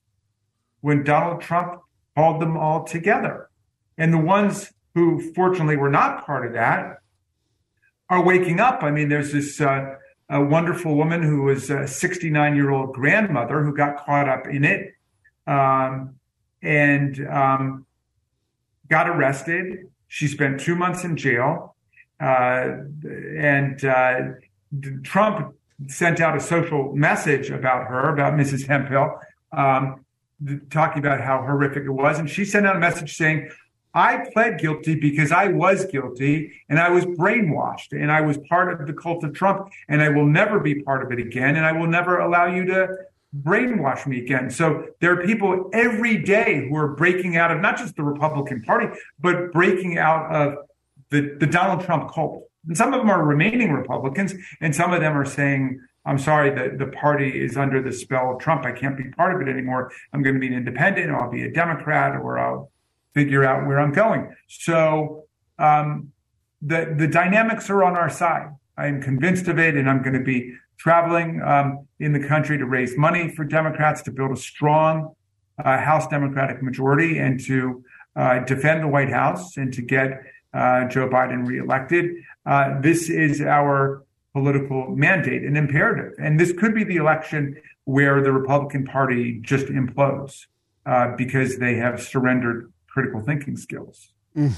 when 0.82 1.04
Donald 1.04 1.40
Trump 1.40 1.80
called 2.14 2.40
them 2.40 2.56
all 2.56 2.84
together. 2.84 3.48
And 3.98 4.12
the 4.12 4.18
ones 4.18 4.72
who 4.94 5.32
fortunately 5.32 5.76
were 5.76 5.90
not 5.90 6.24
part 6.24 6.46
of 6.46 6.52
that 6.52 6.98
are 8.08 8.22
waking 8.22 8.60
up. 8.60 8.82
I 8.82 8.90
mean, 8.90 9.08
there's 9.08 9.32
this 9.32 9.60
uh, 9.60 9.96
a 10.28 10.42
wonderful 10.42 10.94
woman 10.96 11.22
who 11.22 11.42
was 11.42 11.70
a 11.70 11.86
69 11.86 12.56
year 12.56 12.70
old 12.70 12.94
grandmother 12.94 13.62
who 13.62 13.74
got 13.74 14.04
caught 14.04 14.28
up 14.28 14.46
in 14.46 14.64
it 14.64 14.94
um, 15.46 16.14
and 16.62 17.26
um, 17.28 17.86
got 18.88 19.08
arrested. 19.08 19.90
She 20.08 20.26
spent 20.26 20.60
two 20.60 20.74
months 20.74 21.04
in 21.04 21.16
jail. 21.16 21.76
Uh, 22.20 22.76
and 23.36 23.84
uh, 23.84 24.20
Trump 25.02 25.54
sent 25.88 26.20
out 26.20 26.36
a 26.36 26.40
social 26.40 26.94
message 26.94 27.50
about 27.50 27.88
her, 27.88 28.12
about 28.12 28.34
Mrs. 28.34 28.66
Hemphill, 28.66 29.18
um, 29.50 30.04
talking 30.70 30.98
about 30.98 31.20
how 31.20 31.42
horrific 31.42 31.84
it 31.84 31.90
was. 31.90 32.18
And 32.18 32.28
she 32.28 32.44
sent 32.44 32.66
out 32.66 32.76
a 32.76 32.80
message 32.80 33.16
saying, 33.16 33.50
I 33.94 34.26
pled 34.32 34.58
guilty 34.58 34.94
because 34.94 35.32
I 35.32 35.48
was 35.48 35.84
guilty 35.86 36.52
and 36.68 36.78
I 36.78 36.88
was 36.88 37.04
brainwashed 37.04 37.92
and 37.92 38.10
I 38.10 38.22
was 38.22 38.38
part 38.48 38.72
of 38.72 38.86
the 38.86 38.92
cult 38.94 39.22
of 39.22 39.34
Trump 39.34 39.68
and 39.88 40.00
I 40.00 40.08
will 40.08 40.26
never 40.26 40.60
be 40.60 40.82
part 40.82 41.04
of 41.04 41.12
it 41.12 41.18
again. 41.18 41.56
And 41.56 41.66
I 41.66 41.72
will 41.72 41.86
never 41.86 42.18
allow 42.18 42.46
you 42.46 42.64
to 42.66 42.88
brainwash 43.36 44.06
me 44.06 44.20
again. 44.20 44.50
So 44.50 44.86
there 45.00 45.12
are 45.12 45.24
people 45.24 45.70
every 45.72 46.22
day 46.22 46.68
who 46.68 46.76
are 46.76 46.88
breaking 46.88 47.36
out 47.36 47.50
of 47.50 47.60
not 47.60 47.76
just 47.76 47.96
the 47.96 48.02
Republican 48.02 48.62
Party, 48.62 48.98
but 49.20 49.52
breaking 49.52 49.98
out 49.98 50.34
of 50.34 50.54
the, 51.10 51.36
the 51.38 51.46
Donald 51.46 51.84
Trump 51.84 52.12
cult. 52.12 52.44
And 52.66 52.76
some 52.76 52.94
of 52.94 53.00
them 53.00 53.10
are 53.10 53.22
remaining 53.22 53.72
Republicans 53.72 54.34
and 54.60 54.74
some 54.74 54.92
of 54.92 55.00
them 55.00 55.16
are 55.16 55.24
saying, 55.24 55.80
I'm 56.04 56.18
sorry 56.18 56.50
that 56.50 56.78
the 56.78 56.86
party 56.86 57.42
is 57.42 57.56
under 57.56 57.80
the 57.80 57.92
spell 57.92 58.32
of 58.32 58.40
Trump. 58.40 58.64
I 58.64 58.72
can't 58.72 58.96
be 58.96 59.04
part 59.10 59.34
of 59.34 59.46
it 59.46 59.50
anymore. 59.50 59.92
I'm 60.12 60.22
going 60.22 60.34
to 60.34 60.40
be 60.40 60.48
an 60.48 60.54
independent 60.54 61.10
or 61.10 61.20
I'll 61.20 61.30
be 61.30 61.44
a 61.44 61.52
Democrat 61.52 62.16
or 62.16 62.38
I'll 62.38 62.72
figure 63.14 63.44
out 63.44 63.66
where 63.66 63.78
I'm 63.78 63.92
going. 63.92 64.34
So 64.48 65.26
um, 65.58 66.12
the 66.60 66.94
the 66.96 67.06
dynamics 67.06 67.70
are 67.70 67.84
on 67.84 67.96
our 67.96 68.10
side. 68.10 68.48
I 68.76 68.86
am 68.86 69.02
convinced 69.02 69.48
of 69.48 69.58
it, 69.58 69.76
and 69.76 69.88
I'm 69.88 70.02
going 70.02 70.14
to 70.14 70.24
be 70.24 70.54
traveling 70.78 71.42
um, 71.42 71.86
in 72.00 72.12
the 72.12 72.26
country 72.26 72.58
to 72.58 72.64
raise 72.64 72.96
money 72.96 73.28
for 73.28 73.44
Democrats 73.44 74.02
to 74.02 74.10
build 74.10 74.32
a 74.32 74.36
strong 74.36 75.14
uh, 75.62 75.78
House 75.78 76.06
Democratic 76.08 76.62
majority 76.62 77.18
and 77.18 77.38
to 77.44 77.84
uh, 78.16 78.40
defend 78.40 78.82
the 78.82 78.88
White 78.88 79.10
House 79.10 79.56
and 79.56 79.72
to 79.74 79.82
get 79.82 80.22
uh, 80.54 80.86
Joe 80.88 81.08
Biden 81.08 81.46
reelected. 81.46 82.10
Uh, 82.44 82.80
this 82.80 83.08
is 83.08 83.40
our 83.40 84.04
political 84.32 84.94
mandate 84.96 85.42
and 85.42 85.56
imperative, 85.56 86.12
and 86.18 86.40
this 86.40 86.52
could 86.52 86.74
be 86.74 86.84
the 86.84 86.96
election 86.96 87.56
where 87.84 88.22
the 88.22 88.32
Republican 88.32 88.84
Party 88.84 89.38
just 89.42 89.66
implodes 89.66 90.46
uh, 90.86 91.14
because 91.16 91.58
they 91.58 91.74
have 91.74 92.02
surrendered 92.02 92.72
critical 92.88 93.20
thinking 93.20 93.56
skills. 93.56 94.12
Mm. 94.36 94.52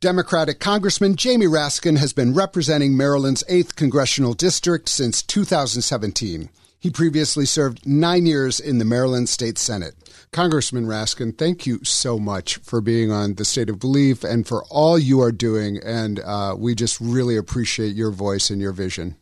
Democratic 0.00 0.60
Congressman 0.60 1.16
Jamie 1.16 1.46
Raskin 1.46 1.96
has 1.96 2.12
been 2.12 2.34
representing 2.34 2.96
Maryland's 2.96 3.42
8th 3.48 3.74
congressional 3.74 4.34
district 4.34 4.88
since 4.88 5.22
2017. 5.22 6.50
He 6.78 6.90
previously 6.90 7.46
served 7.46 7.86
nine 7.86 8.26
years 8.26 8.60
in 8.60 8.76
the 8.76 8.84
Maryland 8.84 9.30
State 9.30 9.56
Senate. 9.56 9.94
Congressman 10.34 10.86
Raskin, 10.86 11.38
thank 11.38 11.64
you 11.64 11.78
so 11.84 12.18
much 12.18 12.56
for 12.56 12.80
being 12.80 13.12
on 13.12 13.36
The 13.36 13.44
State 13.44 13.70
of 13.70 13.78
Belief 13.78 14.24
and 14.24 14.44
for 14.44 14.64
all 14.64 14.98
you 14.98 15.20
are 15.20 15.30
doing. 15.30 15.78
And 15.84 16.18
uh, 16.18 16.56
we 16.58 16.74
just 16.74 17.00
really 17.00 17.36
appreciate 17.36 17.94
your 17.94 18.10
voice 18.10 18.50
and 18.50 18.60
your 18.60 18.72
vision. 18.72 19.14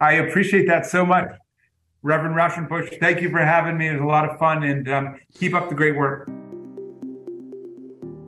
I 0.00 0.12
appreciate 0.12 0.68
that 0.68 0.86
so 0.86 1.04
much. 1.04 1.32
Reverend 2.02 2.36
Raushenbush, 2.36 3.00
thank 3.00 3.20
you 3.20 3.30
for 3.30 3.40
having 3.40 3.76
me. 3.76 3.88
It 3.88 3.94
was 3.94 4.02
a 4.02 4.04
lot 4.04 4.30
of 4.30 4.38
fun 4.38 4.62
and 4.62 4.88
um, 4.88 5.18
keep 5.34 5.54
up 5.54 5.68
the 5.68 5.74
great 5.74 5.96
work. 5.96 6.30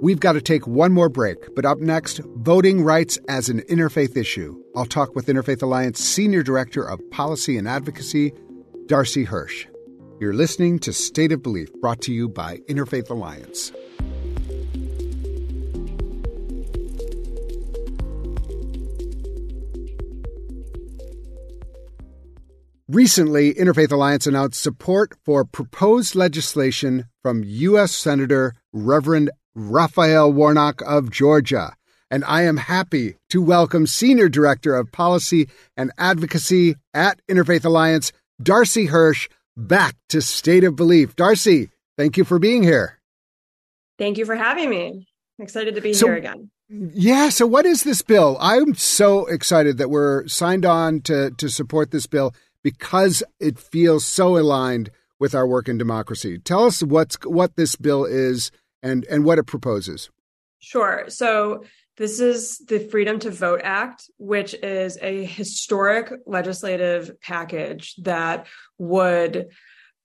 We've 0.00 0.18
got 0.18 0.32
to 0.32 0.40
take 0.40 0.66
one 0.66 0.90
more 0.90 1.08
break, 1.08 1.54
but 1.54 1.64
up 1.64 1.78
next, 1.78 2.20
voting 2.38 2.82
rights 2.82 3.20
as 3.28 3.48
an 3.48 3.60
interfaith 3.70 4.16
issue. 4.16 4.60
I'll 4.74 4.84
talk 4.84 5.14
with 5.14 5.28
Interfaith 5.28 5.62
Alliance 5.62 6.00
Senior 6.00 6.42
Director 6.42 6.82
of 6.82 6.98
Policy 7.12 7.56
and 7.56 7.68
Advocacy, 7.68 8.32
Darcy 8.86 9.26
Hirsh. 9.26 9.68
You're 10.20 10.34
listening 10.34 10.78
to 10.80 10.92
State 10.92 11.32
of 11.32 11.42
Belief, 11.42 11.72
brought 11.80 12.02
to 12.02 12.12
you 12.12 12.28
by 12.28 12.58
Interfaith 12.68 13.08
Alliance. 13.08 13.72
Recently, 22.86 23.54
Interfaith 23.54 23.92
Alliance 23.92 24.26
announced 24.26 24.60
support 24.60 25.14
for 25.24 25.46
proposed 25.46 26.14
legislation 26.14 27.06
from 27.22 27.42
U.S. 27.42 27.92
Senator 27.92 28.52
Reverend 28.74 29.30
Raphael 29.54 30.30
Warnock 30.30 30.82
of 30.82 31.10
Georgia. 31.10 31.74
And 32.10 32.26
I 32.26 32.42
am 32.42 32.58
happy 32.58 33.16
to 33.30 33.40
welcome 33.40 33.86
Senior 33.86 34.28
Director 34.28 34.76
of 34.76 34.92
Policy 34.92 35.48
and 35.78 35.90
Advocacy 35.96 36.76
at 36.92 37.22
Interfaith 37.26 37.64
Alliance, 37.64 38.12
Darcy 38.42 38.88
Hirsh, 38.88 39.28
back 39.66 39.96
to 40.08 40.22
State 40.22 40.64
of 40.64 40.76
Belief. 40.76 41.16
Darcy, 41.16 41.70
thank 41.96 42.16
you 42.16 42.24
for 42.24 42.38
being 42.38 42.62
here. 42.62 42.98
Thank 43.98 44.18
you 44.18 44.24
for 44.24 44.34
having 44.34 44.70
me. 44.70 45.06
I'm 45.38 45.42
excited 45.42 45.74
to 45.74 45.80
be 45.80 45.92
so, 45.92 46.06
here 46.06 46.16
again. 46.16 46.50
Yeah. 46.68 47.28
So, 47.28 47.46
what 47.46 47.66
is 47.66 47.82
this 47.82 48.02
bill? 48.02 48.36
I'm 48.40 48.74
so 48.74 49.26
excited 49.26 49.78
that 49.78 49.90
we're 49.90 50.26
signed 50.26 50.64
on 50.64 51.00
to, 51.02 51.30
to 51.32 51.48
support 51.48 51.90
this 51.90 52.06
bill 52.06 52.34
because 52.62 53.22
it 53.38 53.58
feels 53.58 54.04
so 54.04 54.38
aligned 54.38 54.90
with 55.18 55.34
our 55.34 55.46
work 55.46 55.68
in 55.68 55.78
democracy. 55.78 56.38
Tell 56.38 56.64
us 56.64 56.82
what's 56.82 57.16
what 57.24 57.56
this 57.56 57.76
bill 57.76 58.04
is 58.04 58.50
and 58.82 59.04
and 59.06 59.24
what 59.24 59.38
it 59.38 59.44
proposes. 59.44 60.10
Sure. 60.60 61.04
So 61.08 61.64
this 62.00 62.18
is 62.18 62.56
the 62.60 62.78
Freedom 62.78 63.18
to 63.18 63.30
Vote 63.30 63.60
Act, 63.62 64.10
which 64.16 64.54
is 64.54 64.96
a 65.02 65.22
historic 65.22 66.10
legislative 66.24 67.20
package 67.20 67.94
that 67.96 68.46
would 68.78 69.48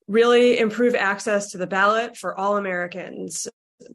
really 0.06 0.60
improve 0.60 0.94
access 0.94 1.52
to 1.52 1.58
the 1.58 1.68
ballot 1.68 2.18
for 2.18 2.38
all 2.38 2.58
Americans 2.58 3.48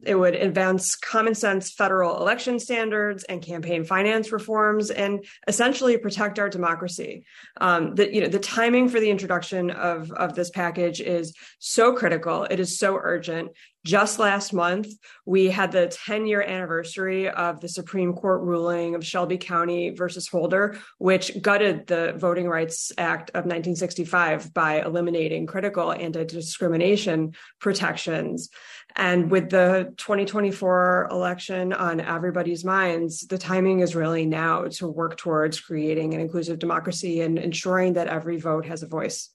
it 0.03 0.15
would 0.15 0.35
advance 0.35 0.95
common 0.95 1.33
sense 1.33 1.71
federal 1.71 2.17
election 2.17 2.59
standards 2.59 3.23
and 3.23 3.41
campaign 3.41 3.83
finance 3.83 4.31
reforms 4.31 4.91
and 4.91 5.25
essentially 5.47 5.97
protect 5.97 6.37
our 6.37 6.49
democracy. 6.49 7.25
Um, 7.59 7.95
the, 7.95 8.13
you 8.13 8.21
know, 8.21 8.27
the 8.27 8.39
timing 8.39 8.89
for 8.89 8.99
the 8.99 9.09
introduction 9.09 9.71
of, 9.71 10.11
of 10.11 10.35
this 10.35 10.49
package 10.51 11.01
is 11.01 11.33
so 11.59 11.93
critical. 11.93 12.43
It 12.43 12.59
is 12.59 12.77
so 12.77 12.99
urgent. 13.01 13.51
Just 13.83 14.19
last 14.19 14.53
month, 14.53 14.87
we 15.25 15.47
had 15.47 15.71
the 15.71 15.87
10 15.87 16.27
year 16.27 16.41
anniversary 16.41 17.29
of 17.29 17.59
the 17.59 17.67
Supreme 17.67 18.13
Court 18.13 18.41
ruling 18.41 18.93
of 18.93 19.05
Shelby 19.05 19.37
County 19.37 19.89
versus 19.89 20.27
Holder, 20.27 20.77
which 20.99 21.41
gutted 21.41 21.87
the 21.87 22.13
Voting 22.17 22.47
Rights 22.47 22.91
Act 22.97 23.31
of 23.31 23.45
1965 23.45 24.53
by 24.53 24.83
eliminating 24.83 25.47
critical 25.47 25.91
anti 25.91 26.23
discrimination 26.25 27.33
protections. 27.59 28.49
And 28.95 29.31
with 29.31 29.49
the 29.49 29.93
2024 29.97 31.07
election 31.09 31.73
on 31.73 32.01
everybody's 32.01 32.63
minds, 32.63 33.21
the 33.21 33.37
timing 33.37 33.79
is 33.79 33.95
really 33.95 34.25
now 34.25 34.65
to 34.65 34.87
work 34.87 35.17
towards 35.17 35.59
creating 35.59 36.13
an 36.13 36.19
inclusive 36.19 36.59
democracy 36.59 37.21
and 37.21 37.39
ensuring 37.39 37.93
that 37.93 38.07
every 38.07 38.37
vote 38.37 38.65
has 38.65 38.83
a 38.83 38.87
voice. 38.87 39.29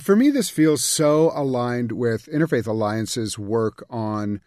For 0.00 0.16
me, 0.16 0.30
this 0.30 0.50
feels 0.50 0.82
so 0.82 1.32
aligned 1.34 1.92
with 1.92 2.26
Interfaith 2.26 2.66
Alliance's 2.66 3.38
work 3.38 3.84
on, 3.88 4.40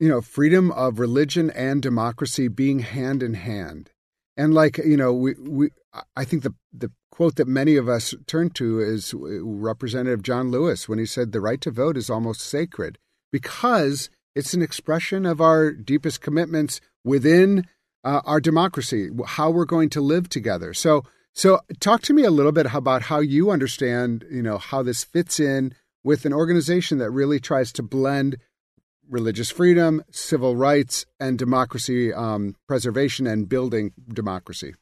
you 0.00 0.08
know, 0.08 0.20
freedom 0.20 0.72
of 0.72 0.98
religion 0.98 1.50
and 1.50 1.80
democracy 1.80 2.48
being 2.48 2.80
hand 2.80 3.22
in 3.22 3.34
hand. 3.34 3.90
And 4.36 4.54
like, 4.54 4.78
you 4.78 4.96
know, 4.96 5.12
we, 5.12 5.34
we 5.34 5.70
I 6.16 6.24
think 6.24 6.42
the 6.42 6.54
the 6.72 6.90
quote 7.10 7.36
that 7.36 7.48
many 7.48 7.76
of 7.76 7.88
us 7.88 8.14
turn 8.26 8.50
to 8.50 8.80
is 8.80 9.14
Representative 9.14 10.22
John 10.22 10.50
Lewis 10.50 10.88
when 10.88 10.98
he 10.98 11.06
said 11.06 11.32
the 11.32 11.40
right 11.40 11.60
to 11.60 11.70
vote 11.70 11.96
is 11.96 12.08
almost 12.08 12.40
sacred 12.40 12.98
because 13.32 14.10
it's 14.34 14.54
an 14.54 14.62
expression 14.62 15.26
of 15.26 15.40
our 15.40 15.72
deepest 15.72 16.20
commitments 16.20 16.80
within 17.04 17.66
uh, 18.04 18.20
our 18.24 18.40
democracy, 18.40 19.10
how 19.26 19.50
we're 19.50 19.64
going 19.64 19.90
to 19.90 20.00
live 20.00 20.28
together. 20.28 20.72
So, 20.72 21.02
so 21.38 21.60
talk 21.78 22.02
to 22.02 22.12
me 22.12 22.24
a 22.24 22.32
little 22.32 22.50
bit 22.50 22.66
about 22.74 23.02
how 23.02 23.20
you 23.20 23.52
understand, 23.52 24.24
you 24.28 24.42
know, 24.42 24.58
how 24.58 24.82
this 24.82 25.04
fits 25.04 25.38
in 25.38 25.72
with 26.02 26.24
an 26.24 26.32
organization 26.32 26.98
that 26.98 27.12
really 27.12 27.38
tries 27.38 27.70
to 27.74 27.82
blend 27.84 28.38
religious 29.08 29.48
freedom, 29.48 30.02
civil 30.10 30.56
rights, 30.56 31.06
and 31.20 31.38
democracy 31.38 32.12
um, 32.12 32.56
preservation 32.66 33.28
and 33.28 33.48
building 33.48 33.92
democracy. 34.12 34.74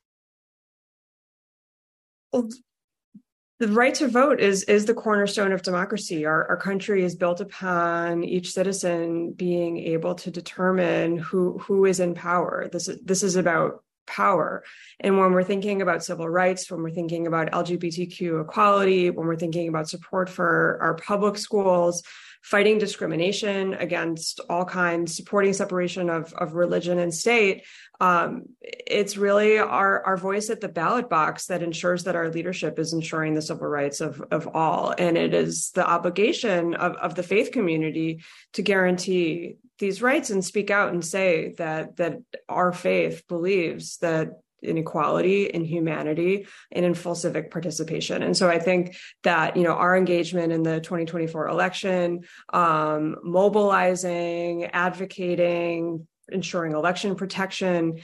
The 2.32 3.68
right 3.68 3.94
to 3.96 4.08
vote 4.08 4.40
is 4.40 4.62
is 4.62 4.86
the 4.86 4.94
cornerstone 4.94 5.52
of 5.52 5.60
democracy. 5.60 6.24
Our, 6.24 6.48
our 6.48 6.56
country 6.56 7.04
is 7.04 7.14
built 7.14 7.42
upon 7.42 8.24
each 8.24 8.52
citizen 8.52 9.32
being 9.32 9.76
able 9.76 10.14
to 10.14 10.30
determine 10.30 11.18
who 11.18 11.58
who 11.58 11.84
is 11.84 12.00
in 12.00 12.14
power. 12.14 12.66
This 12.72 12.88
is 12.88 12.98
this 13.02 13.22
is 13.22 13.36
about 13.36 13.82
power. 14.06 14.64
And 15.00 15.18
when 15.18 15.32
we're 15.32 15.44
thinking 15.44 15.82
about 15.82 16.04
civil 16.04 16.28
rights, 16.28 16.70
when 16.70 16.82
we're 16.82 16.90
thinking 16.90 17.26
about 17.26 17.50
LGBTQ 17.50 18.42
equality, 18.42 19.10
when 19.10 19.26
we're 19.26 19.36
thinking 19.36 19.68
about 19.68 19.88
support 19.88 20.28
for 20.28 20.78
our 20.80 20.94
public 20.94 21.36
schools, 21.36 22.02
fighting 22.46 22.78
discrimination 22.78 23.74
against 23.74 24.38
all 24.48 24.64
kinds, 24.64 25.16
supporting 25.16 25.52
separation 25.52 26.08
of, 26.08 26.32
of 26.34 26.54
religion 26.54 27.00
and 27.00 27.12
state, 27.12 27.64
um, 28.00 28.44
it's 28.60 29.16
really 29.16 29.58
our, 29.58 30.04
our 30.04 30.16
voice 30.16 30.50
at 30.50 30.60
the 30.60 30.68
ballot 30.68 31.08
box 31.08 31.46
that 31.46 31.62
ensures 31.62 32.04
that 32.04 32.16
our 32.16 32.30
leadership 32.30 32.78
is 32.78 32.92
ensuring 32.92 33.34
the 33.34 33.42
civil 33.42 33.66
rights 33.66 34.00
of, 34.00 34.22
of 34.30 34.48
all. 34.54 34.94
And 34.96 35.16
it 35.16 35.34
is 35.34 35.70
the 35.70 35.86
obligation 35.86 36.74
of, 36.74 36.96
of 36.96 37.14
the 37.14 37.22
faith 37.22 37.52
community 37.52 38.22
to 38.54 38.62
guarantee 38.62 39.56
these 39.78 40.02
rights 40.02 40.30
and 40.30 40.44
speak 40.44 40.70
out 40.70 40.92
and 40.92 41.04
say 41.04 41.52
that 41.58 41.96
that 41.96 42.18
our 42.48 42.72
faith 42.72 43.24
believes 43.28 43.98
that 43.98 44.30
inequality 44.62 45.44
in 45.44 45.64
humanity 45.64 46.46
and 46.72 46.84
in 46.84 46.94
full 46.94 47.14
civic 47.14 47.50
participation 47.50 48.22
and 48.22 48.34
so 48.36 48.48
i 48.48 48.58
think 48.58 48.96
that 49.22 49.56
you 49.56 49.62
know 49.62 49.74
our 49.74 49.96
engagement 49.96 50.50
in 50.50 50.62
the 50.62 50.80
2024 50.80 51.46
election 51.46 52.20
um, 52.52 53.16
mobilizing 53.22 54.64
advocating 54.64 56.06
ensuring 56.28 56.72
election 56.72 57.14
protection, 57.14 58.00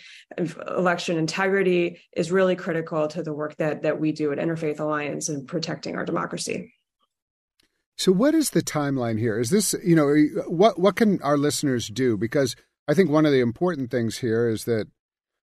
election 0.68 1.18
integrity 1.18 2.00
is 2.16 2.30
really 2.30 2.56
critical 2.56 3.08
to 3.08 3.22
the 3.22 3.32
work 3.32 3.56
that 3.56 3.82
that 3.82 4.00
we 4.00 4.12
do 4.12 4.32
at 4.32 4.38
Interfaith 4.38 4.80
Alliance 4.80 5.28
in 5.28 5.46
protecting 5.46 5.96
our 5.96 6.04
democracy. 6.04 6.72
So, 7.96 8.12
what 8.12 8.34
is 8.34 8.50
the 8.50 8.62
timeline 8.62 9.18
here? 9.18 9.38
Is 9.38 9.50
this 9.50 9.74
you 9.84 9.94
know 9.94 10.14
what 10.48 10.78
what 10.78 10.96
can 10.96 11.20
our 11.22 11.36
listeners 11.36 11.88
do? 11.88 12.16
Because 12.16 12.56
I 12.88 12.94
think 12.94 13.10
one 13.10 13.26
of 13.26 13.32
the 13.32 13.40
important 13.40 13.90
things 13.90 14.18
here 14.18 14.48
is 14.48 14.64
that 14.64 14.86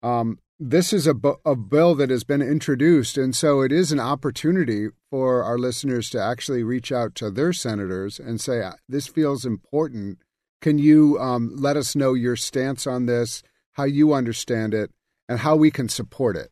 um, 0.02 0.40
this 0.60 0.94
is 0.94 1.08
a, 1.08 1.16
a 1.46 1.56
bill 1.56 1.96
that 1.96 2.10
has 2.10 2.24
been 2.24 2.42
introduced, 2.42 3.18
and 3.18 3.36
so 3.36 3.62
it 3.62 3.72
is 3.72 3.92
an 3.92 4.00
opportunity 4.00 4.88
for 5.10 5.44
our 5.44 5.58
listeners 5.58 6.10
to 6.12 6.22
actually 6.22 6.64
reach 6.64 6.92
out 6.92 7.16
to 7.16 7.30
their 7.30 7.54
senators 7.54 8.20
and 8.20 8.40
say, 8.40 8.68
"This 8.88 9.08
feels 9.08 9.46
important." 9.46 10.20
Can 10.62 10.78
you 10.78 11.18
um, 11.20 11.54
let 11.56 11.78
us 11.78 11.96
know 11.96 12.14
your 12.14 12.36
stance 12.36 12.86
on 12.86 13.06
this, 13.06 13.44
how 13.74 13.84
you 13.86 14.14
understand 14.14 14.74
it, 14.74 14.92
and 15.28 15.40
how 15.40 15.56
we 15.56 15.72
can 15.72 15.88
support 15.88 16.36
it? 16.36 16.52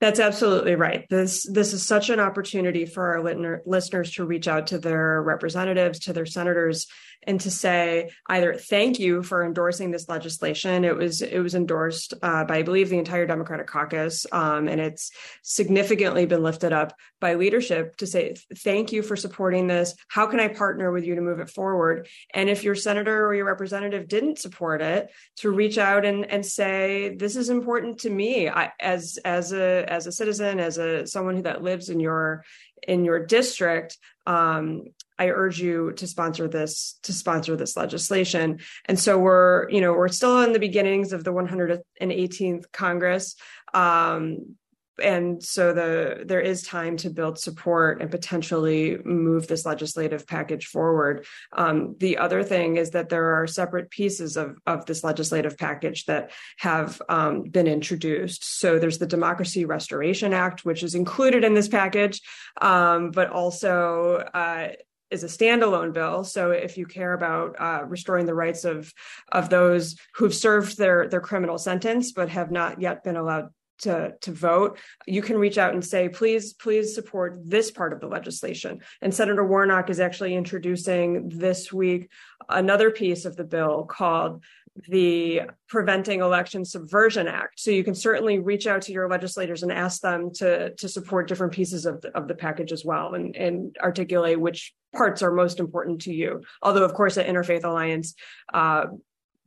That's 0.00 0.18
absolutely 0.18 0.74
right. 0.74 1.06
This 1.10 1.46
this 1.48 1.72
is 1.72 1.86
such 1.86 2.10
an 2.10 2.18
opportunity 2.18 2.86
for 2.86 3.14
our 3.14 3.60
listeners 3.64 4.10
to 4.14 4.24
reach 4.24 4.48
out 4.48 4.66
to 4.66 4.78
their 4.78 5.22
representatives, 5.22 6.00
to 6.00 6.12
their 6.12 6.26
senators, 6.26 6.88
and 7.24 7.40
to 7.40 7.50
say 7.50 8.10
either 8.28 8.54
thank 8.54 8.98
you 8.98 9.22
for 9.22 9.44
endorsing 9.44 9.90
this 9.90 10.08
legislation. 10.08 10.84
It 10.84 10.96
was 10.96 11.22
it 11.22 11.40
was 11.40 11.54
endorsed 11.54 12.14
uh, 12.22 12.44
by 12.44 12.62
I 12.62 12.64
believe 12.64 12.90
the 12.90 12.98
entire 12.98 13.26
Democratic 13.26 13.66
caucus, 13.66 14.24
um, 14.30 14.68
and 14.68 14.80
it's 14.80 15.10
significantly 15.42 16.26
been 16.26 16.44
lifted 16.44 16.72
up 16.72 16.94
by 17.20 17.34
leadership 17.34 17.96
to 17.96 18.06
say 18.06 18.36
thank 18.58 18.92
you 18.92 19.02
for 19.02 19.16
supporting 19.16 19.66
this. 19.66 19.96
How 20.06 20.26
can 20.26 20.38
I 20.38 20.46
partner 20.46 20.92
with 20.92 21.04
you 21.04 21.16
to 21.16 21.20
move 21.20 21.40
it 21.40 21.50
forward? 21.50 22.06
And 22.32 22.48
if 22.48 22.62
your 22.62 22.76
senator 22.76 23.26
or 23.26 23.34
your 23.34 23.46
representative 23.46 24.06
didn't 24.06 24.38
support 24.38 24.80
it, 24.80 25.10
to 25.38 25.50
reach 25.50 25.76
out 25.76 26.04
and 26.04 26.24
and 26.24 26.46
say 26.46 27.16
this 27.16 27.34
is 27.34 27.48
important 27.48 27.98
to 28.00 28.10
me 28.10 28.48
I, 28.48 28.70
as 28.78 29.18
as 29.24 29.52
a 29.52 29.84
as 29.88 30.06
a 30.06 30.12
citizen, 30.12 30.60
as 30.60 30.78
a 30.78 31.04
someone 31.08 31.34
who 31.34 31.42
that 31.42 31.64
lives 31.64 31.88
in 31.88 31.98
your 31.98 32.44
in 32.86 33.04
your 33.04 33.26
district 33.26 33.98
um, 34.24 34.84
I 35.22 35.28
urge 35.30 35.60
you 35.60 35.92
to 35.92 36.06
sponsor 36.06 36.48
this 36.48 36.98
to 37.04 37.12
sponsor 37.12 37.54
this 37.56 37.76
legislation. 37.76 38.58
And 38.86 38.98
so 38.98 39.18
we're 39.18 39.70
you 39.70 39.80
know 39.80 39.92
we're 39.92 40.08
still 40.08 40.42
in 40.42 40.52
the 40.52 40.58
beginnings 40.58 41.12
of 41.12 41.22
the 41.22 41.32
118th 41.32 42.72
Congress. 42.72 43.36
Um, 43.72 44.56
and 45.02 45.42
so 45.42 45.72
the 45.72 46.22
there 46.24 46.40
is 46.40 46.62
time 46.62 46.96
to 46.98 47.10
build 47.10 47.38
support 47.38 48.00
and 48.00 48.10
potentially 48.10 48.98
move 49.04 49.46
this 49.46 49.64
legislative 49.64 50.26
package 50.26 50.66
forward. 50.66 51.24
Um, 51.52 51.96
the 51.98 52.18
other 52.18 52.42
thing 52.42 52.76
is 52.76 52.90
that 52.90 53.08
there 53.08 53.34
are 53.34 53.46
separate 53.46 53.90
pieces 53.90 54.36
of 54.36 54.58
of 54.66 54.86
this 54.86 55.02
legislative 55.02 55.56
package 55.56 56.04
that 56.06 56.30
have 56.58 57.00
um, 57.08 57.44
been 57.44 57.66
introduced. 57.66 58.44
So 58.44 58.78
there's 58.78 58.98
the 58.98 59.06
Democracy 59.06 59.64
Restoration 59.64 60.32
Act, 60.32 60.64
which 60.64 60.82
is 60.82 60.94
included 60.94 61.44
in 61.44 61.54
this 61.54 61.68
package, 61.68 62.20
um, 62.60 63.10
but 63.10 63.30
also 63.30 64.16
uh, 64.34 64.68
is 65.12 65.22
a 65.22 65.26
standalone 65.26 65.92
bill. 65.92 66.24
So 66.24 66.50
if 66.50 66.76
you 66.78 66.86
care 66.86 67.12
about 67.12 67.56
uh, 67.58 67.84
restoring 67.86 68.26
the 68.26 68.34
rights 68.34 68.64
of 68.64 68.92
of 69.30 69.48
those 69.48 69.96
who've 70.14 70.34
served 70.34 70.78
their 70.78 71.08
their 71.08 71.20
criminal 71.20 71.58
sentence 71.58 72.12
but 72.12 72.28
have 72.28 72.50
not 72.50 72.80
yet 72.80 73.04
been 73.04 73.16
allowed 73.16 73.48
to 73.82 74.14
to 74.20 74.32
vote, 74.32 74.78
you 75.06 75.22
can 75.22 75.38
reach 75.38 75.58
out 75.58 75.74
and 75.74 75.84
say, 75.84 76.08
please, 76.08 76.54
please 76.54 76.94
support 76.94 77.38
this 77.44 77.70
part 77.70 77.92
of 77.92 78.00
the 78.00 78.06
legislation. 78.06 78.80
And 79.00 79.14
Senator 79.14 79.44
Warnock 79.44 79.90
is 79.90 80.00
actually 80.00 80.34
introducing 80.34 81.28
this 81.28 81.72
week 81.72 82.10
another 82.48 82.90
piece 82.90 83.24
of 83.24 83.36
the 83.36 83.44
bill 83.44 83.84
called 83.84 84.42
the 84.88 85.42
Preventing 85.68 86.20
Election 86.20 86.64
Subversion 86.64 87.28
Act. 87.28 87.60
So 87.60 87.70
you 87.70 87.84
can 87.84 87.94
certainly 87.94 88.38
reach 88.38 88.66
out 88.66 88.82
to 88.82 88.92
your 88.92 89.08
legislators 89.08 89.62
and 89.62 89.72
ask 89.72 90.00
them 90.00 90.30
to 90.34 90.74
to 90.74 90.88
support 90.88 91.28
different 91.28 91.52
pieces 91.52 91.84
of 91.84 92.00
the, 92.00 92.16
of 92.16 92.28
the 92.28 92.34
package 92.34 92.72
as 92.72 92.84
well, 92.84 93.14
and 93.14 93.36
and 93.36 93.76
articulate 93.82 94.40
which 94.40 94.72
parts 94.94 95.22
are 95.22 95.32
most 95.32 95.60
important 95.60 96.02
to 96.02 96.12
you. 96.12 96.42
Although, 96.60 96.84
of 96.84 96.94
course, 96.94 97.16
at 97.16 97.26
Interfaith 97.26 97.64
Alliance. 97.64 98.14
Uh, 98.52 98.86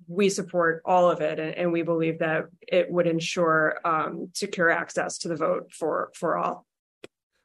we 0.07 0.29
support 0.29 0.83
all 0.85 1.09
of 1.09 1.19
it, 1.19 1.39
and, 1.39 1.55
and, 1.55 1.71
we 1.71 1.81
believe 1.81 2.19
that 2.19 2.43
it 2.61 2.91
would 2.91 3.07
ensure 3.07 3.79
um, 3.83 4.29
secure 4.35 4.69
access 4.69 5.17
to 5.17 5.27
the 5.27 5.35
vote 5.35 5.71
for 5.71 6.11
for 6.13 6.37
all. 6.37 6.67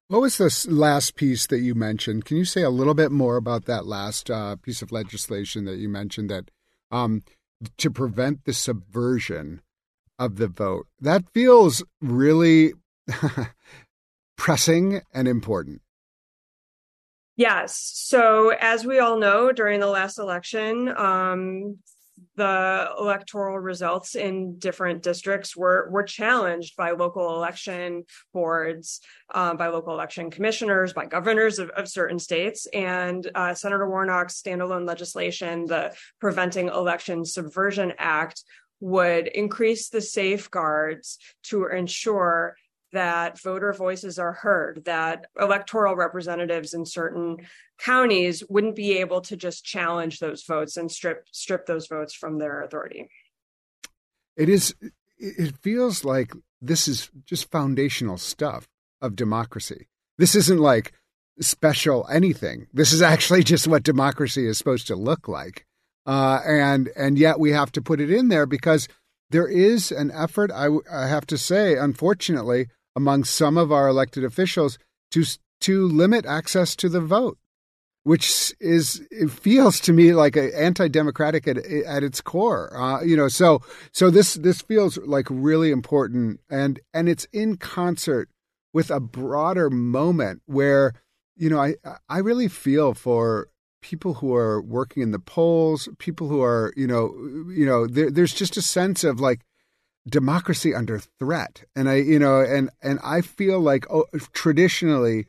What 0.09 0.21
was 0.21 0.37
this 0.37 0.67
last 0.67 1.15
piece 1.15 1.47
that 1.47 1.61
you 1.61 1.75
mentioned? 1.75 2.27
Can 2.27 2.37
you 2.37 2.45
say 2.45 2.61
a 2.61 2.69
little 2.69 2.93
bit 2.93 3.13
more 3.13 3.37
about 3.37 3.65
that 3.65 3.87
last 3.87 4.31
uh, 4.31 4.57
piece 4.57 4.83
of 4.83 4.93
legislation 4.93 5.65
that 5.65 5.77
you 5.77 5.89
mentioned 5.89 6.29
that 6.29 6.51
um, 6.91 7.23
to 7.79 7.91
prevent 7.91 8.45
the 8.45 8.53
subversion 8.53 9.63
of 10.19 10.37
the 10.37 10.49
vote. 10.49 10.87
That 11.01 11.25
feels 11.33 11.83
really 12.01 12.75
pressing 14.37 15.01
and 15.13 15.29
important. 15.29 15.81
Yes. 17.41 17.93
So, 17.95 18.51
as 18.51 18.84
we 18.84 18.99
all 18.99 19.18
know, 19.18 19.51
during 19.51 19.80
the 19.80 19.86
last 19.86 20.18
election, 20.18 20.95
um, 20.95 21.78
the 22.36 22.91
electoral 22.99 23.59
results 23.59 24.14
in 24.14 24.59
different 24.59 25.03
districts 25.03 25.57
were 25.57 25.88
were 25.91 26.03
challenged 26.03 26.76
by 26.76 26.91
local 26.91 27.34
election 27.36 28.05
boards, 28.34 29.01
um, 29.34 29.57
by 29.57 29.68
local 29.68 29.95
election 29.95 30.30
commissioners, 30.30 30.93
by 30.93 31.07
governors 31.07 31.59
of, 31.59 31.70
of 31.70 31.88
certain 31.88 32.18
states, 32.18 32.66
and 32.74 33.30
uh, 33.34 33.55
Senator 33.55 33.88
Warnock's 33.88 34.43
standalone 34.43 34.86
legislation, 34.86 35.64
the 35.64 35.95
Preventing 36.20 36.68
Election 36.68 37.24
Subversion 37.24 37.95
Act, 37.97 38.45
would 38.80 39.28
increase 39.28 39.88
the 39.88 40.03
safeguards 40.03 41.16
to 41.45 41.68
ensure 41.68 42.55
that 42.93 43.41
voter 43.41 43.72
voices 43.72 44.18
are 44.18 44.32
heard, 44.32 44.82
that 44.84 45.26
electoral 45.38 45.97
representatives 45.97 46.74
in 46.74 46.84
certain 46.84 47.38
counties 47.78 48.43
wouldn't 48.49 48.76
be 48.76 48.99
able 48.99 49.20
to 49.22 49.36
just 49.36 49.64
challenge 49.64 50.18
those 50.18 50.45
votes 50.45 50.76
and 50.76 50.91
strip 50.91 51.26
strip 51.32 51.66
those 51.66 51.86
votes 51.86 52.14
from 52.14 52.38
their 52.38 52.62
authority. 52.62 53.09
It 54.36 54.49
is 54.49 54.74
it 55.18 55.57
feels 55.59 56.05
like 56.05 56.32
this 56.61 56.88
is 56.88 57.11
just 57.24 57.51
foundational 57.51 58.18
stuff 58.18 58.68
of 59.01 59.16
democracy. 59.16 59.88
This 60.18 60.34
isn't 60.34 60.61
like 60.61 60.93
special 61.41 62.07
anything. 62.11 62.66
This 62.72 62.93
is 62.93 63.03
actually 63.03 63.43
just 63.45 63.66
what 63.66 63.82
democracy 63.82 64.47
is 64.47 64.59
supposed 64.59 64.86
to 64.88 64.97
look 64.97 65.28
like. 65.28 65.66
Uh, 66.07 66.41
and 66.47 66.91
and 66.97 67.18
yet 67.18 67.38
we 67.38 67.53
have 67.53 67.72
to 67.72 67.82
put 67.82 68.01
it 68.01 68.11
in 68.11 68.28
there 68.28 68.47
because 68.47 68.88
there 69.30 69.47
is 69.47 69.93
an 69.93 70.11
effort. 70.11 70.51
I, 70.53 70.68
I 70.91 71.07
have 71.07 71.26
to 71.26 71.38
say, 71.38 71.76
unfortunately, 71.76 72.68
among 72.97 73.24
some 73.24 73.57
of 73.57 73.70
our 73.72 73.88
elected 73.88 74.24
officials 74.24 74.78
to 75.11 75.24
to 75.61 75.86
limit 75.86 76.24
access 76.24 76.74
to 76.76 76.88
the 76.88 77.01
vote, 77.01 77.38
which 78.03 78.53
is 78.61 79.07
it 79.11 79.30
feels 79.30 79.78
to 79.80 79.93
me 79.93 80.14
like 80.14 80.36
a 80.36 80.59
anti-democratic 80.59 81.47
at, 81.47 81.59
at 81.59 82.03
its 82.03 82.20
core. 82.20 82.74
Uh, 82.76 83.03
you 83.03 83.16
know, 83.16 83.28
so 83.28 83.61
so 83.93 84.11
this 84.11 84.34
this 84.34 84.62
feels 84.62 84.99
like 84.99 85.26
really 85.30 85.70
important, 85.70 86.41
and 86.49 86.80
and 86.95 87.09
it's 87.09 87.26
in 87.32 87.57
concert 87.57 88.28
with 88.72 88.91
a 88.91 89.01
broader 89.01 89.70
moment 89.70 90.43
where 90.47 90.95
you 91.36 91.51
know 91.51 91.61
I 91.61 91.74
I 92.09 92.18
really 92.18 92.49
feel 92.49 92.95
for 92.95 93.49
people 93.82 94.14
who 94.14 94.34
are 94.34 94.61
working 94.61 95.03
in 95.03 95.11
the 95.11 95.18
polls, 95.18 95.88
people 95.99 96.28
who 96.28 96.43
are 96.43 96.72
you 96.76 96.86
know 96.86 97.12
you 97.49 97.66
know 97.66 97.86
there, 97.86 98.11
there's 98.11 98.34
just 98.34 98.57
a 98.57 98.62
sense 98.62 99.05
of 99.05 99.20
like 99.20 99.41
democracy 100.09 100.75
under 100.75 100.99
threat. 100.99 101.65
And 101.77 101.89
i 101.89 101.97
you 101.97 102.19
know 102.19 102.41
and 102.41 102.71
and 102.83 102.99
i 103.03 103.21
feel 103.21 103.61
like 103.61 103.87
oh, 103.91 104.07
traditionally 104.33 105.27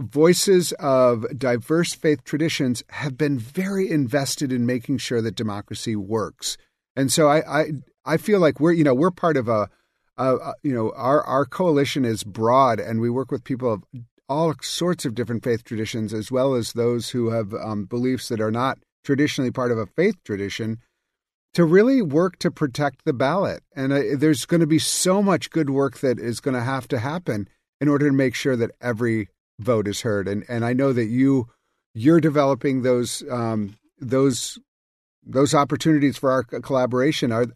voices 0.00 0.72
of 0.78 1.26
diverse 1.36 1.94
faith 1.94 2.22
traditions 2.24 2.82
have 2.90 3.18
been 3.18 3.38
very 3.38 3.90
invested 3.90 4.52
in 4.52 4.64
making 4.64 4.98
sure 4.98 5.20
that 5.20 5.34
democracy 5.34 5.96
works. 5.96 6.56
And 6.96 7.12
so 7.12 7.28
i 7.28 7.60
i 7.60 7.64
i 8.04 8.16
feel 8.16 8.40
like 8.40 8.60
we're 8.60 8.72
you 8.72 8.84
know 8.84 8.94
we're 8.94 9.10
part 9.10 9.36
of 9.36 9.48
a, 9.48 9.68
a, 10.16 10.52
you 10.62 10.74
know 10.74 10.92
our 10.96 11.22
our 11.24 11.44
coalition 11.44 12.04
is 12.04 12.24
broad 12.24 12.80
and 12.80 13.00
we 13.00 13.10
work 13.10 13.30
with 13.30 13.44
people 13.44 13.72
of 13.72 13.84
all 14.28 14.54
sorts 14.60 15.04
of 15.04 15.14
different 15.14 15.42
faith 15.42 15.64
traditions 15.64 16.12
as 16.12 16.30
well 16.30 16.54
as 16.54 16.72
those 16.72 17.10
who 17.10 17.30
have 17.30 17.54
um, 17.54 17.86
beliefs 17.86 18.28
that 18.28 18.40
are 18.40 18.50
not 18.50 18.78
traditionally 19.02 19.50
part 19.50 19.72
of 19.72 19.78
a 19.78 19.86
faith 19.86 20.22
tradition 20.22 20.78
to 21.54 21.64
really 21.64 22.02
work 22.02 22.38
to 22.38 22.50
protect 22.50 23.04
the 23.04 23.12
ballot. 23.12 23.62
And 23.74 23.92
uh, 23.92 24.02
there's 24.16 24.46
going 24.46 24.60
to 24.60 24.66
be 24.66 24.78
so 24.78 25.22
much 25.22 25.50
good 25.50 25.70
work 25.70 25.98
that 25.98 26.18
is 26.18 26.40
going 26.40 26.54
to 26.54 26.62
have 26.62 26.86
to 26.88 26.98
happen 26.98 27.48
in 27.80 27.88
order 27.88 28.06
to 28.06 28.14
make 28.14 28.34
sure 28.34 28.56
that 28.56 28.72
every 28.80 29.28
vote 29.58 29.88
is 29.88 30.02
heard. 30.02 30.28
And 30.28 30.44
and 30.48 30.64
I 30.64 30.72
know 30.72 30.92
that 30.92 31.06
you 31.06 31.48
you're 31.94 32.20
developing 32.20 32.82
those 32.82 33.22
um, 33.30 33.76
those 33.98 34.58
those 35.24 35.54
opportunities 35.54 36.16
for 36.16 36.30
our 36.30 36.42
collaboration. 36.42 37.32
Are 37.32 37.46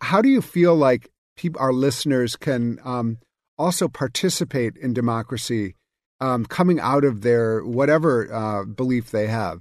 how 0.00 0.20
do 0.20 0.28
you 0.28 0.42
feel 0.42 0.74
like 0.74 1.10
people, 1.36 1.60
our 1.60 1.72
listeners 1.72 2.36
can 2.36 2.78
um, 2.84 3.18
also 3.58 3.88
participate 3.88 4.76
in 4.76 4.92
democracy, 4.92 5.74
um, 6.20 6.44
coming 6.44 6.80
out 6.80 7.04
of 7.04 7.22
their 7.22 7.64
whatever 7.64 8.32
uh, 8.32 8.64
belief 8.64 9.10
they 9.10 9.28
have? 9.28 9.60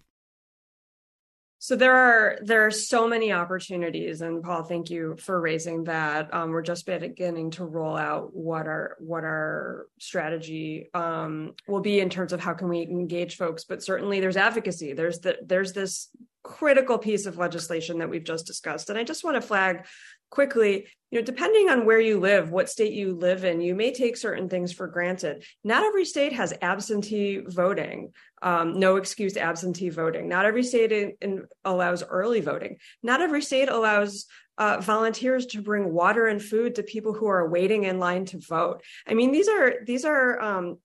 So 1.65 1.75
there 1.75 1.95
are 1.95 2.37
there 2.43 2.67
are 2.67 2.69
so 2.69 3.07
many 3.07 3.31
opportunities, 3.31 4.21
and 4.21 4.43
Paul, 4.43 4.61
thank 4.65 4.91
you 4.91 5.15
for 5.17 5.41
raising 5.41 5.85
that. 5.85 6.31
Um, 6.31 6.51
we're 6.51 6.61
just 6.61 6.85
beginning 6.85 7.49
to 7.57 7.65
roll 7.65 7.97
out 7.97 8.35
what 8.35 8.67
our 8.67 8.95
what 8.99 9.23
our 9.23 9.87
strategy 9.99 10.91
um, 10.93 11.55
will 11.67 11.81
be 11.81 12.01
in 12.01 12.11
terms 12.11 12.33
of 12.33 12.39
how 12.39 12.53
can 12.53 12.69
we 12.69 12.83
engage 12.83 13.37
folks. 13.37 13.63
But 13.63 13.81
certainly, 13.81 14.19
there's 14.19 14.37
advocacy. 14.37 14.93
There's 14.93 15.17
the 15.21 15.39
there's 15.43 15.73
this 15.73 16.09
critical 16.43 16.99
piece 16.99 17.25
of 17.25 17.39
legislation 17.39 17.97
that 17.97 18.11
we've 18.11 18.23
just 18.23 18.45
discussed, 18.45 18.91
and 18.91 18.99
I 18.99 19.03
just 19.03 19.23
want 19.23 19.33
to 19.33 19.41
flag 19.41 19.87
quickly 20.29 20.87
you 21.11 21.19
know 21.19 21.25
depending 21.25 21.69
on 21.69 21.85
where 21.85 21.99
you 21.99 22.19
live 22.19 22.51
what 22.51 22.69
state 22.69 22.93
you 22.93 23.13
live 23.13 23.43
in 23.45 23.61
you 23.61 23.75
may 23.75 23.93
take 23.93 24.17
certain 24.17 24.49
things 24.49 24.71
for 24.71 24.87
granted. 24.87 25.43
Not 25.63 25.83
every 25.83 26.05
state 26.05 26.33
has 26.33 26.53
absentee 26.61 27.41
voting. 27.45 28.13
Um, 28.41 28.79
no 28.79 28.97
excuse 28.97 29.37
absentee 29.37 29.89
voting. 29.89 30.27
Not 30.27 30.45
every 30.45 30.63
state 30.63 30.91
in, 30.91 31.13
in 31.21 31.45
allows 31.63 32.03
early 32.03 32.41
voting. 32.41 32.77
Not 33.01 33.21
every 33.21 33.41
state 33.41 33.69
allows 33.69 34.25
uh, 34.57 34.79
volunteers 34.81 35.47
to 35.47 35.61
bring 35.61 35.93
water 35.93 36.27
and 36.27 36.41
food 36.41 36.75
to 36.75 36.83
people 36.83 37.13
who 37.13 37.27
are 37.27 37.49
waiting 37.49 37.83
in 37.83 37.99
line 37.99 38.25
to 38.25 38.39
vote. 38.39 38.81
I 39.07 39.13
mean 39.13 39.31
these 39.31 39.47
are 39.47 39.75
these 39.85 40.05
are 40.05 40.41
um, 40.41 40.77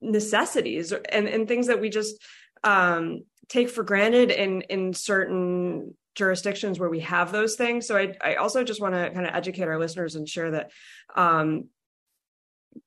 necessities 0.00 0.92
and, 0.92 1.28
and 1.28 1.46
things 1.46 1.68
that 1.68 1.80
we 1.80 1.90
just 1.90 2.22
um, 2.64 3.22
take 3.48 3.68
for 3.68 3.82
granted 3.82 4.30
in 4.30 4.62
in 4.62 4.94
certain 4.94 5.94
jurisdictions 6.16 6.80
where 6.80 6.90
we 6.90 7.00
have 7.00 7.30
those 7.30 7.54
things. 7.54 7.86
So 7.86 7.96
I, 7.96 8.14
I 8.20 8.34
also 8.36 8.64
just 8.64 8.80
want 8.80 8.94
to 8.94 9.10
kind 9.10 9.26
of 9.26 9.34
educate 9.34 9.68
our 9.68 9.78
listeners 9.78 10.16
and 10.16 10.28
share 10.28 10.50
that 10.52 10.70
um, 11.14 11.66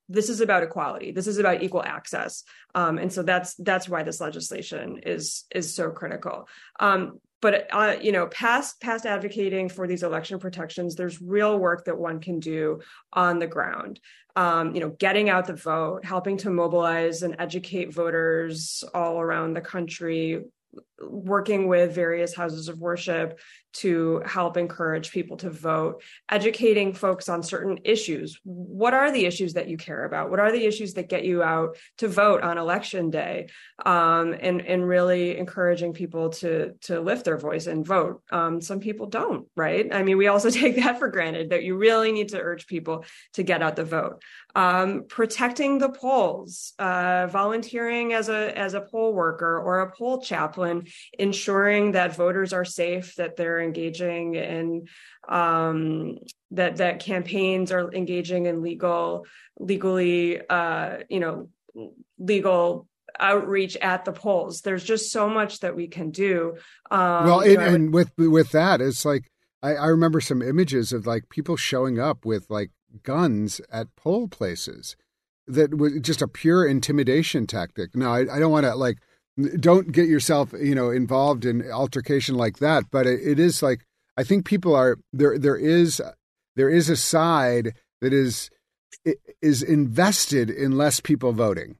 this 0.09 0.29
is 0.29 0.41
about 0.41 0.63
equality. 0.63 1.11
This 1.11 1.27
is 1.27 1.37
about 1.37 1.63
equal 1.63 1.83
access, 1.83 2.43
um, 2.75 2.97
and 2.97 3.11
so 3.13 3.23
that's 3.23 3.55
that's 3.55 3.87
why 3.87 4.03
this 4.03 4.19
legislation 4.19 5.01
is 5.05 5.45
is 5.53 5.73
so 5.73 5.89
critical. 5.91 6.47
Um, 6.79 7.19
but 7.41 7.67
uh, 7.71 7.95
you 8.01 8.11
know, 8.11 8.27
past 8.27 8.81
past 8.81 9.05
advocating 9.05 9.69
for 9.69 9.87
these 9.87 10.03
election 10.03 10.39
protections, 10.39 10.95
there's 10.95 11.21
real 11.21 11.57
work 11.57 11.85
that 11.85 11.97
one 11.97 12.19
can 12.19 12.39
do 12.39 12.81
on 13.13 13.39
the 13.39 13.47
ground. 13.47 13.99
Um, 14.35 14.73
you 14.73 14.81
know, 14.81 14.89
getting 14.89 15.29
out 15.29 15.47
the 15.47 15.55
vote, 15.55 16.05
helping 16.05 16.37
to 16.37 16.49
mobilize 16.49 17.23
and 17.23 17.35
educate 17.39 17.93
voters 17.93 18.83
all 18.93 19.19
around 19.19 19.53
the 19.53 19.61
country, 19.61 20.43
working 21.01 21.67
with 21.67 21.93
various 21.93 22.35
houses 22.35 22.67
of 22.67 22.79
worship 22.79 23.39
to 23.71 24.21
help 24.25 24.57
encourage 24.57 25.11
people 25.11 25.37
to 25.37 25.49
vote, 25.49 26.01
educating 26.29 26.93
folks 26.93 27.29
on 27.29 27.43
certain 27.43 27.79
issues. 27.83 28.39
What 28.43 28.93
are 28.93 29.11
the 29.11 29.25
issues 29.25 29.53
that 29.53 29.67
you 29.67 29.77
care 29.77 30.05
about? 30.05 30.31
What 30.31 30.39
are 30.39 30.51
the 30.51 30.65
issues 30.65 30.95
that 30.95 31.09
get 31.09 31.23
you 31.23 31.43
out 31.43 31.77
to 31.99 32.07
vote 32.07 32.41
on 32.41 32.57
election 32.57 33.11
day? 33.11 33.49
Um, 33.85 34.35
and 34.39 34.61
and 34.61 34.87
really 34.87 35.37
encouraging 35.37 35.93
people 35.93 36.29
to 36.29 36.73
to 36.81 36.99
lift 36.99 37.25
their 37.25 37.37
voice 37.37 37.67
and 37.67 37.85
vote. 37.85 38.23
Um, 38.31 38.59
some 38.61 38.79
people 38.79 39.05
don't, 39.05 39.47
right? 39.55 39.93
I 39.93 40.03
mean, 40.03 40.17
we 40.17 40.27
also 40.27 40.49
take 40.61 40.77
that 40.77 40.99
for 40.99 41.09
granted 41.09 41.51
that 41.51 41.63
you 41.63 41.77
really 41.77 42.11
need 42.11 42.29
to 42.29 42.39
urge 42.39 42.65
people 42.65 43.05
to 43.33 43.43
get 43.43 43.61
out 43.61 43.75
the 43.75 43.85
vote. 43.85 44.21
Um, 44.55 45.05
protecting 45.07 45.77
the 45.77 45.89
polls, 45.89 46.73
uh, 46.79 47.27
volunteering 47.27 48.13
as 48.13 48.29
a 48.29 48.57
as 48.57 48.73
a 48.73 48.81
poll 48.81 49.13
worker 49.13 49.59
or 49.59 49.81
a 49.81 49.91
poll 49.91 50.21
chaplain, 50.21 50.87
ensuring 51.17 51.93
that 51.93 52.15
voters 52.15 52.53
are 52.53 52.65
safe, 52.65 53.15
that 53.15 53.35
they're 53.35 53.61
engaging 53.61 54.35
in 54.35 54.87
um, 55.27 56.17
that 56.51 56.77
that 56.77 56.99
campaigns 56.99 57.71
are 57.71 57.93
engaging 57.93 58.45
in 58.45 58.61
legal 58.61 59.25
legally 59.59 60.41
uh, 60.49 60.97
you 61.09 61.19
know 61.19 61.49
legal 62.17 62.87
outreach 63.19 63.75
at 63.77 64.05
the 64.05 64.11
polls. 64.11 64.61
There's 64.61 64.83
just 64.83 65.11
so 65.11 65.29
much 65.29 65.59
that 65.59 65.75
we 65.75 65.87
can 65.87 66.11
do 66.11 66.57
um, 66.91 67.25
well 67.25 67.41
it, 67.41 67.57
and 67.57 67.93
with 67.93 68.11
with 68.17 68.51
that 68.51 68.81
it's 68.81 69.05
like 69.05 69.31
I, 69.61 69.75
I 69.75 69.87
remember 69.87 70.21
some 70.21 70.41
images 70.41 70.93
of 70.93 71.05
like 71.05 71.29
people 71.29 71.57
showing 71.57 71.99
up 71.99 72.25
with 72.25 72.49
like 72.49 72.71
guns 73.03 73.61
at 73.71 73.95
poll 73.95 74.27
places 74.27 74.95
that 75.47 75.77
was 75.77 75.99
just 76.01 76.21
a 76.21 76.27
pure 76.27 76.65
intimidation 76.65 77.47
tactic. 77.47 77.95
Now 77.95 78.13
i, 78.13 78.19
I 78.21 78.39
don't 78.39 78.51
want 78.51 78.65
to 78.65 78.75
like 78.75 78.99
don't 79.59 79.91
get 79.91 80.07
yourself 80.07 80.53
you 80.59 80.75
know 80.75 80.89
involved 80.89 81.45
in 81.45 81.69
altercation 81.71 82.35
like 82.35 82.59
that. 82.59 82.85
But 82.91 83.07
it, 83.07 83.19
it 83.25 83.39
is 83.39 83.61
like 83.61 83.85
i 84.17 84.23
think 84.23 84.45
people 84.45 84.75
are 84.75 84.97
there 85.13 85.37
there 85.37 85.57
is 85.57 86.01
there 86.55 86.69
is 86.69 86.89
a 86.89 86.97
side 86.97 87.73
that 88.01 88.13
is 88.13 88.49
is 89.41 89.63
invested 89.63 90.49
in 90.49 90.77
less 90.77 90.99
people 90.99 91.31
voting 91.31 91.77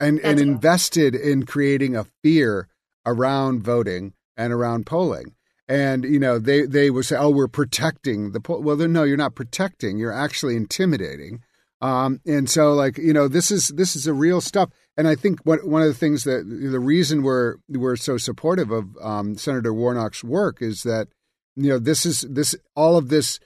and 0.00 0.16
That's 0.16 0.26
and 0.28 0.40
invested 0.40 1.14
in 1.14 1.44
creating 1.44 1.94
a 1.94 2.06
fear 2.22 2.68
around 3.04 3.62
voting 3.62 4.14
and 4.36 4.52
around 4.52 4.86
polling. 4.86 5.34
And 5.68 6.04
you 6.04 6.18
know 6.18 6.38
they 6.38 6.62
they 6.62 6.90
would 6.90 7.04
say 7.04 7.16
oh 7.16 7.30
we're 7.30 7.46
protecting 7.46 8.32
the 8.32 8.40
poll 8.40 8.60
well 8.60 8.76
no 8.76 9.04
you're 9.04 9.16
not 9.16 9.36
protecting 9.36 9.98
you're 9.98 10.12
actually 10.12 10.56
intimidating 10.56 11.44
um, 11.80 12.20
and 12.26 12.48
so 12.48 12.72
like 12.72 12.98
you 12.98 13.12
know 13.12 13.28
this 13.28 13.50
is 13.50 13.68
this 13.68 13.96
is 13.96 14.06
a 14.06 14.12
real 14.12 14.40
stuff 14.40 14.70
and 14.96 15.08
I 15.08 15.14
think 15.14 15.40
what, 15.44 15.66
one 15.66 15.80
of 15.80 15.88
the 15.88 15.94
things 15.94 16.24
that 16.24 16.44
the 16.46 16.80
reason 16.80 17.22
we're 17.22 17.56
we're 17.68 17.96
so 17.96 18.18
supportive 18.18 18.70
of 18.70 18.96
um, 19.00 19.36
Senator 19.36 19.72
Warnock's 19.72 20.22
work 20.22 20.60
is 20.60 20.82
that 20.82 21.08
you 21.56 21.68
know, 21.68 21.78
this 21.78 22.06
is 22.06 22.22
this 22.22 22.54
all 22.74 22.96
of 22.96 23.08
this 23.08 23.38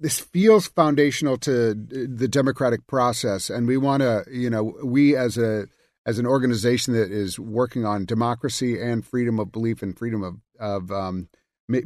this 0.00 0.20
feels 0.20 0.68
foundational 0.68 1.36
to 1.38 1.74
the 1.74 2.28
democratic 2.28 2.86
process, 2.86 3.50
and 3.50 3.66
we 3.66 3.76
want 3.76 4.00
to, 4.02 4.24
you 4.30 4.48
know, 4.48 4.76
we 4.82 5.16
as 5.16 5.36
a 5.36 5.66
as 6.06 6.18
an 6.18 6.26
organization 6.26 6.94
that 6.94 7.10
is 7.10 7.38
working 7.38 7.84
on 7.84 8.06
democracy 8.06 8.80
and 8.80 9.04
freedom 9.04 9.38
of 9.38 9.52
belief 9.52 9.82
and 9.82 9.98
freedom 9.98 10.22
of 10.22 10.36
of 10.58 10.90
um, 10.90 11.28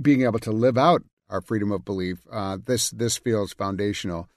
being 0.03 0.23
able 0.23 0.39
to 0.39 0.53
live 0.53 0.79
out 0.79 1.03
our 1.29 1.41
freedom 1.41 1.73
of 1.73 1.85
belief. 1.85 2.19
Uh, 2.31 2.59
this 2.65 2.91
this 2.91 3.17
feels 3.17 3.53
foundational. 3.53 4.29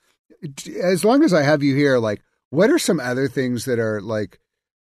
As 0.82 1.04
long 1.04 1.24
as 1.24 1.34
I 1.34 1.43
have 1.43 1.64
you 1.64 1.76
here, 1.76 1.98
like, 1.98 2.22
what 2.50 2.70
are 2.70 2.80
some 2.80 3.00
other 3.00 3.28
things 3.28 3.66
that 3.66 3.80
are 3.80 4.02
like, 4.02 4.39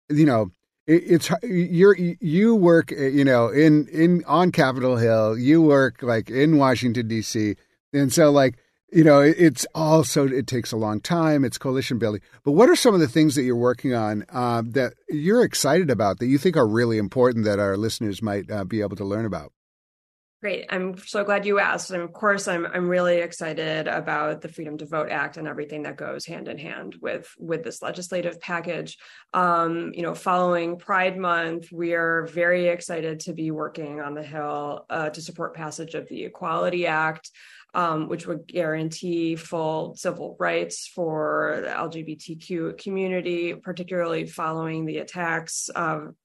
you 0.10 0.26
know, 0.26 0.52
it, 0.88 1.04
it's 1.06 1.32
you're 1.44 1.96
you 1.96 2.56
work, 2.56 2.92
you 2.92 3.26
know, 3.26 3.50
in 3.50 3.88
in 3.88 4.24
on 4.26 4.52
Capitol 4.52 4.98
Hill, 4.98 5.38
you 5.38 5.62
work 5.62 6.02
like 6.02 6.30
in 6.30 6.58
Washington 6.58 7.08
D.C., 7.08 7.56
and 7.94 8.12
so 8.12 8.32
like 8.32 8.58
you 8.92 9.04
know, 9.04 9.20
it's 9.22 9.68
also 9.76 10.28
it 10.28 10.48
takes 10.48 10.72
a 10.72 10.78
long 10.78 11.00
time. 11.00 11.46
It's 11.46 11.58
coalition 11.58 12.00
building. 12.00 12.22
But 12.44 12.54
what 12.54 12.70
are 12.70 12.76
some 12.76 12.94
of 12.94 13.00
the 13.00 13.08
things 13.08 13.36
that 13.36 13.44
you're 13.44 13.56
working 13.56 13.94
on 13.94 14.26
uh, 14.30 14.64
that 14.66 14.94
you're 15.10 15.44
excited 15.44 15.90
about 15.90 16.20
that 16.20 16.28
you 16.28 16.38
think 16.38 16.58
are 16.58 16.68
really 16.68 16.98
important 16.98 17.46
that 17.46 17.60
our 17.60 17.78
listeners 17.78 18.22
might 18.22 18.50
uh, 18.50 18.64
be 18.64 18.82
able 18.82 18.96
to 18.96 19.06
learn 19.06 19.26
about? 19.26 19.52
Great. 20.42 20.68
I'm 20.70 20.98
so 20.98 21.26
glad 21.26 21.46
you 21.46 21.60
asked. 21.60 21.92
And 21.92 22.02
of 22.02 22.14
course, 22.14 22.48
I'm 22.48 22.66
I'm 22.66 22.88
really 22.88 23.18
excited 23.18 23.90
about 23.90 24.40
the 24.40 24.48
Freedom 24.48 24.78
to 24.78 24.86
Vote 24.86 25.10
Act 25.10 25.36
and 25.36 25.50
everything 25.50 25.84
that 25.84 25.98
goes 25.98 26.26
hand 26.26 26.48
in 26.48 26.58
hand 26.58 26.96
with 27.02 27.30
with 27.38 27.62
this 27.62 27.82
legislative 27.82 28.40
package. 28.40 28.98
Um, 29.34 29.92
you 29.94 30.02
know, 30.02 30.16
following 30.16 30.78
Pride 30.78 31.18
Month, 31.18 31.74
we 31.74 31.94
are 31.94 32.26
very 32.28 32.68
excited 32.68 33.20
to 33.22 33.34
be 33.34 33.52
working 33.52 34.00
on 34.00 34.14
the 34.14 34.24
Hill 34.24 34.86
uh, 34.90 35.10
to 35.10 35.22
support 35.22 35.58
passage 35.58 35.94
of 35.94 36.08
the 36.08 36.24
Equality 36.24 36.88
Act. 36.88 37.30
Um, 37.76 38.10
which 38.10 38.26
would 38.26 38.48
guarantee 38.48 39.36
full 39.36 39.94
civil 39.96 40.36
rights 40.40 40.88
for 40.88 41.60
the 41.62 41.70
LGBTQ 41.70 42.80
community, 42.80 43.54
particularly 43.54 44.26
following 44.26 44.88
the 44.88 44.98
attacks 44.98 45.70
of 45.70 46.16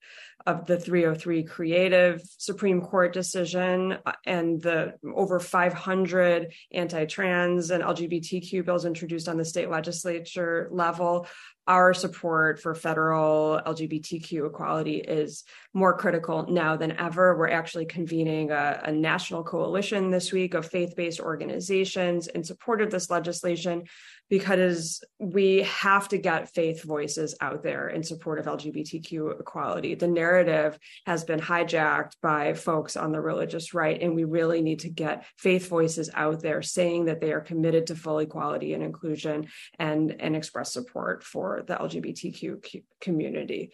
of 0.45 0.65
the 0.65 0.79
303 0.79 1.43
creative 1.43 2.21
Supreme 2.37 2.81
Court 2.81 3.13
decision 3.13 3.97
uh, 4.05 4.11
and 4.25 4.61
the 4.61 4.93
over 5.15 5.39
500 5.39 6.53
anti 6.71 7.05
trans 7.05 7.71
and 7.71 7.83
LGBTQ 7.83 8.63
bills 8.63 8.85
introduced 8.85 9.27
on 9.27 9.37
the 9.37 9.45
state 9.45 9.69
legislature 9.69 10.69
level 10.71 11.27
our 11.67 11.93
support 11.93 12.61
for 12.61 12.75
federal 12.75 13.59
LGBTQ 13.65 14.47
equality 14.47 14.97
is 14.97 15.43
more 15.73 15.97
critical 15.97 16.45
now 16.47 16.75
than 16.75 16.91
ever. 16.99 17.35
We're 17.35 17.49
actually 17.49 17.87
convening 17.87 18.51
a, 18.51 18.81
a 18.83 18.91
national 18.91 19.43
coalition 19.43 20.11
this 20.11 20.31
week 20.31 20.53
of 20.53 20.67
faith 20.67 20.95
based 20.95 21.19
organizations 21.19 22.27
in 22.27 22.43
support 22.43 22.81
of 22.81 22.91
this 22.91 23.09
legislation 23.09 23.85
because 24.29 25.03
we 25.19 25.63
have 25.63 26.07
to 26.09 26.17
get 26.17 26.53
faith 26.53 26.83
voices 26.83 27.35
out 27.41 27.63
there 27.63 27.89
in 27.89 28.03
support 28.03 28.39
of 28.39 28.45
LGBTQ 28.45 29.39
equality. 29.39 29.95
The 29.95 30.07
narrative 30.07 30.79
has 31.05 31.23
been 31.23 31.39
hijacked 31.39 32.13
by 32.21 32.53
folks 32.53 32.97
on 32.97 33.11
the 33.11 33.21
religious 33.21 33.73
right, 33.73 34.01
and 34.01 34.15
we 34.15 34.23
really 34.23 34.61
need 34.61 34.79
to 34.79 34.89
get 34.89 35.25
faith 35.37 35.67
voices 35.67 36.09
out 36.13 36.41
there 36.41 36.61
saying 36.61 37.05
that 37.05 37.21
they 37.21 37.31
are 37.31 37.41
committed 37.41 37.87
to 37.87 37.95
full 37.95 38.19
equality 38.19 38.73
and 38.73 38.83
inclusion 38.83 39.47
and, 39.77 40.15
and 40.19 40.35
express 40.35 40.73
support 40.73 41.23
for 41.23 41.63
the 41.67 41.75
LGBTQ 41.75 42.83
community. 43.01 43.71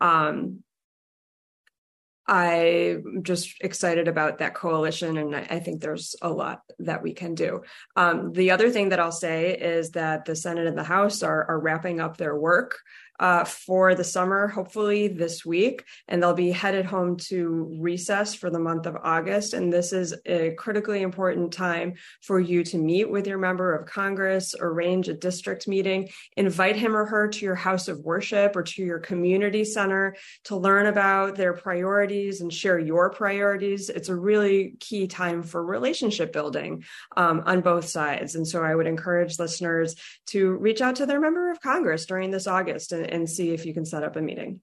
Um, 0.00 0.62
I'm 2.28 3.22
just 3.22 3.56
excited 3.62 4.06
about 4.06 4.38
that 4.38 4.54
coalition, 4.54 5.16
and 5.16 5.34
I 5.34 5.60
think 5.60 5.80
there's 5.80 6.14
a 6.20 6.28
lot 6.28 6.60
that 6.80 7.02
we 7.02 7.14
can 7.14 7.34
do. 7.34 7.62
Um, 7.96 8.32
the 8.32 8.50
other 8.50 8.70
thing 8.70 8.90
that 8.90 9.00
I'll 9.00 9.10
say 9.10 9.54
is 9.54 9.92
that 9.92 10.26
the 10.26 10.36
Senate 10.36 10.66
and 10.66 10.76
the 10.76 10.84
House 10.84 11.22
are, 11.22 11.46
are 11.48 11.58
wrapping 11.58 12.00
up 12.00 12.18
their 12.18 12.36
work 12.36 12.78
uh, 13.18 13.44
for 13.44 13.94
the 13.94 14.04
summer, 14.04 14.46
hopefully 14.48 15.08
this 15.08 15.44
week, 15.44 15.84
and 16.06 16.22
they'll 16.22 16.34
be 16.34 16.52
headed 16.52 16.84
home 16.84 17.16
to 17.16 17.76
recess 17.80 18.34
for 18.34 18.50
the 18.50 18.58
month 18.58 18.86
of 18.86 18.96
August. 19.02 19.54
And 19.54 19.72
this 19.72 19.92
is 19.92 20.14
a 20.26 20.52
critically 20.52 21.02
important 21.02 21.52
time 21.52 21.94
for 22.22 22.38
you 22.38 22.62
to 22.64 22.78
meet 22.78 23.10
with 23.10 23.26
your 23.26 23.38
member 23.38 23.74
of 23.74 23.86
Congress, 23.86 24.54
arrange 24.60 25.08
a 25.08 25.14
district 25.14 25.66
meeting, 25.66 26.08
invite 26.36 26.76
him 26.76 26.96
or 26.96 27.06
her 27.06 27.28
to 27.28 27.44
your 27.44 27.54
house 27.54 27.88
of 27.88 27.98
worship 28.00 28.54
or 28.54 28.62
to 28.62 28.82
your 28.82 29.00
community 29.00 29.64
center 29.64 30.14
to 30.44 30.56
learn 30.56 30.86
about 30.86 31.34
their 31.34 31.54
priorities 31.54 32.40
and 32.40 32.52
share 32.52 32.78
your 32.78 33.10
priorities. 33.10 33.88
It's 33.88 34.08
a 34.08 34.16
really 34.16 34.74
key 34.78 35.08
time 35.08 35.42
for 35.42 35.64
relationship 35.64 36.32
building 36.32 36.84
um, 37.16 37.42
on 37.46 37.62
both 37.62 37.88
sides. 37.88 38.34
And 38.34 38.46
so 38.46 38.62
I 38.62 38.74
would 38.74 38.86
encourage 38.86 39.38
listeners 39.38 39.96
to 40.26 40.52
reach 40.52 40.80
out 40.80 40.96
to 40.96 41.06
their 41.06 41.20
member 41.20 41.50
of 41.50 41.60
Congress 41.60 42.06
during 42.06 42.30
this 42.30 42.46
August 42.46 42.92
and, 42.92 43.07
and 43.10 43.28
see 43.28 43.50
if 43.50 43.64
you 43.66 43.74
can 43.74 43.84
set 43.84 44.02
up 44.02 44.16
a 44.16 44.20
meeting. 44.20 44.60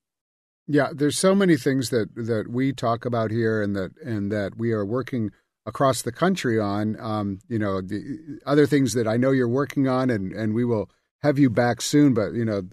Yeah, 0.67 0.89
there's 0.93 1.17
so 1.17 1.35
many 1.35 1.57
things 1.57 1.89
that 1.91 2.15
that 2.15 2.47
we 2.49 2.73
talk 2.73 3.05
about 3.05 3.31
here, 3.31 3.61
and 3.61 3.75
that 3.75 3.91
and 4.03 4.31
that 4.31 4.57
we 4.57 4.71
are 4.71 4.85
working 4.85 5.31
across 5.65 6.01
the 6.01 6.11
country 6.11 6.59
on. 6.59 6.99
Um, 6.99 7.39
you 7.47 7.59
know, 7.59 7.81
the 7.81 8.39
other 8.45 8.65
things 8.65 8.93
that 8.93 9.07
I 9.07 9.17
know 9.17 9.31
you're 9.31 9.47
working 9.47 9.87
on, 9.87 10.09
and 10.09 10.31
and 10.31 10.53
we 10.53 10.65
will 10.65 10.89
have 11.21 11.37
you 11.37 11.49
back 11.49 11.81
soon. 11.81 12.13
But 12.13 12.33
you 12.33 12.45
know, 12.45 12.63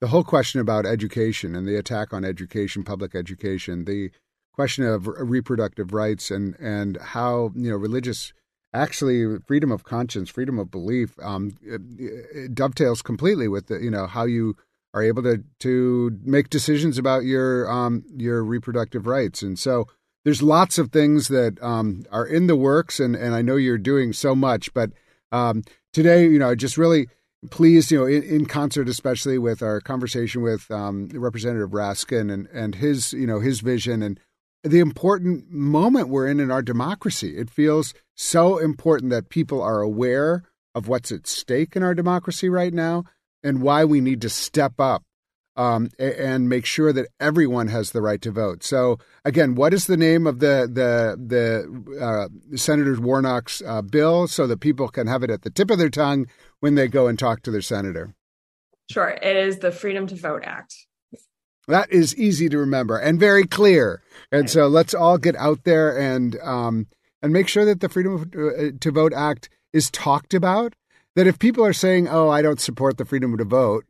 the 0.00 0.08
whole 0.08 0.24
question 0.24 0.60
about 0.60 0.86
education 0.86 1.56
and 1.56 1.66
the 1.66 1.76
attack 1.76 2.12
on 2.12 2.24
education, 2.24 2.84
public 2.84 3.14
education, 3.14 3.84
the 3.84 4.10
question 4.52 4.84
of 4.84 5.08
reproductive 5.08 5.92
rights, 5.92 6.30
and 6.30 6.54
and 6.60 6.98
how 6.98 7.50
you 7.56 7.70
know 7.70 7.76
religious 7.76 8.32
actually 8.72 9.38
freedom 9.46 9.72
of 9.72 9.82
conscience, 9.84 10.30
freedom 10.30 10.58
of 10.58 10.70
belief, 10.70 11.18
um, 11.20 11.56
it, 11.62 11.80
it 11.98 12.54
dovetails 12.54 13.02
completely 13.02 13.48
with 13.48 13.66
the 13.66 13.78
you 13.78 13.90
know 13.90 14.06
how 14.06 14.24
you 14.24 14.56
are 14.94 15.02
able 15.02 15.22
to 15.22 15.44
to 15.60 16.18
make 16.24 16.50
decisions 16.50 16.98
about 16.98 17.24
your 17.24 17.70
um, 17.70 18.04
your 18.16 18.42
reproductive 18.42 19.06
rights. 19.06 19.42
And 19.42 19.58
so 19.58 19.86
there's 20.24 20.42
lots 20.42 20.78
of 20.78 20.90
things 20.90 21.28
that 21.28 21.62
um, 21.62 22.04
are 22.10 22.26
in 22.26 22.46
the 22.46 22.56
works, 22.56 23.00
and 23.00 23.14
and 23.14 23.34
I 23.34 23.42
know 23.42 23.56
you're 23.56 23.78
doing 23.78 24.12
so 24.12 24.34
much. 24.34 24.72
But 24.74 24.90
um, 25.32 25.62
today, 25.92 26.24
you 26.24 26.38
know, 26.38 26.54
just 26.54 26.76
really 26.76 27.08
pleased, 27.50 27.90
you 27.90 27.98
know, 27.98 28.06
in, 28.06 28.22
in 28.22 28.46
concert, 28.46 28.88
especially 28.88 29.38
with 29.38 29.62
our 29.62 29.80
conversation 29.80 30.42
with 30.42 30.70
um, 30.70 31.08
Representative 31.12 31.70
Raskin 31.70 32.32
and 32.32 32.48
and 32.52 32.74
his 32.76 33.12
you 33.12 33.26
know 33.26 33.40
his 33.40 33.60
vision 33.60 34.02
and 34.02 34.20
the 34.62 34.80
important 34.80 35.50
moment 35.50 36.08
we're 36.08 36.28
in 36.28 36.40
in 36.40 36.50
our 36.50 36.62
democracy. 36.62 37.36
It 37.36 37.48
feels 37.48 37.94
so 38.14 38.58
important 38.58 39.10
that 39.10 39.30
people 39.30 39.62
are 39.62 39.80
aware 39.80 40.42
of 40.74 40.86
what's 40.86 41.10
at 41.10 41.26
stake 41.26 41.74
in 41.74 41.82
our 41.82 41.94
democracy 41.94 42.48
right 42.48 42.74
now 42.74 43.04
and 43.42 43.62
why 43.62 43.84
we 43.84 44.00
need 44.00 44.20
to 44.22 44.28
step 44.28 44.74
up 44.78 45.02
um, 45.56 45.90
and 45.98 46.48
make 46.48 46.64
sure 46.64 46.92
that 46.92 47.08
everyone 47.18 47.68
has 47.68 47.90
the 47.90 48.00
right 48.00 48.22
to 48.22 48.30
vote. 48.30 48.62
So, 48.62 48.98
again, 49.24 49.54
what 49.54 49.74
is 49.74 49.86
the 49.86 49.96
name 49.96 50.26
of 50.26 50.38
the 50.38 50.68
the 50.72 51.16
the 51.18 52.00
uh, 52.02 52.56
Senator 52.56 52.98
Warnock's 53.00 53.62
uh, 53.66 53.82
bill, 53.82 54.26
so 54.26 54.46
that 54.46 54.60
people 54.60 54.88
can 54.88 55.06
have 55.06 55.22
it 55.22 55.30
at 55.30 55.42
the 55.42 55.50
tip 55.50 55.70
of 55.70 55.78
their 55.78 55.90
tongue 55.90 56.26
when 56.60 56.76
they 56.76 56.88
go 56.88 57.08
and 57.08 57.18
talk 57.18 57.42
to 57.42 57.50
their 57.50 57.62
senator? 57.62 58.14
Sure, 58.90 59.08
it 59.08 59.36
is 59.36 59.58
the 59.58 59.70
Freedom 59.70 60.06
to 60.06 60.16
Vote 60.16 60.42
Act. 60.44 60.74
That 61.68 61.92
is 61.92 62.16
easy 62.16 62.48
to 62.48 62.58
remember 62.58 62.96
and 62.96 63.20
very 63.20 63.44
clear. 63.44 64.02
And 64.32 64.42
right. 64.42 64.50
so, 64.50 64.66
let's 64.66 64.94
all 64.94 65.18
get 65.18 65.36
out 65.36 65.64
there 65.64 65.98
and 65.98 66.38
um, 66.42 66.86
and 67.22 67.32
make 67.32 67.48
sure 67.48 67.64
that 67.64 67.80
the 67.80 67.88
Freedom 67.88 68.30
uh, 68.34 68.78
to 68.80 68.90
Vote 68.90 69.12
Act 69.12 69.50
is 69.72 69.90
talked 69.90 70.32
about 70.32 70.74
that 71.16 71.26
if 71.26 71.38
people 71.38 71.64
are 71.64 71.72
saying, 71.72 72.08
"Oh, 72.08 72.28
I 72.28 72.42
don't 72.42 72.60
support 72.60 72.98
the 72.98 73.04
freedom 73.04 73.36
to 73.36 73.44
vote," 73.44 73.84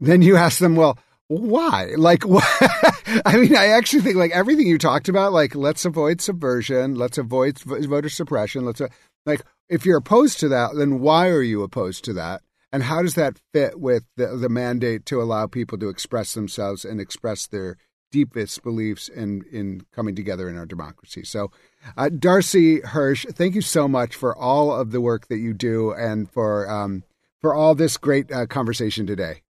then 0.00 0.22
you 0.22 0.36
ask 0.36 0.58
them, 0.58 0.76
"Well, 0.76 0.98
why?" 1.28 1.92
Like, 1.96 2.24
I 3.24 3.36
mean, 3.36 3.56
I 3.56 3.68
actually 3.68 4.02
think 4.02 4.16
like 4.16 4.32
everything 4.32 4.66
you 4.66 4.78
talked 4.78 5.08
about, 5.08 5.32
like 5.32 5.54
let's 5.54 5.84
avoid 5.84 6.20
subversion, 6.20 6.96
let's 6.96 7.18
avoid 7.18 7.58
voter 7.58 8.08
suppression, 8.08 8.64
let's 8.64 8.80
uh, 8.80 8.88
like 9.24 9.42
if 9.68 9.86
you're 9.86 9.98
opposed 9.98 10.40
to 10.40 10.48
that, 10.48 10.74
then 10.74 11.00
why 11.00 11.28
are 11.28 11.42
you 11.42 11.62
opposed 11.62 12.04
to 12.04 12.12
that? 12.14 12.42
And 12.72 12.82
how 12.82 13.02
does 13.02 13.14
that 13.14 13.40
fit 13.52 13.80
with 13.80 14.04
the, 14.16 14.36
the 14.36 14.48
mandate 14.48 15.06
to 15.06 15.22
allow 15.22 15.46
people 15.46 15.78
to 15.78 15.88
express 15.88 16.34
themselves 16.34 16.84
and 16.84 17.00
express 17.00 17.46
their 17.46 17.76
deepest 18.10 18.62
beliefs 18.62 19.08
in 19.08 19.44
in 19.50 19.82
coming 19.92 20.14
together 20.14 20.48
in 20.48 20.56
our 20.56 20.66
democracy? 20.66 21.24
So 21.24 21.50
uh, 21.96 22.08
Darcy 22.08 22.80
Hirsh, 22.80 23.32
thank 23.34 23.54
you 23.54 23.62
so 23.62 23.88
much 23.88 24.14
for 24.14 24.36
all 24.36 24.72
of 24.72 24.90
the 24.90 25.00
work 25.00 25.28
that 25.28 25.38
you 25.38 25.54
do 25.54 25.92
and 25.92 26.30
for 26.30 26.68
um, 26.70 27.04
for 27.40 27.54
all 27.54 27.74
this 27.74 27.96
great 27.96 28.30
uh, 28.32 28.46
conversation 28.46 29.06
today. 29.06 29.42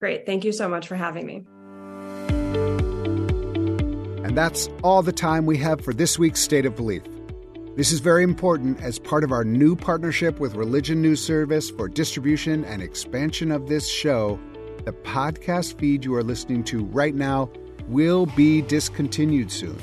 Great. 0.00 0.24
Thank 0.24 0.44
you 0.44 0.52
so 0.52 0.68
much 0.68 0.88
for 0.88 0.96
having 0.96 1.26
me. 1.26 1.44
And 4.24 4.36
that's 4.38 4.68
all 4.82 5.02
the 5.02 5.12
time 5.12 5.44
we 5.44 5.58
have 5.58 5.80
for 5.80 5.92
this 5.92 6.18
week's 6.18 6.40
State 6.40 6.64
of 6.64 6.76
Belief. 6.76 7.02
This 7.76 7.92
is 7.92 8.00
very 8.00 8.22
important 8.22 8.80
as 8.80 8.98
part 8.98 9.24
of 9.24 9.32
our 9.32 9.44
new 9.44 9.74
partnership 9.76 10.40
with 10.40 10.54
Religion 10.54 11.00
News 11.00 11.24
Service 11.24 11.70
for 11.70 11.88
distribution 11.88 12.64
and 12.64 12.82
expansion 12.82 13.50
of 13.50 13.68
this 13.68 13.88
show. 13.88 14.38
The 14.84 14.92
podcast 14.92 15.78
feed 15.78 16.04
you 16.04 16.14
are 16.14 16.22
listening 16.22 16.64
to 16.64 16.84
right 16.86 17.14
now 17.14 17.50
will 17.90 18.26
be 18.26 18.62
discontinued 18.62 19.50
soon 19.50 19.78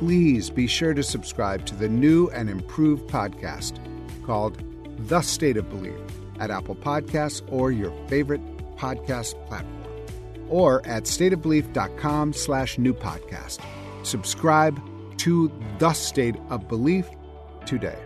please 0.00 0.48
be 0.48 0.66
sure 0.66 0.94
to 0.94 1.02
subscribe 1.02 1.66
to 1.66 1.74
the 1.74 1.86
new 1.86 2.30
and 2.30 2.48
improved 2.48 3.06
podcast 3.06 3.78
called 4.24 4.56
The 5.08 5.20
State 5.20 5.58
of 5.58 5.68
Belief 5.68 6.00
at 6.38 6.50
Apple 6.50 6.74
Podcasts 6.74 7.42
or 7.52 7.70
your 7.70 7.92
favorite 8.08 8.40
podcast 8.78 9.34
platform 9.46 9.76
or 10.48 10.80
at 10.86 11.02
stateofbelief.com 11.02 12.32
slash 12.32 12.78
new 12.78 12.94
podcast. 12.94 13.60
Subscribe 14.04 14.80
to 15.18 15.52
The 15.78 15.92
State 15.92 16.36
of 16.48 16.66
Belief 16.66 17.06
today. 17.66 17.98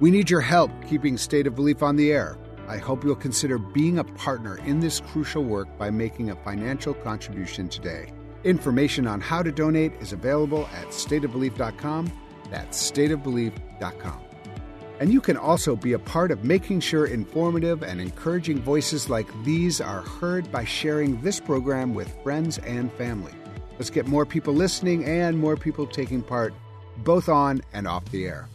We 0.00 0.10
need 0.10 0.30
your 0.30 0.40
help 0.40 0.70
keeping 0.88 1.18
State 1.18 1.46
of 1.46 1.54
Belief 1.54 1.82
on 1.82 1.96
the 1.96 2.10
air. 2.10 2.38
I 2.68 2.78
hope 2.78 3.04
you'll 3.04 3.16
consider 3.16 3.58
being 3.58 3.98
a 3.98 4.04
partner 4.04 4.58
in 4.58 4.80
this 4.80 5.00
crucial 5.00 5.44
work 5.44 5.68
by 5.78 5.90
making 5.90 6.30
a 6.30 6.36
financial 6.36 6.94
contribution 6.94 7.68
today. 7.68 8.12
Information 8.44 9.06
on 9.06 9.20
how 9.20 9.42
to 9.42 9.50
donate 9.50 9.92
is 10.00 10.12
available 10.12 10.68
at 10.74 10.88
stateofbelief.com. 10.88 12.12
That's 12.50 12.90
stateofbelief.com. 12.90 14.20
And 14.98 15.12
you 15.12 15.20
can 15.20 15.36
also 15.36 15.76
be 15.76 15.92
a 15.92 15.98
part 15.98 16.30
of 16.30 16.44
making 16.44 16.80
sure 16.80 17.06
informative 17.06 17.82
and 17.82 18.00
encouraging 18.00 18.60
voices 18.62 19.10
like 19.10 19.26
these 19.44 19.80
are 19.80 20.00
heard 20.00 20.50
by 20.50 20.64
sharing 20.64 21.20
this 21.20 21.38
program 21.38 21.94
with 21.94 22.14
friends 22.22 22.58
and 22.58 22.90
family. 22.92 23.32
Let's 23.78 23.90
get 23.90 24.06
more 24.06 24.24
people 24.24 24.54
listening 24.54 25.04
and 25.04 25.38
more 25.38 25.56
people 25.56 25.86
taking 25.86 26.22
part, 26.22 26.54
both 26.98 27.28
on 27.28 27.60
and 27.74 27.86
off 27.86 28.06
the 28.06 28.26
air. 28.26 28.48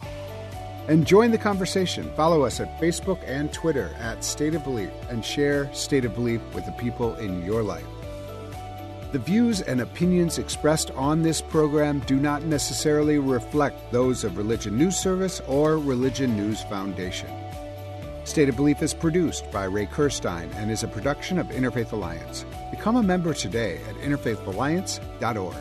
And 0.88 1.06
join 1.06 1.30
the 1.30 1.38
conversation. 1.38 2.10
Follow 2.16 2.42
us 2.42 2.58
at 2.58 2.80
Facebook 2.80 3.20
and 3.26 3.52
Twitter 3.52 3.94
at 4.00 4.24
State 4.24 4.54
of 4.54 4.64
Belief 4.64 4.90
and 5.08 5.24
share 5.24 5.72
State 5.72 6.04
of 6.04 6.14
Belief 6.14 6.40
with 6.54 6.66
the 6.66 6.72
people 6.72 7.14
in 7.16 7.44
your 7.44 7.62
life. 7.62 7.86
The 9.12 9.18
views 9.18 9.60
and 9.60 9.80
opinions 9.80 10.38
expressed 10.38 10.90
on 10.92 11.22
this 11.22 11.40
program 11.40 12.00
do 12.00 12.16
not 12.16 12.44
necessarily 12.44 13.18
reflect 13.18 13.92
those 13.92 14.24
of 14.24 14.38
Religion 14.38 14.76
News 14.76 14.96
Service 14.96 15.40
or 15.46 15.78
Religion 15.78 16.36
News 16.36 16.62
Foundation. 16.62 17.28
State 18.24 18.48
of 18.48 18.56
Belief 18.56 18.82
is 18.82 18.94
produced 18.94 19.50
by 19.52 19.64
Ray 19.64 19.86
Kirstein 19.86 20.52
and 20.56 20.70
is 20.70 20.82
a 20.82 20.88
production 20.88 21.38
of 21.38 21.48
Interfaith 21.48 21.92
Alliance. 21.92 22.44
Become 22.70 22.96
a 22.96 23.02
member 23.02 23.34
today 23.34 23.80
at 23.88 23.96
interfaithalliance.org. 23.96 25.56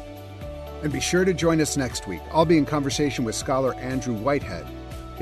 And 0.84 0.94
be 0.94 1.00
sure 1.00 1.26
to 1.26 1.34
join 1.34 1.60
us 1.60 1.78
next 1.78 2.08
week. 2.08 2.22
I'll 2.32 2.46
be 2.46 2.58
in 2.58 2.66
conversation 2.66 3.26
with 3.26 3.36
scholar 3.36 3.76
Andrew 3.76 4.16
Whitehead. 4.16 4.66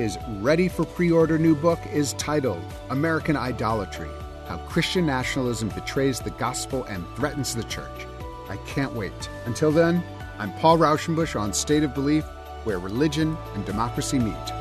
His 0.00 0.16
ready 0.38 0.66
for 0.66 0.86
pre 0.86 1.12
order 1.12 1.38
new 1.38 1.54
book 1.54 1.78
is 1.92 2.14
titled 2.14 2.62
American 2.88 3.36
Idolatry 3.36 4.08
How 4.48 4.56
Christian 4.66 5.04
Nationalism 5.04 5.68
Betrays 5.68 6.24
the 6.24 6.30
Gospel 6.30 6.84
and 6.84 7.04
Threatens 7.16 7.54
the 7.54 7.64
Church. 7.64 8.06
I 8.48 8.56
can't 8.66 8.94
wait. 8.94 9.28
Until 9.44 9.70
then, 9.70 10.02
I'm 10.38 10.54
Paul 10.54 10.78
Raushenbush 10.78 11.38
on 11.38 11.52
State 11.52 11.82
of 11.82 11.92
Belief, 11.92 12.24
where 12.64 12.78
religion 12.78 13.36
and 13.54 13.66
democracy 13.66 14.18
meet. 14.18 14.59